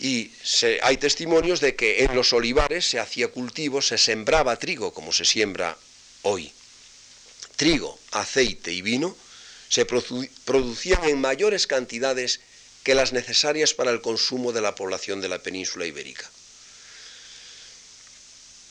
Y 0.00 0.30
hay 0.82 0.96
testimonios 0.96 1.60
de 1.60 1.74
que 1.74 2.04
en 2.04 2.14
los 2.14 2.32
olivares 2.32 2.88
se 2.88 3.00
hacía 3.00 3.28
cultivo, 3.28 3.82
se 3.82 3.98
sembraba 3.98 4.56
trigo 4.56 4.92
como 4.94 5.12
se 5.12 5.24
siembra 5.24 5.76
hoy. 6.22 6.52
Trigo, 7.56 7.98
aceite 8.12 8.72
y 8.72 8.82
vino 8.82 9.16
se 9.68 9.84
producían 9.84 11.04
en 11.04 11.20
mayores 11.20 11.66
cantidades 11.66 12.40
que 12.88 12.94
las 12.94 13.12
necesarias 13.12 13.74
para 13.74 13.90
el 13.90 14.00
consumo 14.00 14.50
de 14.50 14.62
la 14.62 14.74
población 14.74 15.20
de 15.20 15.28
la 15.28 15.40
península 15.40 15.84
ibérica. 15.84 16.24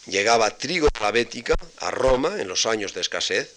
Llegaba 0.07 0.57
trigo 0.57 0.87
a 0.91 1.03
la 1.03 1.11
Bética, 1.11 1.53
a 1.77 1.91
Roma, 1.91 2.41
en 2.41 2.47
los 2.47 2.65
años 2.65 2.95
de 2.95 3.01
escasez, 3.01 3.53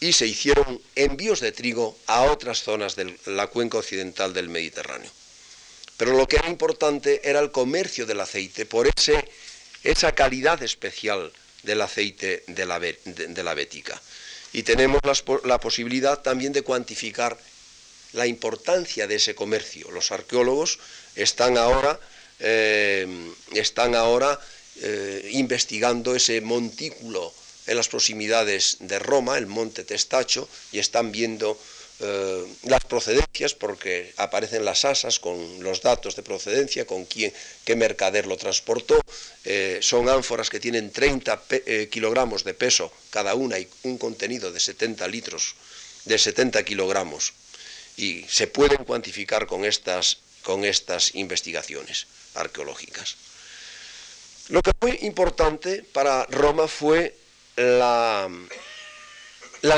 y 0.00 0.14
se 0.14 0.26
hicieron 0.26 0.82
envíos 0.96 1.38
de 1.38 1.52
trigo 1.52 1.96
a 2.08 2.22
otras 2.22 2.64
zonas 2.64 2.96
de 2.96 3.16
la 3.26 3.46
cuenca 3.46 3.78
occidental 3.78 4.34
del 4.34 4.48
Mediterráneo. 4.48 5.12
Pero 5.96 6.16
lo 6.16 6.26
que 6.26 6.38
era 6.38 6.48
importante 6.48 7.20
era 7.22 7.38
el 7.38 7.52
comercio 7.52 8.04
del 8.04 8.18
aceite, 8.18 8.66
por 8.66 8.88
ese, 8.88 9.30
esa 9.84 10.10
calidad 10.10 10.60
especial 10.64 11.32
del 11.62 11.82
aceite 11.82 12.42
de 12.48 12.66
la, 12.66 13.54
bética. 13.54 14.02
Y 14.52 14.64
tenemos 14.64 15.00
la 15.44 15.60
posibilidad 15.60 16.20
también 16.20 16.52
de 16.52 16.62
cuantificar 16.62 17.38
la 18.12 18.26
importancia 18.26 19.06
de 19.06 19.16
ese 19.16 19.34
comercio. 19.34 19.90
Los 19.90 20.12
arqueólogos 20.12 20.78
están 21.16 21.56
ahora, 21.56 21.98
eh, 22.40 23.06
están 23.54 23.94
ahora 23.94 24.38
eh, 24.80 25.30
investigando 25.32 26.14
ese 26.14 26.40
montículo 26.40 27.32
en 27.66 27.76
las 27.76 27.88
proximidades 27.88 28.78
de 28.80 28.98
Roma, 28.98 29.38
el 29.38 29.46
monte 29.46 29.84
Testacho, 29.84 30.48
y 30.72 30.78
están 30.78 31.12
viendo 31.12 31.58
eh, 32.00 32.44
las 32.64 32.84
procedencias, 32.84 33.54
porque 33.54 34.12
aparecen 34.16 34.64
las 34.64 34.84
asas 34.84 35.20
con 35.20 35.62
los 35.62 35.80
datos 35.80 36.16
de 36.16 36.22
procedencia, 36.22 36.86
con 36.86 37.04
quién, 37.04 37.32
qué 37.64 37.76
mercader 37.76 38.26
lo 38.26 38.36
transportó. 38.36 39.00
son 39.80 40.08
ánforas 40.08 40.50
que 40.50 40.60
tienen 40.60 40.90
30 40.90 41.42
kilogramos 41.90 42.44
de 42.44 42.54
peso 42.54 42.92
cada 43.10 43.34
una 43.34 43.58
y 43.58 43.68
un 43.84 43.98
contenido 43.98 44.52
de 44.52 44.60
70 44.60 45.06
litros, 45.08 45.54
de 46.04 46.18
70 46.18 46.64
kilogramos 46.64 47.32
y 47.96 48.24
se 48.28 48.46
pueden 48.46 48.84
cuantificar 48.84 49.46
con 49.46 49.64
estas, 49.64 50.18
con 50.42 50.64
estas 50.64 51.14
investigaciones 51.14 52.06
arqueológicas. 52.34 53.16
Lo 54.48 54.60
que 54.62 54.72
fue 54.78 54.98
importante 55.02 55.84
para 55.92 56.24
Roma 56.26 56.66
fue 56.66 57.16
la, 57.56 58.28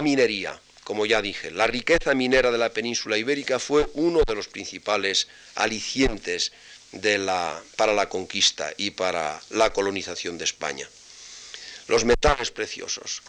minería, 0.02 0.60
como 0.84 1.06
ya 1.06 1.20
dije. 1.20 1.50
La 1.50 1.66
riqueza 1.66 2.14
minera 2.14 2.50
de 2.50 2.58
la 2.58 2.72
península 2.72 3.18
ibérica 3.18 3.58
fue 3.58 3.88
uno 3.94 4.22
de 4.26 4.34
los 4.34 4.48
principales 4.48 5.28
alicientes 5.54 6.52
de 6.92 7.18
la, 7.18 7.62
para 7.76 7.92
la 7.92 8.08
conquista 8.08 8.72
y 8.76 8.92
para 8.92 9.40
la 9.50 9.72
colonización 9.72 10.38
de 10.38 10.44
España. 10.44 10.88
Los 11.88 12.04
metales 12.04 12.50
preciosos. 12.50 13.22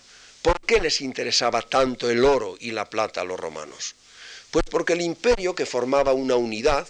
¿Por 0.45 0.61
qué 0.61 0.79
les 0.79 1.01
interesaba 1.01 1.63
tanto 1.63 2.07
el 2.07 2.23
oro 2.23 2.55
y 2.59 2.69
la 2.69 2.87
plata 2.87 3.21
a 3.21 3.23
los 3.23 3.39
romanos? 3.39 3.95
Pues 4.51 4.63
porque 4.69 4.93
el 4.93 5.01
imperio, 5.01 5.55
que 5.55 5.65
formaba 5.65 6.13
una 6.13 6.35
unidad, 6.35 6.87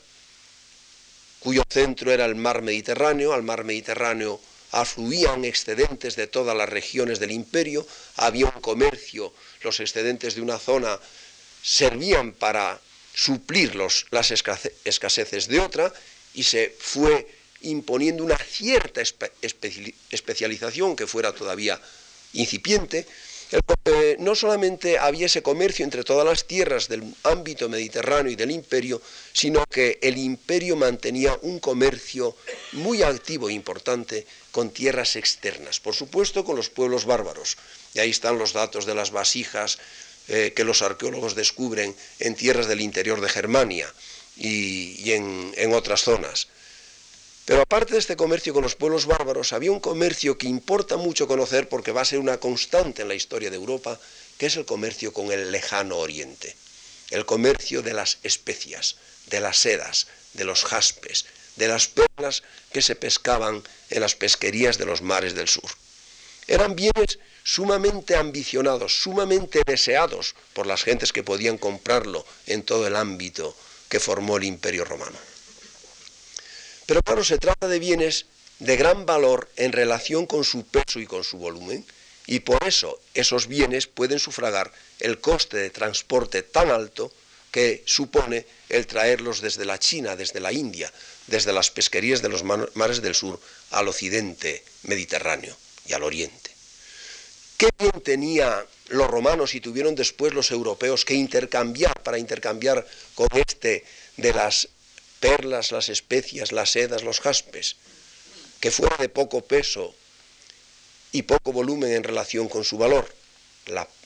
cuyo 1.40 1.64
centro 1.70 2.12
era 2.12 2.26
el 2.26 2.36
mar 2.36 2.62
Mediterráneo, 2.62 3.32
al 3.32 3.44
mar 3.44 3.64
Mediterráneo 3.64 4.42
afluían 4.72 5.46
excedentes 5.46 6.18
de 6.18 6.28
todas 6.28 6.54
las 6.54 6.68
regiones 6.68 7.20
del 7.20 7.32
imperio, 7.32 7.88
había 8.18 8.48
un 8.48 8.60
comercio, 8.60 9.34
los 9.62 9.80
excedentes 9.80 10.36
de 10.36 10.42
una 10.42 10.60
zona 10.60 11.00
servían 11.64 12.34
para 12.34 12.78
suplir 13.14 13.74
las 13.76 14.32
escaseces 14.84 15.48
de 15.48 15.62
otra 15.62 15.94
y 16.34 16.44
se 16.44 16.76
fue 16.78 17.26
imponiendo 17.62 18.26
una 18.26 18.38
cierta 18.38 19.02
especialización 20.12 20.98
que 20.98 21.08
fuera 21.08 21.34
todavía 21.34 21.80
incipiente, 22.34 23.08
eh, 23.52 24.18
no 24.20 24.34
solamente 24.34 24.98
había 24.98 25.28
ese 25.28 25.44
comercio 25.44 25.86
entre 25.86 26.04
todas 26.04 26.26
las 26.26 26.46
tierras 26.46 26.88
del 26.88 27.04
ámbito 27.24 27.70
mediterráneo 27.70 28.32
y 28.32 28.36
del 28.36 28.52
imperio, 28.52 29.02
sino 29.34 29.64
que 29.66 30.00
el 30.02 30.18
imperio 30.18 30.76
mantenía 30.76 31.38
un 31.44 31.60
comercio 31.60 32.36
muy 32.74 33.04
activo 33.04 33.50
e 33.50 33.54
importante 33.54 34.26
con 34.52 34.72
tierras 34.72 35.16
externas, 35.16 35.80
por 35.80 35.94
supuesto 35.94 36.44
con 36.44 36.56
los 36.56 36.70
pueblos 36.70 37.06
bárbaros. 37.06 37.58
Y 37.94 38.00
ahí 38.00 38.10
están 38.10 38.40
los 38.40 38.54
datos 38.54 38.86
de 38.86 38.96
las 38.96 39.12
vasijas 39.12 39.78
eh, 40.28 40.54
que 40.56 40.64
los 40.64 40.82
arqueólogos 40.82 41.36
descubren 41.36 41.96
en 42.20 42.36
tierras 42.36 42.68
del 42.68 42.82
interior 42.82 43.22
de 43.22 43.30
Germania 43.30 43.94
y, 44.36 45.12
en 45.12 45.74
otras 45.74 46.02
zonas. 46.02 46.48
Pero 47.46 47.62
aparte 47.62 47.94
de 47.94 48.00
este 48.00 48.18
comercio 48.18 48.54
con 48.54 48.64
los 48.64 48.76
pueblos 48.76 49.06
bárbaros, 49.06 49.54
había 49.54 49.72
un 49.72 49.80
comercio 49.80 50.36
que 50.36 50.48
importa 50.48 50.98
mucho 50.98 51.28
conocer 51.28 51.70
porque 51.70 51.92
va 51.92 52.02
a 52.02 52.06
ser 52.06 52.18
una 52.18 52.40
constante 52.40 53.04
en 53.04 53.08
la 53.08 53.14
historia 53.14 53.52
de 53.52 53.56
Europa, 53.56 54.00
que 54.40 54.48
es 54.48 54.56
el 54.58 54.66
comercio 54.66 55.14
con 55.14 55.32
el 55.32 55.52
lejano 55.52 55.98
oriente. 55.98 56.56
El 57.12 57.26
comercio 57.28 57.84
de 57.84 57.94
las 57.94 58.18
especias, 58.24 58.96
de 59.28 59.40
las 59.42 59.58
sedas, 59.58 60.08
de 60.34 60.44
los 60.44 60.64
jaspes, 60.64 61.26
de 61.56 61.68
las 61.68 61.88
perlas 61.88 62.42
que 62.74 62.82
se 62.82 62.96
pescaban 62.96 63.64
en 63.92 64.02
las 64.02 64.16
pesquerías 64.16 64.80
de 64.80 64.86
los 64.86 65.04
mares 65.04 65.36
del 65.36 65.48
sur. 65.48 65.70
Eran 66.48 66.76
bienes 66.76 67.20
sumamente 67.44 68.16
ambicionados, 68.16 69.02
sumamente 69.04 69.62
deseados 69.66 70.34
por 70.54 70.66
las 70.66 70.84
gentes 70.84 71.14
que 71.14 71.24
podían 71.24 71.60
comprarlo 71.60 72.26
en 72.48 72.64
todo 72.64 72.88
el 72.88 72.96
ámbito 72.96 73.56
que 73.88 74.00
formó 74.00 74.38
el 74.38 74.46
imperio 74.46 74.84
romano. 74.84 75.35
Pero 76.86 77.02
claro, 77.02 77.24
se 77.24 77.38
trata 77.38 77.68
de 77.68 77.80
bienes 77.80 78.26
de 78.60 78.78
gran 78.78 79.06
valor 79.06 79.50
en 79.56 79.72
relación 79.72 80.26
con 80.26 80.44
su 80.44 80.66
peso 80.66 81.00
y 81.00 81.08
con 81.08 81.24
su 81.24 81.38
volumen, 81.38 81.86
y 82.28 82.40
por 82.40 82.64
eso 82.66 83.00
esos 83.14 83.48
bienes 83.48 83.88
pueden 83.88 84.20
sufragar 84.20 84.72
el 85.00 85.20
coste 85.20 85.58
de 85.58 85.70
transporte 85.70 86.42
tan 86.42 86.70
alto 86.72 87.12
que 87.52 87.84
supone 87.86 88.46
el 88.70 88.88
traerlos 88.88 89.42
desde 89.42 89.66
la 89.66 89.80
China, 89.80 90.16
desde 90.16 90.40
la 90.40 90.52
India, 90.52 90.92
desde 91.28 91.54
las 91.54 91.72
pesquerías 91.72 92.22
de 92.22 92.30
los 92.30 92.44
mares 92.44 93.02
del 93.02 93.16
sur 93.16 93.40
al 93.72 93.88
occidente 93.88 94.64
mediterráneo 94.84 95.56
y 95.88 95.94
al 95.94 96.04
oriente. 96.04 96.52
¿Qué 97.58 97.70
bien 97.80 98.02
tenía 98.04 98.66
los 98.90 99.08
romanos 99.08 99.56
y 99.56 99.62
tuvieron 99.62 99.96
después 99.96 100.34
los 100.34 100.52
europeos 100.52 101.06
que 101.06 101.14
intercambiar 101.14 102.04
para 102.04 102.20
intercambiar 102.20 102.86
con 103.14 103.30
este 103.34 103.86
de 104.18 104.34
las 104.34 104.68
perlas, 105.20 105.72
las 105.72 105.90
especias, 105.90 106.52
las 106.52 106.72
sedas, 106.72 107.04
los 107.04 107.20
jaspes, 107.20 107.76
que 108.60 108.72
fuera 108.72 108.98
de 108.98 109.10
poco 109.10 109.42
peso 109.42 109.94
y 111.12 111.24
poco 111.24 111.52
volumen 111.52 111.92
en 111.92 112.04
relación 112.04 112.50
con 112.50 112.64
su 112.64 112.78
valor, 112.78 113.14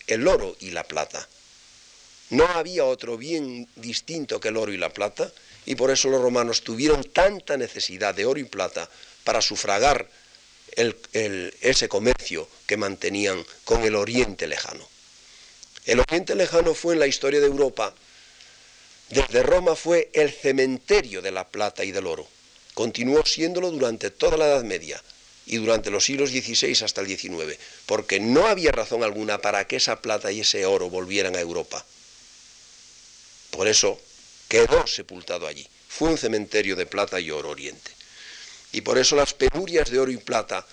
el 0.07 0.27
oro 0.27 0.55
y 0.59 0.71
la 0.71 0.83
plata. 0.83 1.27
No 2.29 2.45
había 2.45 2.85
otro 2.85 3.17
bien 3.17 3.67
distinto 3.75 4.39
que 4.39 4.49
el 4.49 4.57
oro 4.57 4.71
y 4.71 4.77
la 4.77 4.93
plata, 4.93 5.31
y 5.65 5.75
por 5.75 5.91
eso 5.91 6.09
los 6.09 6.21
romanos 6.21 6.61
tuvieron 6.61 7.03
tanta 7.03 7.57
necesidad 7.57 8.13
de 8.13 8.25
oro 8.25 8.39
y 8.39 8.43
plata 8.43 8.89
para 9.23 9.41
sufragar 9.41 10.09
ese 10.75 11.89
comercio 11.89 12.47
que 12.67 12.77
mantenían 12.77 13.43
con 13.65 13.83
el 13.83 13.95
Oriente 13.95 14.47
lejano. 14.47 14.87
El 15.85 15.99
Oriente 15.99 16.35
lejano 16.35 16.73
fue 16.73 16.93
en 16.93 16.99
la 16.99 17.07
historia 17.07 17.39
de 17.39 17.47
Europa 17.47 17.93
desde 19.09 19.43
Roma 19.43 19.75
fue 19.75 20.09
el 20.13 20.31
cementerio 20.31 21.21
de 21.21 21.31
la 21.31 21.47
plata 21.47 21.83
y 21.83 21.91
del 21.91 22.05
oro. 22.05 22.27
Continuó 22.73 23.25
siéndolo 23.25 23.71
durante 23.71 24.11
toda 24.11 24.37
la 24.37 24.47
Edad 24.47 24.63
Media 24.63 25.01
y 25.47 25.57
durante 25.57 25.89
los 25.89 26.05
siglos 26.05 26.29
XVI 26.29 26.83
hasta 26.83 27.01
el 27.01 27.07
XIX, 27.07 27.57
porque 27.87 28.19
no 28.19 28.45
había 28.45 28.71
razón 28.71 29.03
alguna 29.03 29.39
para 29.39 29.65
que 29.65 29.77
esa 29.77 29.99
plata 30.01 30.31
y 30.31 30.41
ese 30.41 30.65
oro 30.65 30.89
volvieran 30.89 31.35
a 31.35 31.39
Europa. 31.39 31.83
Por 33.49 33.67
eso 33.67 33.99
quedó 34.47 34.85
sepultado 34.85 35.47
allí. 35.47 35.67
Fue 35.87 36.09
un 36.09 36.17
cementerio 36.17 36.75
de 36.75 36.85
plata 36.85 37.19
y 37.19 37.31
oro 37.31 37.49
oriente. 37.49 37.91
Y 38.71 38.81
por 38.81 38.99
eso 38.99 39.15
las 39.15 39.33
penurias 39.33 39.89
de 39.89 39.99
oro 39.99 40.11
y 40.11 40.17
plata, 40.17 40.65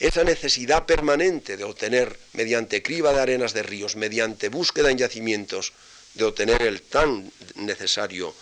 esa 0.00 0.24
necesidad 0.24 0.86
permanente 0.86 1.58
de 1.58 1.64
obtener 1.64 2.18
mediante 2.32 2.82
criba 2.82 3.12
de 3.12 3.20
arenas 3.20 3.52
de 3.52 3.62
ríos, 3.62 3.96
mediante 3.96 4.48
búsqueda 4.48 4.90
en 4.90 4.98
yacimientos, 4.98 5.74
de 6.14 6.24
obtener 6.24 6.62
el 6.62 6.82
tan 6.82 7.30
necesario 7.54 8.34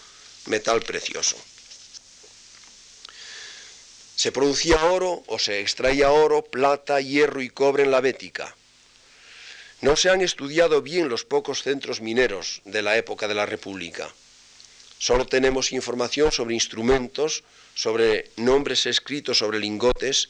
metal 0.46 0.82
precioso. 0.82 1.36
Se 4.16 4.32
producía 4.32 4.84
oro 4.84 5.22
o 5.28 5.38
se 5.38 5.60
extraía 5.60 6.10
oro, 6.10 6.42
plata, 6.42 7.00
hierro 7.00 7.40
y 7.40 7.48
cobre 7.48 7.84
en 7.84 7.90
la 7.90 8.00
Bética. 8.00 8.54
No 9.80 9.96
se 9.96 10.10
han 10.10 10.20
estudiado 10.20 10.82
bien 10.82 11.08
los 11.08 11.24
pocos 11.24 11.62
centros 11.62 12.02
mineros 12.02 12.60
de 12.64 12.82
la 12.82 12.98
época 12.98 13.28
de 13.28 13.34
la 13.34 13.46
República. 13.46 14.12
Solo 14.98 15.26
tenemos 15.26 15.72
información 15.72 16.30
sobre 16.32 16.52
instrumentos, 16.52 17.44
sobre 17.74 18.30
nombres 18.36 18.84
escritos 18.84 19.38
sobre 19.38 19.58
lingotes, 19.58 20.28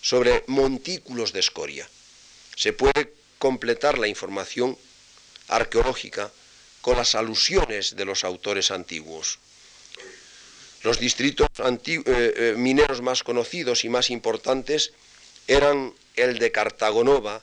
sobre 0.00 0.44
montículos 0.46 1.34
de 1.34 1.40
escoria. 1.40 1.86
Se 2.54 2.72
puede 2.72 3.12
completar 3.38 3.98
la 3.98 4.08
información 4.08 4.78
arqueológica 5.48 6.32
con 6.86 6.96
las 6.96 7.16
alusiones 7.16 7.96
de 7.96 8.04
los 8.04 8.22
autores 8.22 8.70
antiguos. 8.70 9.40
Los 10.84 11.00
distritos 11.00 11.48
eh, 11.58 12.02
eh, 12.06 12.54
mineros 12.56 13.02
más 13.02 13.24
conocidos 13.24 13.84
y 13.84 13.88
más 13.88 14.08
importantes 14.08 14.92
eran 15.48 15.92
el 16.14 16.38
de 16.38 16.52
Cartagonova 16.52 17.42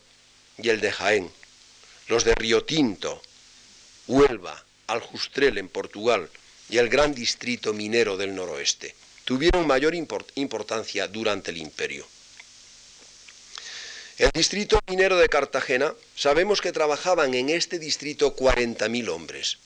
y 0.58 0.70
el 0.70 0.80
de 0.80 0.94
Jaén, 0.94 1.30
los 2.08 2.24
de 2.24 2.36
Río 2.36 2.64
Tinto, 2.64 3.22
Huelva, 4.08 4.64
Aljustrel 4.88 5.58
en 5.58 5.68
Portugal 5.68 6.30
y 6.70 6.78
el 6.78 6.88
gran 6.88 7.14
distrito 7.14 7.74
minero 7.74 8.16
del 8.16 8.34
noroeste. 8.34 8.96
Tuvieron 9.26 9.68
mayor 9.68 9.94
importancia 9.94 11.10
durante 11.10 11.52
el 11.52 11.58
imperio. 11.58 12.08
El 14.24 14.32
distrito 14.32 14.80
minero 14.88 15.18
de 15.18 15.28
Cartagena, 15.28 15.94
sabemos 16.16 16.62
que 16.62 16.72
trabajaban 16.72 17.34
en 17.34 17.50
este 17.50 17.78
distrito 17.78 18.38
40.000 18.38 19.10
hombres. 19.10 19.58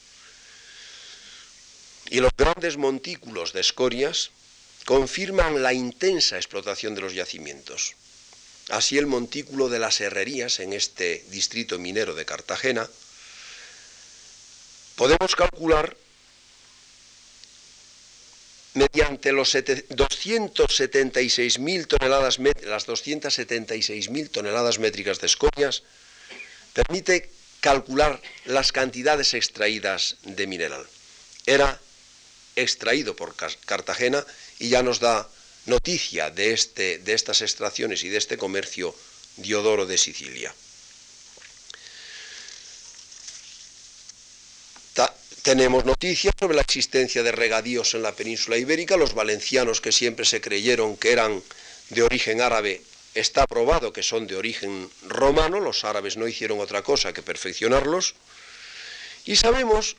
Y 2.10 2.22
los 2.22 2.32
grandes 2.36 2.76
montículos 2.76 3.54
de 3.54 3.62
escorias 3.62 4.32
confirman 4.86 5.62
la 5.62 5.74
intensa 5.74 6.38
explotación 6.38 6.96
de 6.96 7.02
los 7.02 7.14
yacimientos. 7.14 7.94
así 8.70 8.98
el 8.98 9.06
montículo 9.06 9.70
de 9.70 9.78
las 9.78 10.02
herrerías 10.02 10.60
en 10.60 10.74
este 10.74 11.24
distrito 11.30 11.78
minero 11.78 12.16
de 12.16 12.26
Cartagena, 12.26 12.90
podemos 14.96 15.36
calcular 15.36 15.96
mediante 18.78 19.32
los 19.32 19.56
276.000 19.56 21.88
toneladas, 21.88 22.38
las 22.64 22.88
276.000 22.88 24.30
toneladas 24.30 24.78
métricas 24.80 25.20
de 25.20 25.28
escoñas, 25.28 25.84
permite 26.74 27.30
calcular 27.60 28.22
las 28.46 28.72
cantidades 28.72 29.34
extraídas 29.34 30.18
de 30.24 30.46
mineral. 30.46 30.86
Era 31.46 31.80
extraído 32.56 33.16
por 33.16 33.36
Cartagena 33.66 34.24
y 34.60 34.70
ya 34.70 34.84
nos 34.84 35.00
da 35.00 35.28
noticia 35.66 36.30
de, 36.30 36.54
este, 36.54 37.00
de 37.00 37.14
estas 37.14 37.42
extracciones 37.42 38.04
y 38.04 38.10
de 38.10 38.18
este 38.18 38.38
comercio 38.38 38.94
Diodoro 39.38 39.86
de 39.86 39.98
Sicilia. 39.98 40.54
Tenemos 45.48 45.86
noticias 45.86 46.34
sobre 46.38 46.56
la 46.58 46.62
existencia 46.62 47.24
de 47.24 47.32
regadíos 47.32 47.94
en 47.94 48.02
la 48.02 48.12
península 48.12 48.58
ibérica. 48.58 48.98
Los 48.98 49.14
valencianos 49.14 49.80
que 49.80 49.94
siempre 49.94 50.26
se 50.26 50.42
creyeron 50.42 50.98
que 50.98 51.14
eran 51.14 51.42
de 51.90 52.04
origen 52.04 52.42
árabe, 52.42 52.82
está 53.16 53.48
probado 53.48 53.94
que 53.94 54.04
son 54.04 54.28
de 54.28 54.36
origen 54.36 54.90
romano. 55.04 55.62
Los 55.62 55.86
árabes 55.86 56.18
no 56.18 56.28
hicieron 56.28 56.60
otra 56.60 56.82
cosa 56.82 57.14
que 57.14 57.22
perfeccionarlos. 57.22 58.16
Y 59.24 59.38
sabemos 59.38 59.96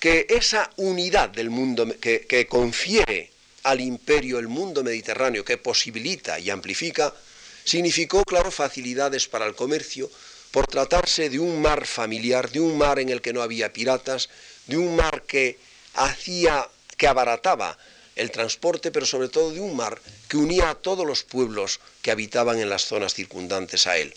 que 0.00 0.26
esa 0.30 0.68
unidad 0.74 1.28
del 1.28 1.48
mundo 1.48 1.86
que, 2.00 2.26
que 2.26 2.48
confiere 2.48 3.30
al 3.62 3.80
imperio 3.80 4.40
el 4.40 4.48
mundo 4.48 4.82
mediterráneo, 4.82 5.44
que 5.44 5.58
posibilita 5.58 6.40
y 6.40 6.50
amplifica, 6.50 7.14
significó, 7.62 8.24
claro, 8.24 8.50
facilidades 8.50 9.28
para 9.28 9.46
el 9.46 9.54
comercio, 9.54 10.10
por 10.50 10.66
tratarse 10.66 11.28
de 11.30 11.38
un 11.38 11.62
mar 11.62 11.86
familiar, 11.86 12.50
de 12.50 12.58
un 12.58 12.76
mar 12.76 12.98
en 12.98 13.10
el 13.10 13.20
que 13.20 13.32
no 13.32 13.42
había 13.42 13.72
piratas, 13.72 14.28
de 14.68 14.76
un 14.76 14.94
mar 14.94 15.22
que 15.22 15.58
hacía, 15.94 16.68
que 16.96 17.08
abarataba 17.08 17.76
el 18.14 18.30
transporte, 18.30 18.90
pero 18.90 19.06
sobre 19.06 19.28
todo 19.28 19.52
de 19.52 19.60
un 19.60 19.76
mar 19.76 20.00
que 20.28 20.36
unía 20.36 20.70
a 20.70 20.74
todos 20.74 21.06
los 21.06 21.24
pueblos 21.24 21.80
que 22.02 22.10
habitaban 22.10 22.58
en 22.60 22.68
las 22.68 22.84
zonas 22.84 23.14
circundantes 23.14 23.86
a 23.86 23.96
él 23.96 24.14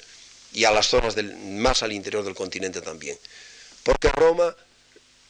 y 0.54 0.66
a 0.66 0.72
las 0.72 0.88
zonas 0.88 1.16
del, 1.16 1.36
más 1.38 1.84
al 1.84 1.94
interior 1.94 2.24
del 2.24 2.36
continente 2.36 2.82
también. 2.82 3.18
Porque 3.84 4.10
Roma, 4.10 4.56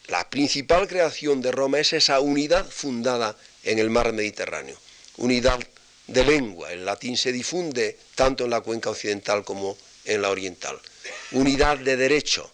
la 0.08 0.30
principal 0.30 0.88
creación 0.88 1.42
de 1.42 1.52
Roma 1.52 1.80
es 1.80 1.94
esa 1.94 2.20
unidad 2.20 2.68
fundada 2.70 3.38
en 3.64 3.80
el 3.80 3.90
mar 3.90 4.12
Mediterráneo, 4.14 4.78
unidad 5.18 5.60
de 6.08 6.26
lengua, 6.26 6.74
el 6.74 6.84
latín 6.84 7.16
se 7.16 7.32
difunde 7.32 7.98
tanto 8.16 8.46
en 8.46 8.50
la 8.50 8.62
cuenca 8.62 8.90
occidental 8.90 9.44
como 9.44 9.78
en 10.06 10.22
la 10.22 10.30
oriental, 10.30 10.80
unidad 11.32 11.78
de 11.78 11.96
derecho, 11.96 12.52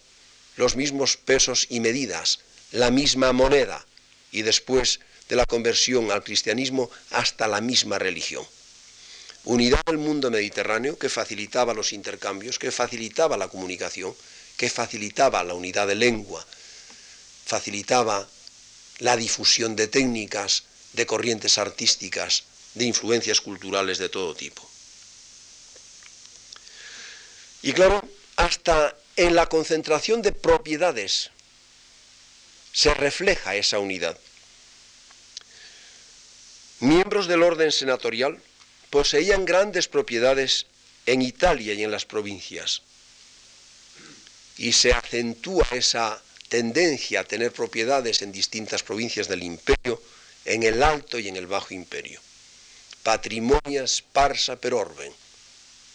los 0.56 0.76
mismos 0.76 1.16
pesos 1.16 1.66
y 1.70 1.80
medidas, 1.80 2.40
la 2.72 2.90
misma 2.90 3.32
moneda 3.32 3.84
y 4.30 4.42
después 4.42 5.00
de 5.28 5.36
la 5.36 5.46
conversión 5.46 6.10
al 6.10 6.24
cristianismo 6.24 6.90
hasta 7.10 7.46
la 7.46 7.60
misma 7.60 7.98
religión. 7.98 8.46
Unidad 9.44 9.82
del 9.86 9.98
mundo 9.98 10.30
mediterráneo 10.30 10.98
que 10.98 11.08
facilitaba 11.08 11.74
los 11.74 11.92
intercambios, 11.92 12.58
que 12.58 12.70
facilitaba 12.70 13.36
la 13.36 13.48
comunicación, 13.48 14.14
que 14.56 14.68
facilitaba 14.68 15.44
la 15.44 15.54
unidad 15.54 15.86
de 15.86 15.94
lengua, 15.94 16.44
facilitaba 17.46 18.28
la 18.98 19.16
difusión 19.16 19.76
de 19.76 19.86
técnicas, 19.86 20.64
de 20.92 21.06
corrientes 21.06 21.56
artísticas, 21.58 22.44
de 22.74 22.84
influencias 22.84 23.40
culturales 23.40 23.98
de 23.98 24.08
todo 24.08 24.34
tipo. 24.34 24.68
Y 27.62 27.72
claro, 27.72 28.02
hasta 28.36 28.96
en 29.16 29.34
la 29.34 29.46
concentración 29.46 30.22
de 30.22 30.32
propiedades 30.32 31.30
se 32.78 32.94
refleja 32.94 33.56
esa 33.56 33.80
unidad. 33.80 34.16
Miembros 36.78 37.26
del 37.26 37.42
orden 37.42 37.72
senatorial 37.72 38.40
poseían 38.88 39.44
grandes 39.44 39.88
propiedades 39.88 40.66
en 41.04 41.20
Italia 41.22 41.74
y 41.74 41.82
en 41.82 41.90
las 41.90 42.04
provincias. 42.04 42.82
Y 44.58 44.74
se 44.74 44.92
acentúa 44.92 45.66
esa 45.72 46.22
tendencia 46.48 47.18
a 47.18 47.24
tener 47.24 47.50
propiedades 47.50 48.22
en 48.22 48.30
distintas 48.30 48.84
provincias 48.84 49.26
del 49.26 49.42
imperio, 49.42 50.00
en 50.44 50.62
el 50.62 50.80
alto 50.84 51.18
y 51.18 51.26
en 51.26 51.34
el 51.34 51.48
bajo 51.48 51.74
imperio. 51.74 52.20
Patrimonio 53.02 53.82
esparsa 53.82 54.54
per 54.54 54.74
orben, 54.74 55.12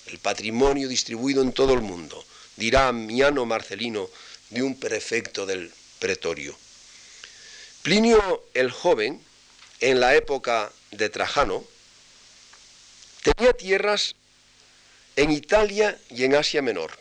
el 0.07 0.19
patrimonio 0.19 0.89
distribuido 0.89 1.43
en 1.43 1.53
todo 1.53 1.75
el 1.75 1.81
mundo, 1.81 2.25
dirá 2.57 2.91
Miano 2.91 3.45
Marcelino 3.45 4.09
de 4.49 4.63
un 4.63 4.77
prefecto 4.77 5.45
del 5.45 5.71
pretorio. 5.99 6.57
Plinio 7.84 8.45
el 8.53 8.71
joven, 8.71 9.21
en 9.81 9.99
la 9.99 10.15
época 10.15 10.71
de 10.91 11.09
Trajano, 11.09 11.65
tenía 13.21 13.51
tierras 13.51 14.15
en 15.17 15.31
Italia 15.31 15.99
y 16.09 16.23
en 16.23 16.36
Asia 16.36 16.61
Menor. 16.61 16.97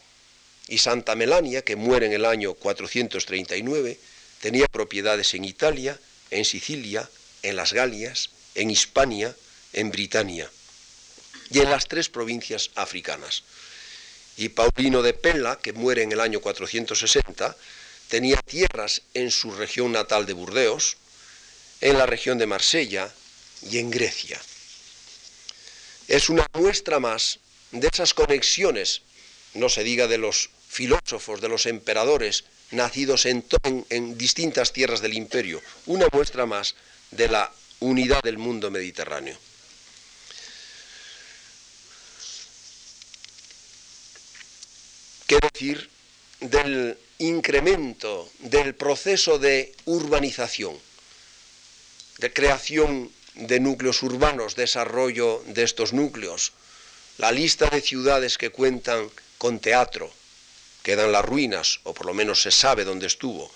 Y 0.67 0.79
Santa 0.79 1.15
Melania, 1.15 1.63
que 1.63 1.77
muere 1.77 2.07
en 2.07 2.13
el 2.13 2.25
año 2.25 2.55
439, 2.55 3.97
tenía 4.41 4.67
propiedades 4.67 5.35
en 5.35 5.45
Italia, 5.45 5.97
en 6.33 6.45
Sicilia, 6.45 7.09
en 7.45 7.55
las 7.55 7.73
Galias, 7.73 8.31
en 8.57 8.69
Hispania, 8.69 9.37
en 9.73 9.93
Britania 9.93 10.51
y 11.51 11.61
en 11.61 11.71
las 11.71 11.87
tres 11.87 12.09
provincias 12.09 12.71
africanas. 12.75 13.45
Y 14.37 14.49
Paulino 14.49 15.03
de 15.03 15.15
Pella, 15.15 15.61
que 15.63 15.73
muere 15.73 16.03
en 16.03 16.11
el 16.11 16.21
año 16.21 16.41
460, 16.41 17.57
tenía 18.13 18.37
tierras 18.43 19.01
en 19.15 19.31
su 19.31 19.53
región 19.53 19.93
natal 19.93 20.27
de 20.27 20.35
Burdeos, 20.35 20.99
en 21.81 21.97
la 21.97 22.05
región 22.05 22.37
de 22.37 22.45
Marsella 22.45 23.11
y 23.63 23.79
en 23.79 23.91
Grecia. 23.91 24.39
Es 26.09 26.29
una 26.29 26.47
muestra 26.53 27.01
más 27.01 27.39
de 27.71 27.89
esas 27.91 28.13
conexiones, 28.13 29.01
no 29.55 29.71
se 29.71 29.83
diga 29.83 30.09
de 30.09 30.19
los 30.19 30.51
filósofos, 30.69 31.41
de 31.41 31.49
los 31.49 31.65
emperadores 31.65 32.45
nacidos 32.71 33.25
en, 33.25 33.47
en 33.89 34.19
distintas 34.19 34.75
tierras 34.75 35.01
del 35.01 35.15
imperio, 35.15 35.63
una 35.87 36.07
muestra 36.13 36.45
más 36.45 36.75
de 37.13 37.29
la 37.29 37.51
unidad 37.81 38.21
del 38.23 38.37
mundo 38.37 38.71
mediterráneo. 38.71 39.39
¿Qué 45.27 45.39
decir 45.51 45.89
del 46.43 46.99
incremento 47.19 48.29
del 48.41 48.75
proceso 48.75 49.39
de 49.39 49.73
urbanización, 49.85 50.77
de 52.19 52.33
creación 52.33 53.11
de 53.35 53.61
núcleos 53.61 54.03
urbanos, 54.03 54.57
desarrollo 54.57 55.43
de 55.47 55.63
estos 55.63 55.93
núcleos, 55.93 56.53
la 57.19 57.31
lista 57.31 57.71
de 57.71 57.81
ciudades 57.81 58.39
que 58.39 58.51
cuentan 58.51 59.09
con 59.39 59.61
teatro, 59.61 60.13
quedan 60.83 61.13
las 61.13 61.25
ruinas, 61.25 61.81
o 61.85 61.95
por 61.95 62.07
lo 62.07 62.15
menos 62.15 62.43
se 62.43 62.51
sabe 62.51 62.85
dónde 62.85 63.07
estuvo, 63.07 63.51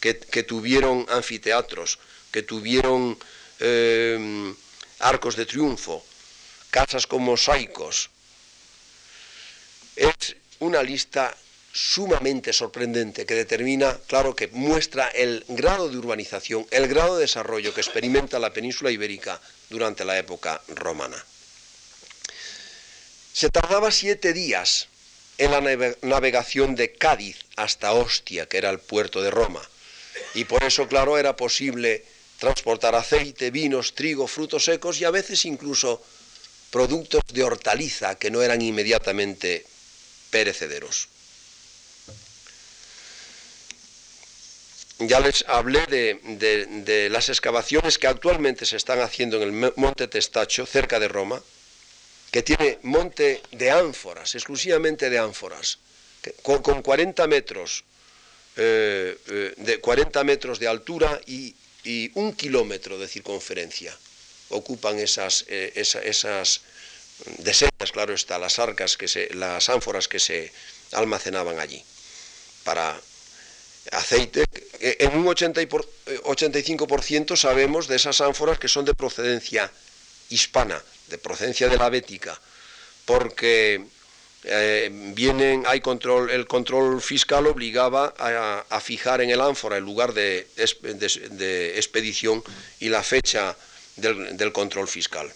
que, 0.00 0.14
tuvieron 0.42 1.06
anfiteatros, 1.08 2.00
que 2.32 2.42
tuvieron 2.42 3.16
eh, 3.60 4.54
arcos 4.98 5.36
de 5.36 5.46
triunfo, 5.46 6.04
casas 6.70 7.06
con 7.06 7.22
mosaicos. 7.22 8.10
Es 9.94 10.36
una 10.58 10.82
lista 10.82 11.36
sumamente 11.72 12.52
sorprendente 12.52 13.24
que 13.24 13.34
determina, 13.34 13.98
claro, 14.06 14.36
que 14.36 14.48
muestra 14.48 15.08
el 15.08 15.44
grado 15.48 15.88
de 15.88 15.96
urbanización, 15.96 16.66
el 16.70 16.86
grado 16.86 17.16
de 17.16 17.22
desarrollo 17.22 17.72
que 17.72 17.80
experimenta 17.80 18.38
la 18.38 18.52
península 18.52 18.90
ibérica 18.90 19.40
durante 19.70 20.04
la 20.04 20.18
época 20.18 20.60
romana. 20.68 21.24
Se 23.32 23.48
tardaba 23.48 23.90
siete 23.90 24.34
días 24.34 24.88
en 25.38 25.50
la 25.50 25.60
navegación 26.02 26.74
de 26.74 26.92
Cádiz 26.92 27.38
hasta 27.56 27.92
Ostia, 27.92 28.46
que 28.46 28.58
era 28.58 28.68
el 28.68 28.78
puerto 28.78 29.22
de 29.22 29.30
Roma, 29.30 29.66
y 30.34 30.44
por 30.44 30.62
eso, 30.64 30.86
claro, 30.88 31.16
era 31.16 31.36
posible 31.36 32.04
transportar 32.38 32.94
aceite, 32.94 33.50
vinos, 33.50 33.94
trigo, 33.94 34.26
frutos 34.26 34.64
secos 34.66 35.00
y 35.00 35.04
a 35.04 35.10
veces 35.10 35.46
incluso 35.46 36.02
productos 36.70 37.22
de 37.32 37.44
hortaliza 37.44 38.16
que 38.16 38.30
no 38.30 38.42
eran 38.42 38.60
inmediatamente 38.60 39.64
perecederos. 40.30 41.08
Ya 45.08 45.20
les 45.20 45.44
hablé 45.48 45.86
de, 45.86 47.08
las 47.10 47.28
excavaciones 47.28 47.98
que 47.98 48.06
actualmente 48.06 48.66
se 48.66 48.76
están 48.76 49.00
haciendo 49.00 49.36
en 49.42 49.42
el 49.42 49.72
monte 49.76 50.06
Testacho, 50.06 50.66
cerca 50.66 51.00
de 51.00 51.08
Roma, 51.08 51.42
que 52.30 52.42
tiene 52.42 52.78
monte 52.82 53.42
de 53.50 53.70
ánforas, 53.70 54.34
exclusivamente 54.34 55.10
de 55.10 55.18
ánforas, 55.18 55.78
con, 56.42 56.82
40 56.82 57.26
metros, 57.26 57.84
eh, 58.56 59.18
eh, 59.28 59.54
de 59.56 59.80
40 59.80 60.24
metros 60.24 60.58
de 60.58 60.68
altura 60.68 61.20
y, 61.26 61.54
un 62.14 62.32
kilómetro 62.34 62.96
de 62.96 63.08
circunferencia. 63.08 63.96
Ocupan 64.50 65.00
esas, 65.00 65.44
eh, 65.48 65.72
esas 65.74 66.60
de 67.38 67.54
sedas, 67.54 67.90
claro 67.92 68.14
está, 68.14 68.38
las 68.38 68.60
arcas, 68.60 68.96
que 68.96 69.08
se, 69.08 69.34
las 69.34 69.68
ánforas 69.68 70.06
que 70.06 70.20
se 70.20 70.52
almacenaban 70.92 71.58
allí 71.58 71.82
para 72.62 73.00
aceite. 73.92 74.44
En 74.80 75.16
un 75.16 75.26
80 75.28 75.60
85% 75.62 77.36
sabemos 77.36 77.86
de 77.86 77.96
esas 77.96 78.20
ánforas 78.20 78.58
que 78.58 78.68
son 78.68 78.84
de 78.84 78.94
procedencia 78.94 79.70
hispana, 80.30 80.82
de 81.08 81.18
procedencia 81.18 81.68
de 81.68 81.76
la 81.76 81.88
bética, 81.88 82.38
porque 83.04 83.84
eh, 84.44 84.90
vienen, 85.14 85.62
hay 85.66 85.80
control, 85.80 86.30
el 86.30 86.46
control 86.46 87.00
fiscal 87.00 87.46
obligaba 87.46 88.12
a, 88.18 88.80
fijar 88.80 89.20
en 89.20 89.30
el 89.30 89.40
ánfora 89.40 89.76
el 89.76 89.84
lugar 89.84 90.12
de, 90.14 90.48
expedición 91.76 92.42
y 92.80 92.88
la 92.88 93.02
fecha 93.02 93.56
del, 93.96 94.52
control 94.52 94.88
fiscal. 94.88 95.30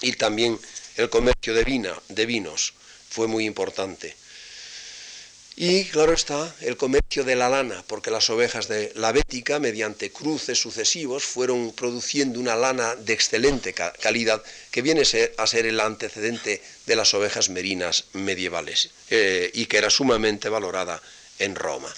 Y 0.00 0.12
también 0.14 0.58
el 0.96 1.08
comercio 1.08 1.54
de, 1.54 1.62
vina, 1.64 1.94
de 2.08 2.26
vinos 2.26 2.74
fue 3.10 3.28
muy 3.28 3.44
importante. 3.44 4.16
Y 5.58 5.84
claro 5.86 6.12
está 6.12 6.54
el 6.60 6.76
comercio 6.76 7.24
de 7.24 7.34
la 7.34 7.48
lana, 7.48 7.82
porque 7.86 8.10
las 8.10 8.28
ovejas 8.28 8.68
de 8.68 8.92
la 8.94 9.10
Bética, 9.10 9.58
mediante 9.58 10.12
cruces 10.12 10.58
sucesivos, 10.58 11.24
fueron 11.24 11.72
produciendo 11.72 12.38
una 12.38 12.56
lana 12.56 12.94
de 12.94 13.14
excelente 13.14 13.72
calidad, 13.72 14.42
que 14.70 14.82
viene 14.82 15.00
a 15.00 15.46
ser 15.46 15.66
el 15.66 15.80
antecedente 15.80 16.62
de 16.84 16.96
las 16.96 17.14
ovejas 17.14 17.48
merinas 17.48 18.04
medievales, 18.12 18.90
eh, 19.08 19.50
y 19.54 19.64
que 19.64 19.78
era 19.78 19.88
sumamente 19.88 20.50
valorada 20.50 21.00
en 21.38 21.54
Roma. 21.54 21.92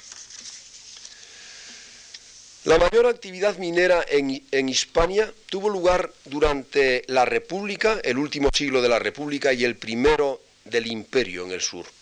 La 2.62 2.78
mayor 2.78 3.06
actividad 3.06 3.58
minera 3.58 4.06
en, 4.08 4.40
en, 4.52 4.68
Hispania 4.68 5.32
tuvo 5.46 5.68
lugar 5.68 6.12
durante 6.26 7.02
la 7.08 7.24
República, 7.24 7.98
el 8.04 8.18
último 8.18 8.50
siglo 8.54 8.82
de 8.82 8.88
la 8.88 9.00
República 9.00 9.52
y 9.52 9.64
el 9.64 9.76
primero 9.76 10.40
del 10.64 10.86
Imperio 10.86 11.44
en 11.44 11.50
el 11.50 11.60
sur 11.60 11.97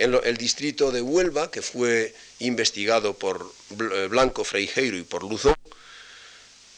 en 0.00 0.18
el 0.24 0.36
distrito 0.38 0.90
de 0.90 1.02
Huelva, 1.02 1.50
que 1.50 1.60
fue 1.60 2.14
investigado 2.38 3.12
por 3.12 3.52
eh, 3.70 4.08
Blanco 4.08 4.44
Freijeiro 4.44 4.96
y 4.96 5.02
por 5.02 5.22
Luzón, 5.22 5.54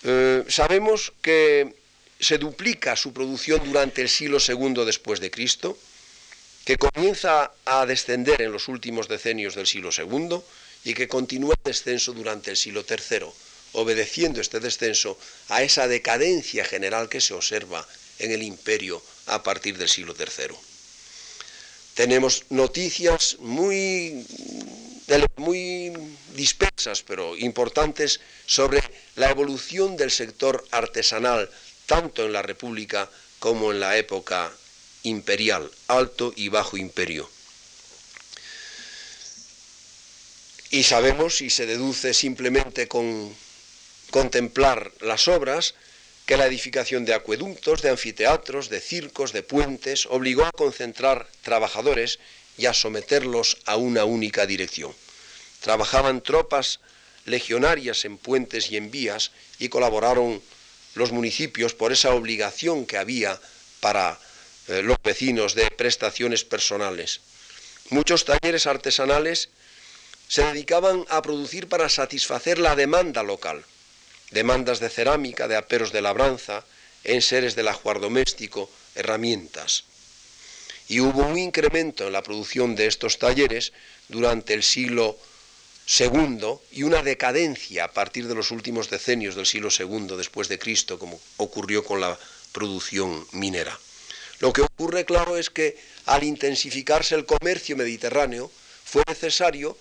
eh, 0.02 0.42
sabemos 0.48 1.12
que 1.22 1.72
se 2.18 2.38
duplica 2.38 2.96
su 2.96 3.12
producción 3.12 3.62
durante 3.64 4.02
el 4.02 4.08
siglo 4.08 4.38
II 4.40 4.84
después 4.84 5.20
de 5.20 5.30
Cristo, 5.30 5.78
que 6.64 6.76
comienza 6.76 7.52
a 7.64 7.86
descender 7.86 8.42
en 8.42 8.50
los 8.50 8.66
últimos 8.66 9.06
decenios 9.06 9.54
del 9.54 9.68
siglo 9.68 9.90
II 9.96 10.38
y 10.84 10.94
que 10.94 11.06
continúa 11.06 11.54
el 11.54 11.72
descenso 11.72 12.12
durante 12.12 12.50
el 12.50 12.56
siglo 12.56 12.84
III, 12.88 13.26
obedeciendo 13.74 14.40
este 14.40 14.58
descenso 14.58 15.16
a 15.48 15.62
esa 15.62 15.86
decadencia 15.86 16.64
general 16.64 17.08
que 17.08 17.20
se 17.20 17.34
observa 17.34 17.86
en 18.18 18.32
el 18.32 18.42
imperio 18.42 19.00
a 19.26 19.44
partir 19.44 19.78
del 19.78 19.88
siglo 19.88 20.12
III 20.18 20.71
tenemos 21.94 22.44
noticias 22.50 23.36
muy, 23.40 24.26
dispersas, 26.34 27.02
pero 27.02 27.36
importantes, 27.36 28.20
sobre 28.46 28.82
la 29.16 29.30
evolución 29.30 29.96
del 29.96 30.10
sector 30.10 30.64
artesanal, 30.70 31.50
tanto 31.86 32.24
en 32.24 32.32
la 32.32 32.42
República 32.42 33.10
como 33.38 33.72
en 33.72 33.80
la 33.80 33.96
época 33.96 34.52
imperial, 35.02 35.70
alto 35.88 36.32
y 36.36 36.48
bajo 36.48 36.76
imperio. 36.76 37.28
Y 40.70 40.84
sabemos, 40.84 41.42
y 41.42 41.50
se 41.50 41.66
deduce 41.66 42.14
simplemente 42.14 42.88
con 42.88 43.34
contemplar 44.10 44.92
las 45.00 45.28
obras, 45.28 45.74
que 46.26 46.36
la 46.36 46.46
edificación 46.46 47.04
de 47.04 47.14
acueductos, 47.14 47.82
de 47.82 47.90
anfiteatros, 47.90 48.68
de 48.68 48.80
circos, 48.80 49.32
de 49.32 49.42
puentes, 49.42 50.06
obligó 50.06 50.44
a 50.44 50.52
concentrar 50.52 51.26
trabajadores 51.42 52.20
y 52.56 52.66
a 52.66 52.74
someterlos 52.74 53.58
a 53.66 53.76
una 53.76 54.04
única 54.04 54.46
dirección. 54.46 54.94
Trabajaban 55.60 56.22
tropas 56.22 56.80
legionarias 57.24 58.04
en 58.04 58.18
puentes 58.18 58.70
y 58.70 58.76
en 58.76 58.90
vías 58.90 59.32
y 59.58 59.68
colaboraron 59.68 60.42
los 60.94 61.12
municipios 61.12 61.74
por 61.74 61.92
esa 61.92 62.14
obligación 62.14 62.86
que 62.86 62.98
había 62.98 63.40
para 63.80 64.18
eh, 64.68 64.82
los 64.82 64.98
vecinos 65.02 65.54
de 65.54 65.70
prestaciones 65.70 66.44
personales. 66.44 67.20
Muchos 67.90 68.24
talleres 68.24 68.66
artesanales 68.66 69.48
se 70.28 70.44
dedicaban 70.44 71.04
a 71.08 71.20
producir 71.20 71.68
para 71.68 71.88
satisfacer 71.88 72.58
la 72.58 72.76
demanda 72.76 73.22
local 73.22 73.64
demandas 74.32 74.80
de 74.80 74.88
cerámica, 74.88 75.48
de 75.48 75.56
aperos 75.56 75.92
de 75.92 76.02
labranza, 76.02 76.64
enseres 77.04 77.54
del 77.54 77.68
ajuar 77.68 78.00
doméstico, 78.00 78.70
herramientas. 78.94 79.84
Y 80.88 81.00
hubo 81.00 81.22
un 81.22 81.38
incremento 81.38 82.06
en 82.06 82.12
la 82.12 82.22
producción 82.22 82.74
de 82.74 82.86
estos 82.86 83.18
talleres 83.18 83.72
durante 84.08 84.54
el 84.54 84.62
siglo 84.62 85.16
II 85.98 86.58
y 86.72 86.82
una 86.82 87.02
decadencia 87.02 87.84
a 87.84 87.92
partir 87.92 88.28
de 88.28 88.34
los 88.34 88.50
últimos 88.50 88.90
decenios 88.90 89.34
del 89.34 89.46
siglo 89.46 89.68
II 89.70 90.16
después 90.16 90.48
de 90.48 90.58
Cristo, 90.58 90.98
como 90.98 91.20
ocurrió 91.36 91.84
con 91.84 92.00
la 92.00 92.18
producción 92.52 93.26
minera. 93.32 93.78
Lo 94.40 94.52
que 94.52 94.62
ocurre, 94.62 95.04
claro, 95.04 95.36
es 95.36 95.50
que 95.50 95.76
al 96.06 96.24
intensificarse 96.24 97.14
el 97.14 97.26
comercio 97.26 97.76
mediterráneo, 97.76 98.50
fue 98.84 99.02
necesario 99.06 99.76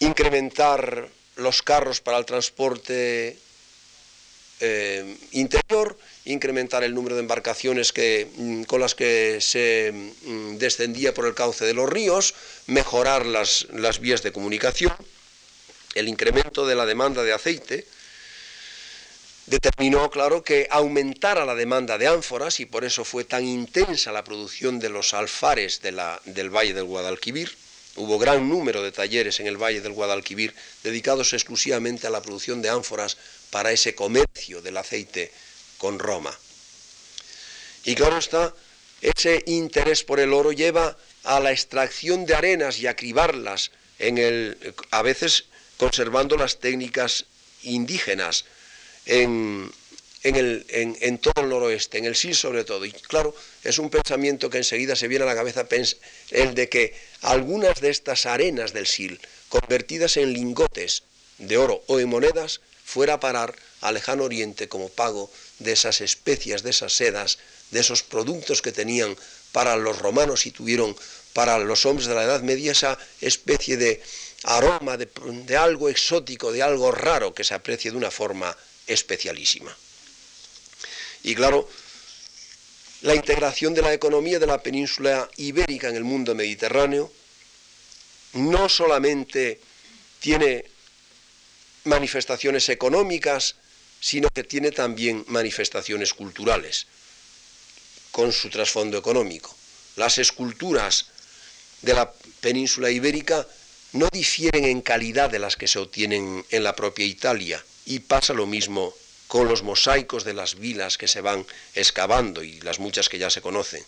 incrementar 0.00 1.08
los 1.36 1.62
carros 1.62 2.00
para 2.00 2.18
el 2.18 2.24
transporte 2.24 3.38
eh, 4.60 5.16
interior, 5.32 5.98
incrementar 6.24 6.84
el 6.84 6.94
número 6.94 7.16
de 7.16 7.22
embarcaciones 7.22 7.92
que, 7.92 8.28
mm, 8.36 8.62
con 8.62 8.80
las 8.80 8.94
que 8.94 9.38
se 9.40 9.92
mm, 9.92 10.56
descendía 10.56 11.12
por 11.12 11.26
el 11.26 11.34
cauce 11.34 11.64
de 11.64 11.74
los 11.74 11.88
ríos, 11.88 12.34
mejorar 12.66 13.26
las, 13.26 13.66
las 13.72 14.00
vías 14.00 14.22
de 14.22 14.32
comunicación, 14.32 14.94
el 15.94 16.08
incremento 16.08 16.66
de 16.66 16.74
la 16.74 16.86
demanda 16.86 17.22
de 17.22 17.32
aceite, 17.32 17.86
determinó, 19.46 20.10
claro, 20.10 20.42
que 20.42 20.66
aumentara 20.70 21.44
la 21.44 21.54
demanda 21.54 21.98
de 21.98 22.06
ánforas 22.06 22.60
y 22.60 22.66
por 22.66 22.84
eso 22.84 23.04
fue 23.04 23.24
tan 23.24 23.44
intensa 23.44 24.12
la 24.12 24.24
producción 24.24 24.78
de 24.78 24.88
los 24.88 25.14
alfares 25.14 25.82
del 25.82 26.50
Valle 26.50 26.74
del 26.74 26.84
Guadalquivir. 26.84 27.54
Hubo 27.96 28.18
gran 28.18 28.48
número 28.48 28.82
de 28.82 28.90
talleres 28.90 29.38
en 29.38 29.46
el 29.46 29.56
Valle 29.56 29.80
del 29.80 29.92
Guadalquivir 29.92 30.54
dedicados 30.82 31.32
exclusivamente 31.32 32.06
a 32.06 32.10
la 32.10 32.22
producción 32.22 32.60
de 32.60 32.68
ánforas 32.68 33.16
para 33.50 33.70
ese 33.70 33.94
comercio 33.94 34.60
del 34.62 34.76
aceite 34.76 35.30
con 35.78 35.98
Roma. 35.98 36.36
Y 37.84 37.94
claro 37.94 38.18
está, 38.18 38.52
ese 39.00 39.44
interés 39.46 40.02
por 40.02 40.18
el 40.18 40.32
oro 40.32 40.50
lleva 40.50 40.96
a 41.22 41.38
la 41.38 41.52
extracción 41.52 42.26
de 42.26 42.34
arenas 42.34 42.78
y 42.80 42.86
a 42.86 42.96
cribarlas, 42.96 43.70
a 44.90 45.02
veces 45.02 45.44
conservando 45.76 46.36
las 46.36 46.58
técnicas 46.58 47.26
indígenas 47.62 48.44
en, 49.06 49.70
en, 50.24 50.36
el, 50.36 50.66
en, 50.70 51.18
todo 51.18 51.42
el 51.42 51.50
noroeste, 51.50 51.98
en 51.98 52.06
el 52.06 52.16
Sil 52.16 52.34
sobre 52.34 52.64
todo. 52.64 52.84
Y 52.84 52.92
claro, 52.92 53.34
es 53.62 53.78
un 53.78 53.90
pensamiento 53.90 54.48
que 54.48 54.58
enseguida 54.58 54.96
se 54.96 55.06
viene 55.06 55.24
a 55.24 55.28
la 55.28 55.34
cabeza, 55.34 55.66
el 56.30 56.54
de 56.54 56.68
que 56.68 56.94
algunas 57.20 57.80
de 57.80 57.90
estas 57.90 58.26
arenas 58.26 58.72
del 58.72 58.86
Sil, 58.88 59.20
convertidas 59.50 60.16
en 60.16 60.32
lingotes 60.32 61.02
de 61.38 61.58
oro 61.58 61.84
o 61.86 62.00
en 62.00 62.08
monedas, 62.08 62.62
fuera 62.84 63.14
a 63.14 63.20
parar 63.20 63.54
al 63.82 63.94
lejano 63.94 64.24
oriente 64.24 64.66
como 64.66 64.88
pago 64.88 65.30
de 65.58 65.72
esas 65.72 66.00
especias, 66.00 66.62
de 66.62 66.70
esas 66.70 66.94
sedas, 66.94 67.38
de 67.70 67.80
esos 67.80 68.02
productos 68.02 68.62
que 68.62 68.72
tenían 68.72 69.16
para 69.52 69.76
los 69.76 69.98
romanos 69.98 70.46
y 70.46 70.50
tuvieron 70.50 70.96
para 71.34 71.58
los 71.58 71.84
hombres 71.84 72.08
de 72.08 72.14
la 72.14 72.24
Edad 72.24 72.40
Media 72.40 72.72
esa 72.72 72.98
especie 73.20 73.76
de 73.76 74.02
aroma, 74.44 74.96
de, 74.96 75.08
de 75.44 75.56
algo 75.56 75.90
exótico, 75.90 76.50
de 76.50 76.62
algo 76.62 76.92
raro 76.92 77.34
que 77.34 77.44
se 77.44 77.54
aprecia 77.54 77.90
de 77.90 77.96
una 77.98 78.10
forma 78.10 78.56
especialísima. 78.86 79.76
Y 81.24 81.34
claro, 81.34 81.68
la 83.00 83.14
integración 83.14 83.74
de 83.74 83.82
la 83.82 83.92
economía 83.92 84.38
de 84.38 84.46
la 84.46 84.62
península 84.62 85.28
ibérica 85.36 85.88
en 85.88 85.96
el 85.96 86.04
mundo 86.04 86.34
mediterráneo 86.34 87.10
no 88.34 88.68
solamente 88.68 89.60
tiene 90.20 90.64
manifestaciones 91.84 92.68
económicas, 92.68 93.56
sino 94.00 94.28
que 94.30 94.44
tiene 94.44 94.70
también 94.70 95.24
manifestaciones 95.28 96.12
culturales, 96.12 96.86
con 98.10 98.32
su 98.32 98.50
trasfondo 98.50 98.98
económico. 98.98 99.54
Las 99.96 100.18
esculturas 100.18 101.06
de 101.82 101.94
la 101.94 102.12
península 102.40 102.90
ibérica 102.90 103.46
no 103.92 104.08
difieren 104.12 104.64
en 104.64 104.82
calidad 104.82 105.30
de 105.30 105.38
las 105.38 105.56
que 105.56 105.68
se 105.68 105.78
obtienen 105.78 106.44
en 106.50 106.62
la 106.62 106.76
propia 106.76 107.06
Italia, 107.06 107.64
y 107.86 108.00
pasa 108.00 108.34
lo 108.34 108.46
mismo 108.46 108.94
con 109.34 109.48
los 109.48 109.64
mosaicos 109.64 110.22
de 110.22 110.32
las 110.32 110.60
vilas 110.60 110.96
que 110.96 111.08
se 111.08 111.20
van 111.20 111.44
excavando 111.74 112.44
y 112.44 112.60
las 112.60 112.78
muchas 112.78 113.08
que 113.08 113.18
ya 113.18 113.30
se 113.30 113.42
conocen. 113.42 113.84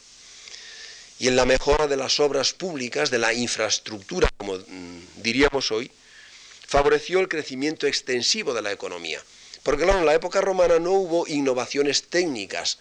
Y 1.20 1.28
en 1.28 1.36
la 1.36 1.44
mejora 1.44 1.86
de 1.86 1.96
las 1.96 2.18
obras 2.18 2.52
públicas, 2.52 3.12
de 3.12 3.20
la 3.20 3.32
infraestructura, 3.32 4.28
como 4.38 4.54
mm, 4.56 5.22
diríamos 5.22 5.70
hoy, 5.70 5.88
favoreció 6.66 7.20
el 7.20 7.28
crecimiento 7.28 7.86
extensivo 7.86 8.54
de 8.54 8.62
la 8.62 8.72
economía. 8.72 9.22
Porque 9.62 9.84
claro, 9.84 10.00
en 10.00 10.06
la 10.06 10.14
época 10.14 10.40
romana 10.40 10.80
no 10.80 10.90
hubo 10.90 11.28
innovaciones 11.28 12.08
técnicas 12.08 12.78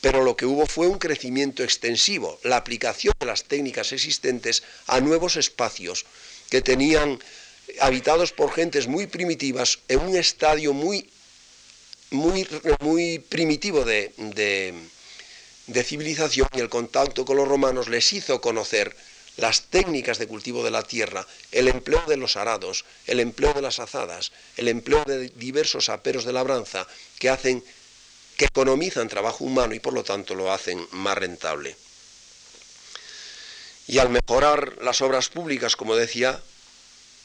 pero 0.00 0.22
lo 0.22 0.36
que 0.36 0.44
hubo 0.44 0.66
fue 0.66 0.86
un 0.88 0.98
crecimiento 0.98 1.62
extensivo, 1.62 2.38
la 2.42 2.58
aplicación 2.58 3.14
de 3.18 3.26
las 3.26 3.44
técnicas 3.44 3.92
existentes 3.92 4.64
a 4.86 5.00
nuevos 5.00 5.36
espacios 5.36 6.04
que 6.50 6.60
tenían 6.60 7.20
habitados 7.80 8.32
por 8.32 8.52
gentes 8.52 8.86
muy 8.86 9.06
primitivas 9.06 9.78
en 9.88 10.00
un 10.00 10.16
estadio 10.16 10.74
muy, 10.74 11.08
muy, 12.10 12.46
muy 12.80 13.18
primitivo 13.18 13.84
de, 13.84 14.12
de 15.66 15.84
civilización 15.84 16.48
y 16.54 16.60
el 16.60 16.68
contacto 16.68 17.24
con 17.24 17.36
los 17.36 17.48
romanos 17.48 17.88
les 17.88 18.12
hizo 18.12 18.40
conocer 18.40 18.94
las 19.36 19.62
técnicas 19.62 20.18
de 20.18 20.28
cultivo 20.28 20.62
de 20.62 20.70
la 20.70 20.82
tierra, 20.82 21.26
el 21.50 21.68
empleo 21.68 22.02
de 22.06 22.16
los 22.16 22.36
arados, 22.36 22.84
el 23.06 23.18
empleo 23.20 23.52
de 23.52 23.62
las 23.62 23.80
azadas, 23.80 24.32
el 24.56 24.68
empleo 24.68 25.04
de 25.04 25.28
diversos 25.30 25.88
aperos 25.88 26.24
de 26.24 26.32
labranza 26.32 26.86
que 27.18 27.30
hacen 27.30 27.64
que 28.36 28.46
economizan 28.46 29.08
trabajo 29.08 29.44
humano 29.44 29.74
y 29.74 29.80
por 29.80 29.92
lo 29.92 30.04
tanto 30.04 30.34
lo 30.34 30.52
hacen 30.52 30.86
más 30.92 31.16
rentable. 31.16 31.76
Y 33.86 33.98
al 33.98 34.08
mejorar 34.08 34.82
las 34.82 35.02
obras 35.02 35.28
públicas, 35.28 35.76
como 35.76 35.94
decía, 35.94 36.40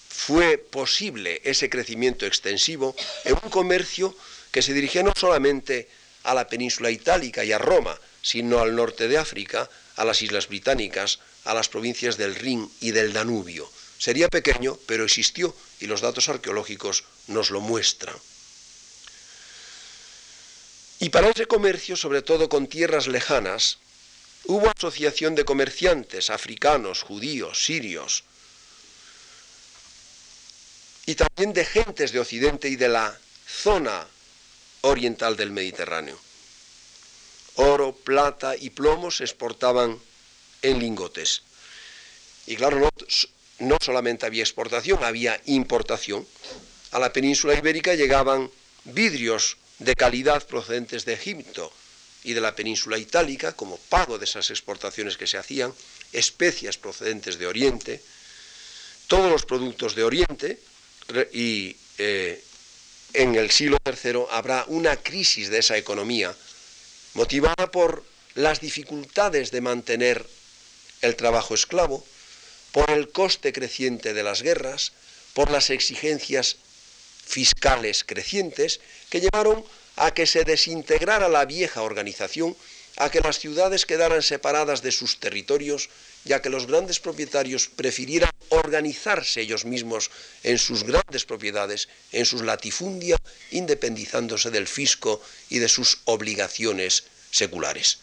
fue 0.09 0.57
posible 0.57 1.41
ese 1.45 1.69
crecimiento 1.69 2.25
extensivo 2.25 2.95
en 3.23 3.35
un 3.41 3.49
comercio 3.49 4.15
que 4.51 4.61
se 4.61 4.73
dirigía 4.73 5.03
no 5.03 5.13
solamente 5.15 5.89
a 6.23 6.33
la 6.33 6.47
península 6.47 6.91
itálica 6.91 7.43
y 7.43 7.51
a 7.51 7.57
Roma, 7.57 7.99
sino 8.21 8.59
al 8.59 8.75
norte 8.75 9.07
de 9.07 9.17
África, 9.17 9.69
a 9.95 10.05
las 10.05 10.21
islas 10.21 10.47
británicas, 10.47 11.19
a 11.45 11.53
las 11.53 11.69
provincias 11.69 12.17
del 12.17 12.35
Rin 12.35 12.69
y 12.81 12.91
del 12.91 13.13
Danubio. 13.13 13.69
Sería 13.97 14.29
pequeño, 14.29 14.77
pero 14.85 15.03
existió 15.03 15.55
y 15.79 15.87
los 15.87 16.01
datos 16.01 16.29
arqueológicos 16.29 17.03
nos 17.27 17.49
lo 17.51 17.61
muestran. 17.61 18.15
Y 20.99 21.09
para 21.09 21.29
ese 21.29 21.45
comercio, 21.45 21.95
sobre 21.95 22.21
todo 22.21 22.49
con 22.49 22.67
tierras 22.67 23.07
lejanas, 23.07 23.77
hubo 24.45 24.69
asociación 24.69 25.35
de 25.35 25.45
comerciantes 25.45 26.29
africanos, 26.29 27.03
judíos, 27.03 27.63
sirios, 27.63 28.23
y 31.05 31.15
también 31.15 31.53
de 31.53 31.65
gentes 31.65 32.11
de 32.11 32.19
Occidente 32.19 32.69
y 32.69 32.75
de 32.75 32.89
la 32.89 33.17
zona 33.47 34.05
oriental 34.81 35.35
del 35.35 35.51
Mediterráneo. 35.51 36.17
Oro, 37.55 37.93
plata 37.93 38.55
y 38.55 38.69
plomo 38.69 39.11
se 39.11 39.23
exportaban 39.23 39.99
en 40.61 40.79
lingotes. 40.79 41.41
Y 42.47 42.55
claro, 42.55 42.79
no, 42.79 42.89
no 43.59 43.77
solamente 43.81 44.25
había 44.25 44.43
exportación, 44.43 45.03
había 45.03 45.39
importación. 45.45 46.25
A 46.91 46.99
la 46.99 47.13
península 47.13 47.53
ibérica 47.53 47.95
llegaban 47.95 48.49
vidrios 48.85 49.57
de 49.79 49.95
calidad 49.95 50.45
procedentes 50.47 51.05
de 51.05 51.13
Egipto 51.13 51.71
y 52.23 52.33
de 52.33 52.41
la 52.41 52.55
península 52.55 52.97
itálica, 52.97 53.53
como 53.53 53.77
pago 53.77 54.17
de 54.17 54.25
esas 54.25 54.49
exportaciones 54.49 55.17
que 55.17 55.27
se 55.27 55.37
hacían, 55.37 55.73
especias 56.11 56.77
procedentes 56.77 57.37
de 57.39 57.47
Oriente, 57.47 58.01
todos 59.07 59.31
los 59.31 59.45
productos 59.45 59.95
de 59.95 60.03
Oriente, 60.03 60.59
y 61.33 61.75
eh, 61.97 62.43
en 63.13 63.35
el 63.35 63.51
siglo 63.51 63.77
III 63.85 64.25
habrá 64.31 64.65
una 64.67 64.95
crisis 64.97 65.49
de 65.49 65.59
esa 65.59 65.77
economía 65.77 66.35
motivada 67.13 67.71
por 67.71 68.03
las 68.35 68.61
dificultades 68.61 69.51
de 69.51 69.61
mantener 69.61 70.25
el 71.01 71.15
trabajo 71.15 71.55
esclavo, 71.55 72.05
por 72.71 72.89
el 72.91 73.09
coste 73.09 73.51
creciente 73.51 74.13
de 74.13 74.23
las 74.23 74.41
guerras, 74.41 74.91
por 75.33 75.49
las 75.49 75.69
exigencias 75.69 76.57
fiscales 77.25 78.03
crecientes 78.03 78.79
que 79.09 79.21
llevaron 79.21 79.63
a 79.95 80.11
que 80.13 80.25
se 80.25 80.43
desintegrara 80.43 81.27
la 81.29 81.45
vieja 81.45 81.81
organización, 81.81 82.55
a 82.97 83.09
que 83.09 83.21
las 83.21 83.39
ciudades 83.39 83.85
quedaran 83.85 84.21
separadas 84.21 84.81
de 84.81 84.91
sus 84.91 85.19
territorios, 85.19 85.89
ya 86.25 86.41
que 86.41 86.49
los 86.49 86.67
grandes 86.67 86.99
propietarios 86.99 87.67
prefirieran 87.67 88.31
organizarse 88.49 89.41
ellos 89.41 89.65
mismos 89.65 90.11
en 90.43 90.57
sus 90.57 90.83
grandes 90.83 91.25
propiedades, 91.25 91.87
en 92.11 92.25
sus 92.25 92.41
latifundia, 92.41 93.17
independizándose 93.51 94.51
del 94.51 94.67
fisco 94.67 95.21
y 95.49 95.59
de 95.59 95.69
sus 95.69 95.99
obligaciones 96.05 97.05
seculares. 97.31 97.99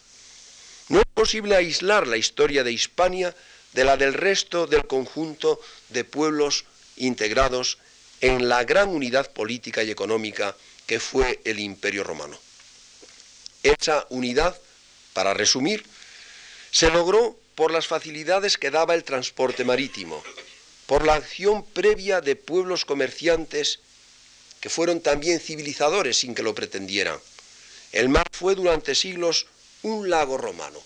No 0.89 0.99
es 0.99 1.05
posible 1.13 1.55
aislar 1.55 2.07
la 2.07 2.17
historia 2.17 2.63
de 2.63 2.71
Hispania 2.71 3.35
de 3.73 3.83
la 3.83 3.97
del 3.97 4.13
resto 4.13 4.67
del 4.67 4.87
conjunto 4.87 5.59
de 5.89 6.03
pueblos 6.03 6.65
integrados 6.95 7.77
en 8.21 8.49
la 8.49 8.63
gran 8.63 8.89
unidad 8.89 9.31
política 9.31 9.83
y 9.83 9.91
económica 9.91 10.55
que 10.87 10.99
fue 10.99 11.41
el 11.43 11.59
Imperio 11.59 12.03
Romano. 12.03 12.39
Esa 13.61 14.07
unidad, 14.09 14.57
para 15.13 15.33
resumir, 15.33 15.85
se 16.71 16.89
logró 16.89 17.37
por 17.57 17.71
las 17.71 17.87
facilidades 17.87 18.55
que 18.55 18.69
daba 18.69 18.93
el 18.93 19.03
transporte 19.03 19.65
marítimo, 19.65 20.23
por 20.85 21.07
la 21.07 21.15
acción 21.15 21.65
previa 21.65 22.21
de 22.21 22.35
pueblos 22.35 22.85
comerciantes 22.85 23.79
que 24.61 24.69
fueron 24.69 25.01
también 25.01 25.39
civilizadores 25.39 26.19
sin 26.19 26.35
que 26.35 26.43
lo 26.43 26.53
pretendieran. 26.53 27.17
El 27.93 28.09
mar 28.09 28.27
fue 28.31 28.53
durante 28.53 28.93
siglos 28.93 29.47
un 29.81 30.07
lago 30.07 30.37
romano, 30.37 30.79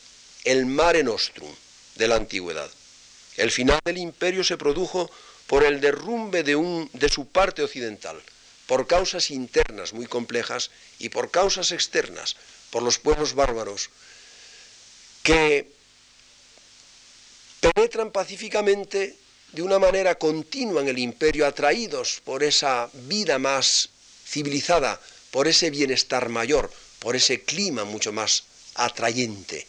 el 0.45 0.65
Mare 0.65 1.03
Nostrum 1.03 1.53
de 1.95 2.07
la 2.07 2.15
antigüedad. 2.15 2.71
El 3.35 3.51
final 3.51 3.81
del 3.83 3.97
imperio 3.97 4.45
se 4.45 4.55
produjo 4.55 5.11
por 5.47 5.65
el 5.65 5.81
derrumbe 5.81 6.43
de, 6.43 6.55
un, 6.55 6.89
de 6.93 7.09
su 7.09 7.27
parte 7.27 7.63
occidental, 7.63 8.17
por 8.65 8.87
causas 8.87 9.29
internas 9.29 9.91
muy 9.91 10.05
complejas 10.05 10.71
y 10.99 11.09
por 11.09 11.31
causas 11.31 11.73
externas, 11.73 12.37
por 12.69 12.81
los 12.81 12.97
pueblos 12.97 13.33
bárbaros, 13.33 13.89
que 15.21 15.80
penetran 17.61 18.11
pacíficamente 18.11 19.15
de 19.53 19.61
una 19.61 19.79
manera 19.79 20.15
continua 20.15 20.81
en 20.81 20.87
el 20.87 20.97
imperio, 20.97 21.45
atraídos 21.45 22.21
por 22.25 22.43
esa 22.43 22.89
vida 22.93 23.37
más 23.37 23.89
civilizada, 24.25 24.99
por 25.29 25.47
ese 25.47 25.69
bienestar 25.69 26.29
mayor, 26.29 26.71
por 26.99 27.15
ese 27.15 27.43
clima 27.43 27.83
mucho 27.83 28.11
más 28.11 28.43
atrayente. 28.75 29.67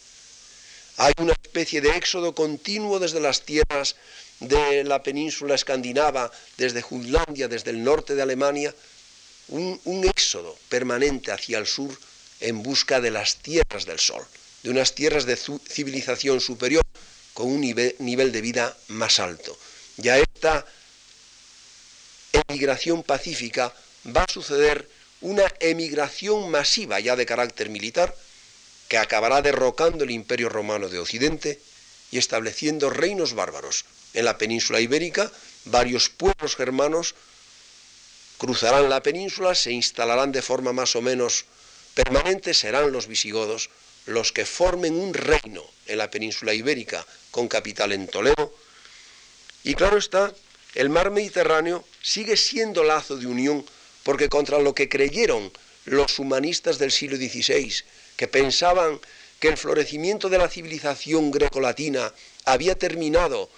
Hay 0.97 1.13
una 1.17 1.33
especie 1.33 1.81
de 1.81 1.95
éxodo 1.97 2.33
continuo 2.33 2.99
desde 2.99 3.19
las 3.19 3.41
tierras 3.41 3.95
de 4.39 4.83
la 4.83 5.03
península 5.03 5.55
escandinava, 5.55 6.31
desde 6.57 6.81
Jutlandia, 6.81 7.47
desde 7.47 7.71
el 7.71 7.83
norte 7.83 8.15
de 8.15 8.21
Alemania, 8.21 8.73
un, 9.49 10.03
éxodo 10.05 10.57
permanente 10.69 11.31
hacia 11.31 11.57
el 11.57 11.67
sur 11.67 11.97
en 12.39 12.63
busca 12.63 13.01
de 13.01 13.11
las 13.11 13.37
tierras 13.37 13.85
del 13.85 13.99
sol, 13.99 14.25
de 14.63 14.69
unas 14.69 14.95
tierras 14.95 15.25
de 15.25 15.35
civilización 15.35 16.39
superior 16.39 16.83
con 17.33 17.47
un 17.47 17.61
nivel, 17.61 18.31
de 18.31 18.41
vida 18.41 18.77
más 18.89 19.19
alto. 19.19 19.57
Ya 19.97 20.17
esta 20.17 20.65
emigración 22.47 23.03
pacífica 23.03 23.73
va 24.05 24.23
a 24.23 24.31
suceder 24.31 24.89
una 25.21 25.45
emigración 25.59 26.49
masiva 26.49 26.99
ya 26.99 27.15
de 27.15 27.25
carácter 27.25 27.69
militar 27.69 28.15
que 28.87 28.97
acabará 28.97 29.41
derrocando 29.41 30.03
el 30.03 30.11
imperio 30.11 30.49
romano 30.49 30.89
de 30.89 30.99
Occidente 30.99 31.59
y 32.11 32.17
estableciendo 32.17 32.89
reinos 32.89 33.33
bárbaros. 33.33 33.85
En 34.13 34.25
la 34.25 34.37
península 34.37 34.79
ibérica, 34.79 35.31
varios 35.65 36.09
pueblos 36.09 36.55
germanos 36.55 37.15
cruzarán 38.37 38.89
la 38.89 39.01
península, 39.01 39.55
se 39.55 39.71
instalarán 39.71 40.31
de 40.31 40.41
forma 40.41 40.73
más 40.73 40.95
o 40.95 41.01
menos 41.01 41.45
permanente, 41.95 42.53
serán 42.53 42.91
los 42.91 43.07
visigodos 43.07 43.69
los 44.05 44.31
que 44.31 44.45
formen 44.45 44.95
un 44.95 45.13
reino 45.13 45.63
en 45.87 45.97
la 45.97 46.09
península 46.09 46.53
ibérica 46.53 47.05
con 47.31 47.47
capital 47.47 47.91
en 47.91 48.07
Toledo. 48.07 48.53
Y 49.63 49.75
claro 49.75 49.97
está, 49.97 50.33
el 50.75 50.89
mar 50.89 51.11
Mediterráneo 51.11 51.85
sigue 52.01 52.37
siendo 52.37 52.83
lazo 52.83 53.15
de 53.15 53.27
unión 53.27 53.65
porque 54.03 54.29
contra 54.29 54.59
lo 54.59 54.75
que 54.75 54.89
creyeron 54.89 55.51
los 55.85 56.19
humanistas 56.19 56.77
del 56.77 56.91
siglo 56.91 57.17
XVI, 57.17 57.73
que 58.15 58.27
pensaban 58.27 58.99
que 59.39 59.49
el 59.49 59.57
florecimiento 59.57 60.29
de 60.29 60.37
la 60.37 60.49
civilización 60.49 61.31
grecolatina 61.31 62.13
había 62.45 62.75
terminado 62.75 63.49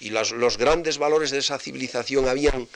y 0.00 0.10
los 0.10 0.58
grandes 0.58 0.98
valores 0.98 1.30
de 1.30 1.38
esa 1.38 1.58
civilización 1.58 2.28
habían 2.28 2.68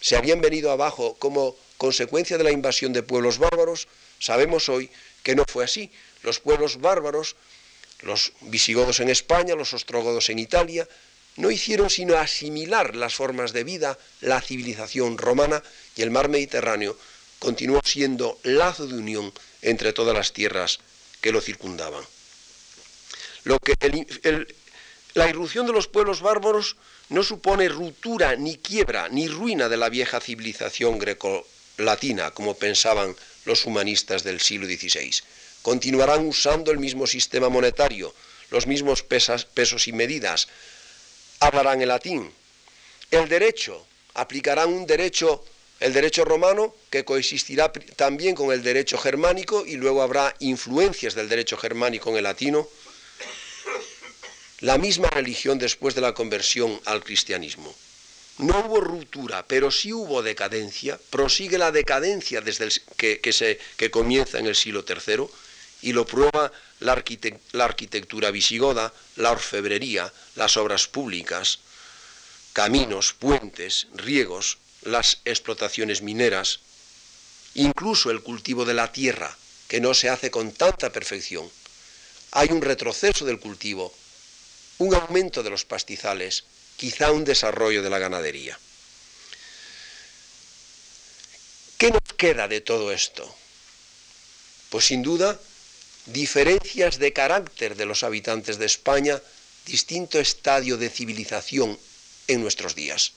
se 0.00 0.16
habían 0.16 0.40
venido 0.40 0.70
abajo 0.70 1.16
como 1.18 1.56
consecuencia 1.76 2.38
de 2.38 2.44
la 2.44 2.50
invasión 2.50 2.92
de 2.92 3.02
pueblos 3.02 3.38
bárbaros, 3.38 3.88
sabemos 4.18 4.68
hoy 4.68 4.90
que 5.22 5.34
no 5.34 5.44
fue 5.46 5.64
así. 5.64 5.90
Los 6.22 6.40
pueblos 6.40 6.80
bárbaros, 6.80 7.36
los 8.00 8.32
visigodos 8.42 9.00
en 9.00 9.08
España, 9.08 9.54
los 9.54 9.72
ostrógodos 9.72 10.30
en 10.30 10.38
Italia, 10.38 10.88
no 11.36 11.50
hicieron 11.50 11.88
sino 11.88 12.16
asimilar 12.16 12.96
las 12.96 13.14
formas 13.14 13.52
de 13.52 13.64
vida, 13.64 13.98
la 14.20 14.40
civilización 14.40 15.18
romana 15.18 15.62
y 15.96 16.02
el 16.02 16.10
mar 16.10 16.28
Mediterráneo 16.28 16.98
continuó 17.38 17.80
siendo 17.84 18.38
lazo 18.42 18.86
de 18.86 18.94
unión 18.94 19.32
entre 19.62 19.92
todas 19.92 20.14
las 20.14 20.32
tierras 20.32 20.80
que 21.20 21.32
lo 21.32 21.40
circundaban. 21.40 22.04
Lo 23.44 23.58
que 23.60 23.74
la 25.14 25.28
irrupción 25.28 25.66
de 25.66 25.72
los 25.72 25.86
pueblos 25.86 26.20
bárbaros 26.20 26.76
no 27.08 27.22
supone 27.22 27.68
ruptura, 27.68 28.36
ni 28.36 28.56
quiebra, 28.58 29.08
ni 29.08 29.28
ruina 29.28 29.68
de 29.68 29.76
la 29.76 29.88
vieja 29.88 30.20
civilización 30.20 30.98
greco-latina, 30.98 32.32
como 32.32 32.54
pensaban 32.54 33.16
los 33.44 33.64
humanistas 33.64 34.24
del 34.24 34.40
siglo 34.40 34.66
XVI. 34.66 35.22
Continuarán 35.62 36.26
usando 36.26 36.70
el 36.70 36.78
mismo 36.78 37.06
sistema 37.06 37.48
monetario, 37.48 38.14
los 38.50 38.66
mismos 38.66 39.02
pesos 39.02 39.88
y 39.88 39.92
medidas, 39.92 40.48
hablarán 41.40 41.82
el 41.82 41.88
latín. 41.88 42.32
El 43.10 43.28
derecho, 43.28 43.86
aplicarán 44.14 44.72
un 44.72 44.86
derecho, 44.86 45.44
el 45.80 45.92
derecho 45.92 46.24
romano, 46.24 46.74
que 46.90 47.04
coexistirá 47.04 47.72
también 47.96 48.34
con 48.34 48.52
el 48.52 48.62
derecho 48.62 48.98
germánico 48.98 49.64
y 49.66 49.76
luego 49.76 50.02
habrá 50.02 50.34
influencias 50.40 51.14
del 51.14 51.28
derecho 51.28 51.56
germánico 51.56 52.10
en 52.10 52.16
el 52.16 52.24
latino. 52.24 52.68
La 54.60 54.76
misma 54.76 55.08
religión 55.08 55.58
después 55.58 55.94
de 55.94 56.00
la 56.00 56.14
conversión 56.14 56.80
al 56.84 57.04
cristianismo. 57.04 57.74
No 58.38 58.58
hubo 58.60 58.80
ruptura, 58.80 59.44
pero 59.46 59.70
sí 59.70 59.92
hubo 59.92 60.22
decadencia. 60.22 60.98
Prosigue 61.10 61.58
la 61.58 61.72
decadencia 61.72 62.40
desde 62.40 62.68
que, 62.96 63.32
se, 63.32 63.58
que 63.76 63.90
comienza 63.90 64.38
en 64.38 64.46
el 64.46 64.54
siglo 64.54 64.84
III 64.86 65.26
y 65.82 65.92
lo 65.92 66.06
prueba 66.06 66.52
la, 66.80 66.92
arquitectura 66.92 68.30
visigoda, 68.30 68.92
la 69.16 69.30
orfebrería, 69.30 70.12
las 70.34 70.56
obras 70.56 70.88
públicas, 70.88 71.60
caminos, 72.52 73.12
puentes, 73.12 73.86
riegos, 73.94 74.58
las 74.82 75.18
explotaciones 75.24 76.02
mineras, 76.02 76.60
incluso 77.54 78.10
el 78.10 78.22
cultivo 78.22 78.64
de 78.64 78.74
la 78.74 78.92
tierra, 78.92 79.36
que 79.68 79.80
no 79.80 79.94
se 79.94 80.08
hace 80.08 80.30
con 80.30 80.52
tanta 80.52 80.90
perfección. 80.90 81.48
Hay 82.32 82.48
un 82.50 82.62
retroceso 82.62 83.24
del 83.24 83.38
cultivo, 83.38 83.94
un 84.78 84.94
aumento 84.94 85.42
de 85.42 85.50
los 85.50 85.64
pastizales, 85.64 86.44
quizá 86.76 87.10
un 87.10 87.24
desarrollo 87.24 87.82
de 87.82 87.90
la 87.90 87.98
ganadería. 87.98 88.58
¿Qué 91.76 91.90
nos 91.90 92.02
queda 92.16 92.48
de 92.48 92.60
todo 92.60 92.92
esto? 92.92 93.34
Pues 94.70 94.86
sin 94.86 95.02
duda 95.02 95.38
diferencias 96.12 96.98
de 96.98 97.12
carácter 97.12 97.76
de 97.76 97.86
los 97.86 98.02
habitantes 98.02 98.58
de 98.58 98.66
España, 98.66 99.20
distinto 99.66 100.18
estadio 100.18 100.76
de 100.76 100.90
civilización 100.90 101.78
en 102.28 102.40
nuestros 102.40 102.74
días. 102.74 103.12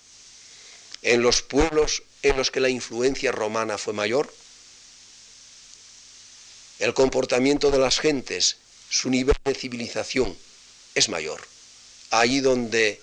En 1.02 1.22
los 1.22 1.42
pueblos 1.42 2.04
en 2.22 2.38
los 2.38 2.52
que 2.52 2.60
la 2.60 2.70
influencia 2.70 3.32
romana 3.32 3.78
fue 3.78 3.94
mayor, 3.94 4.32
el 6.80 6.94
comportamiento 6.94 7.72
de 7.72 7.80
las 7.80 8.00
gentes, 8.00 8.58
su 8.90 9.10
nivel 9.10 9.36
de 9.46 9.56
civilización 9.56 10.36
es 10.96 11.10
mayor. 11.10 11.42
Allí 12.10 12.42
donde 12.42 13.00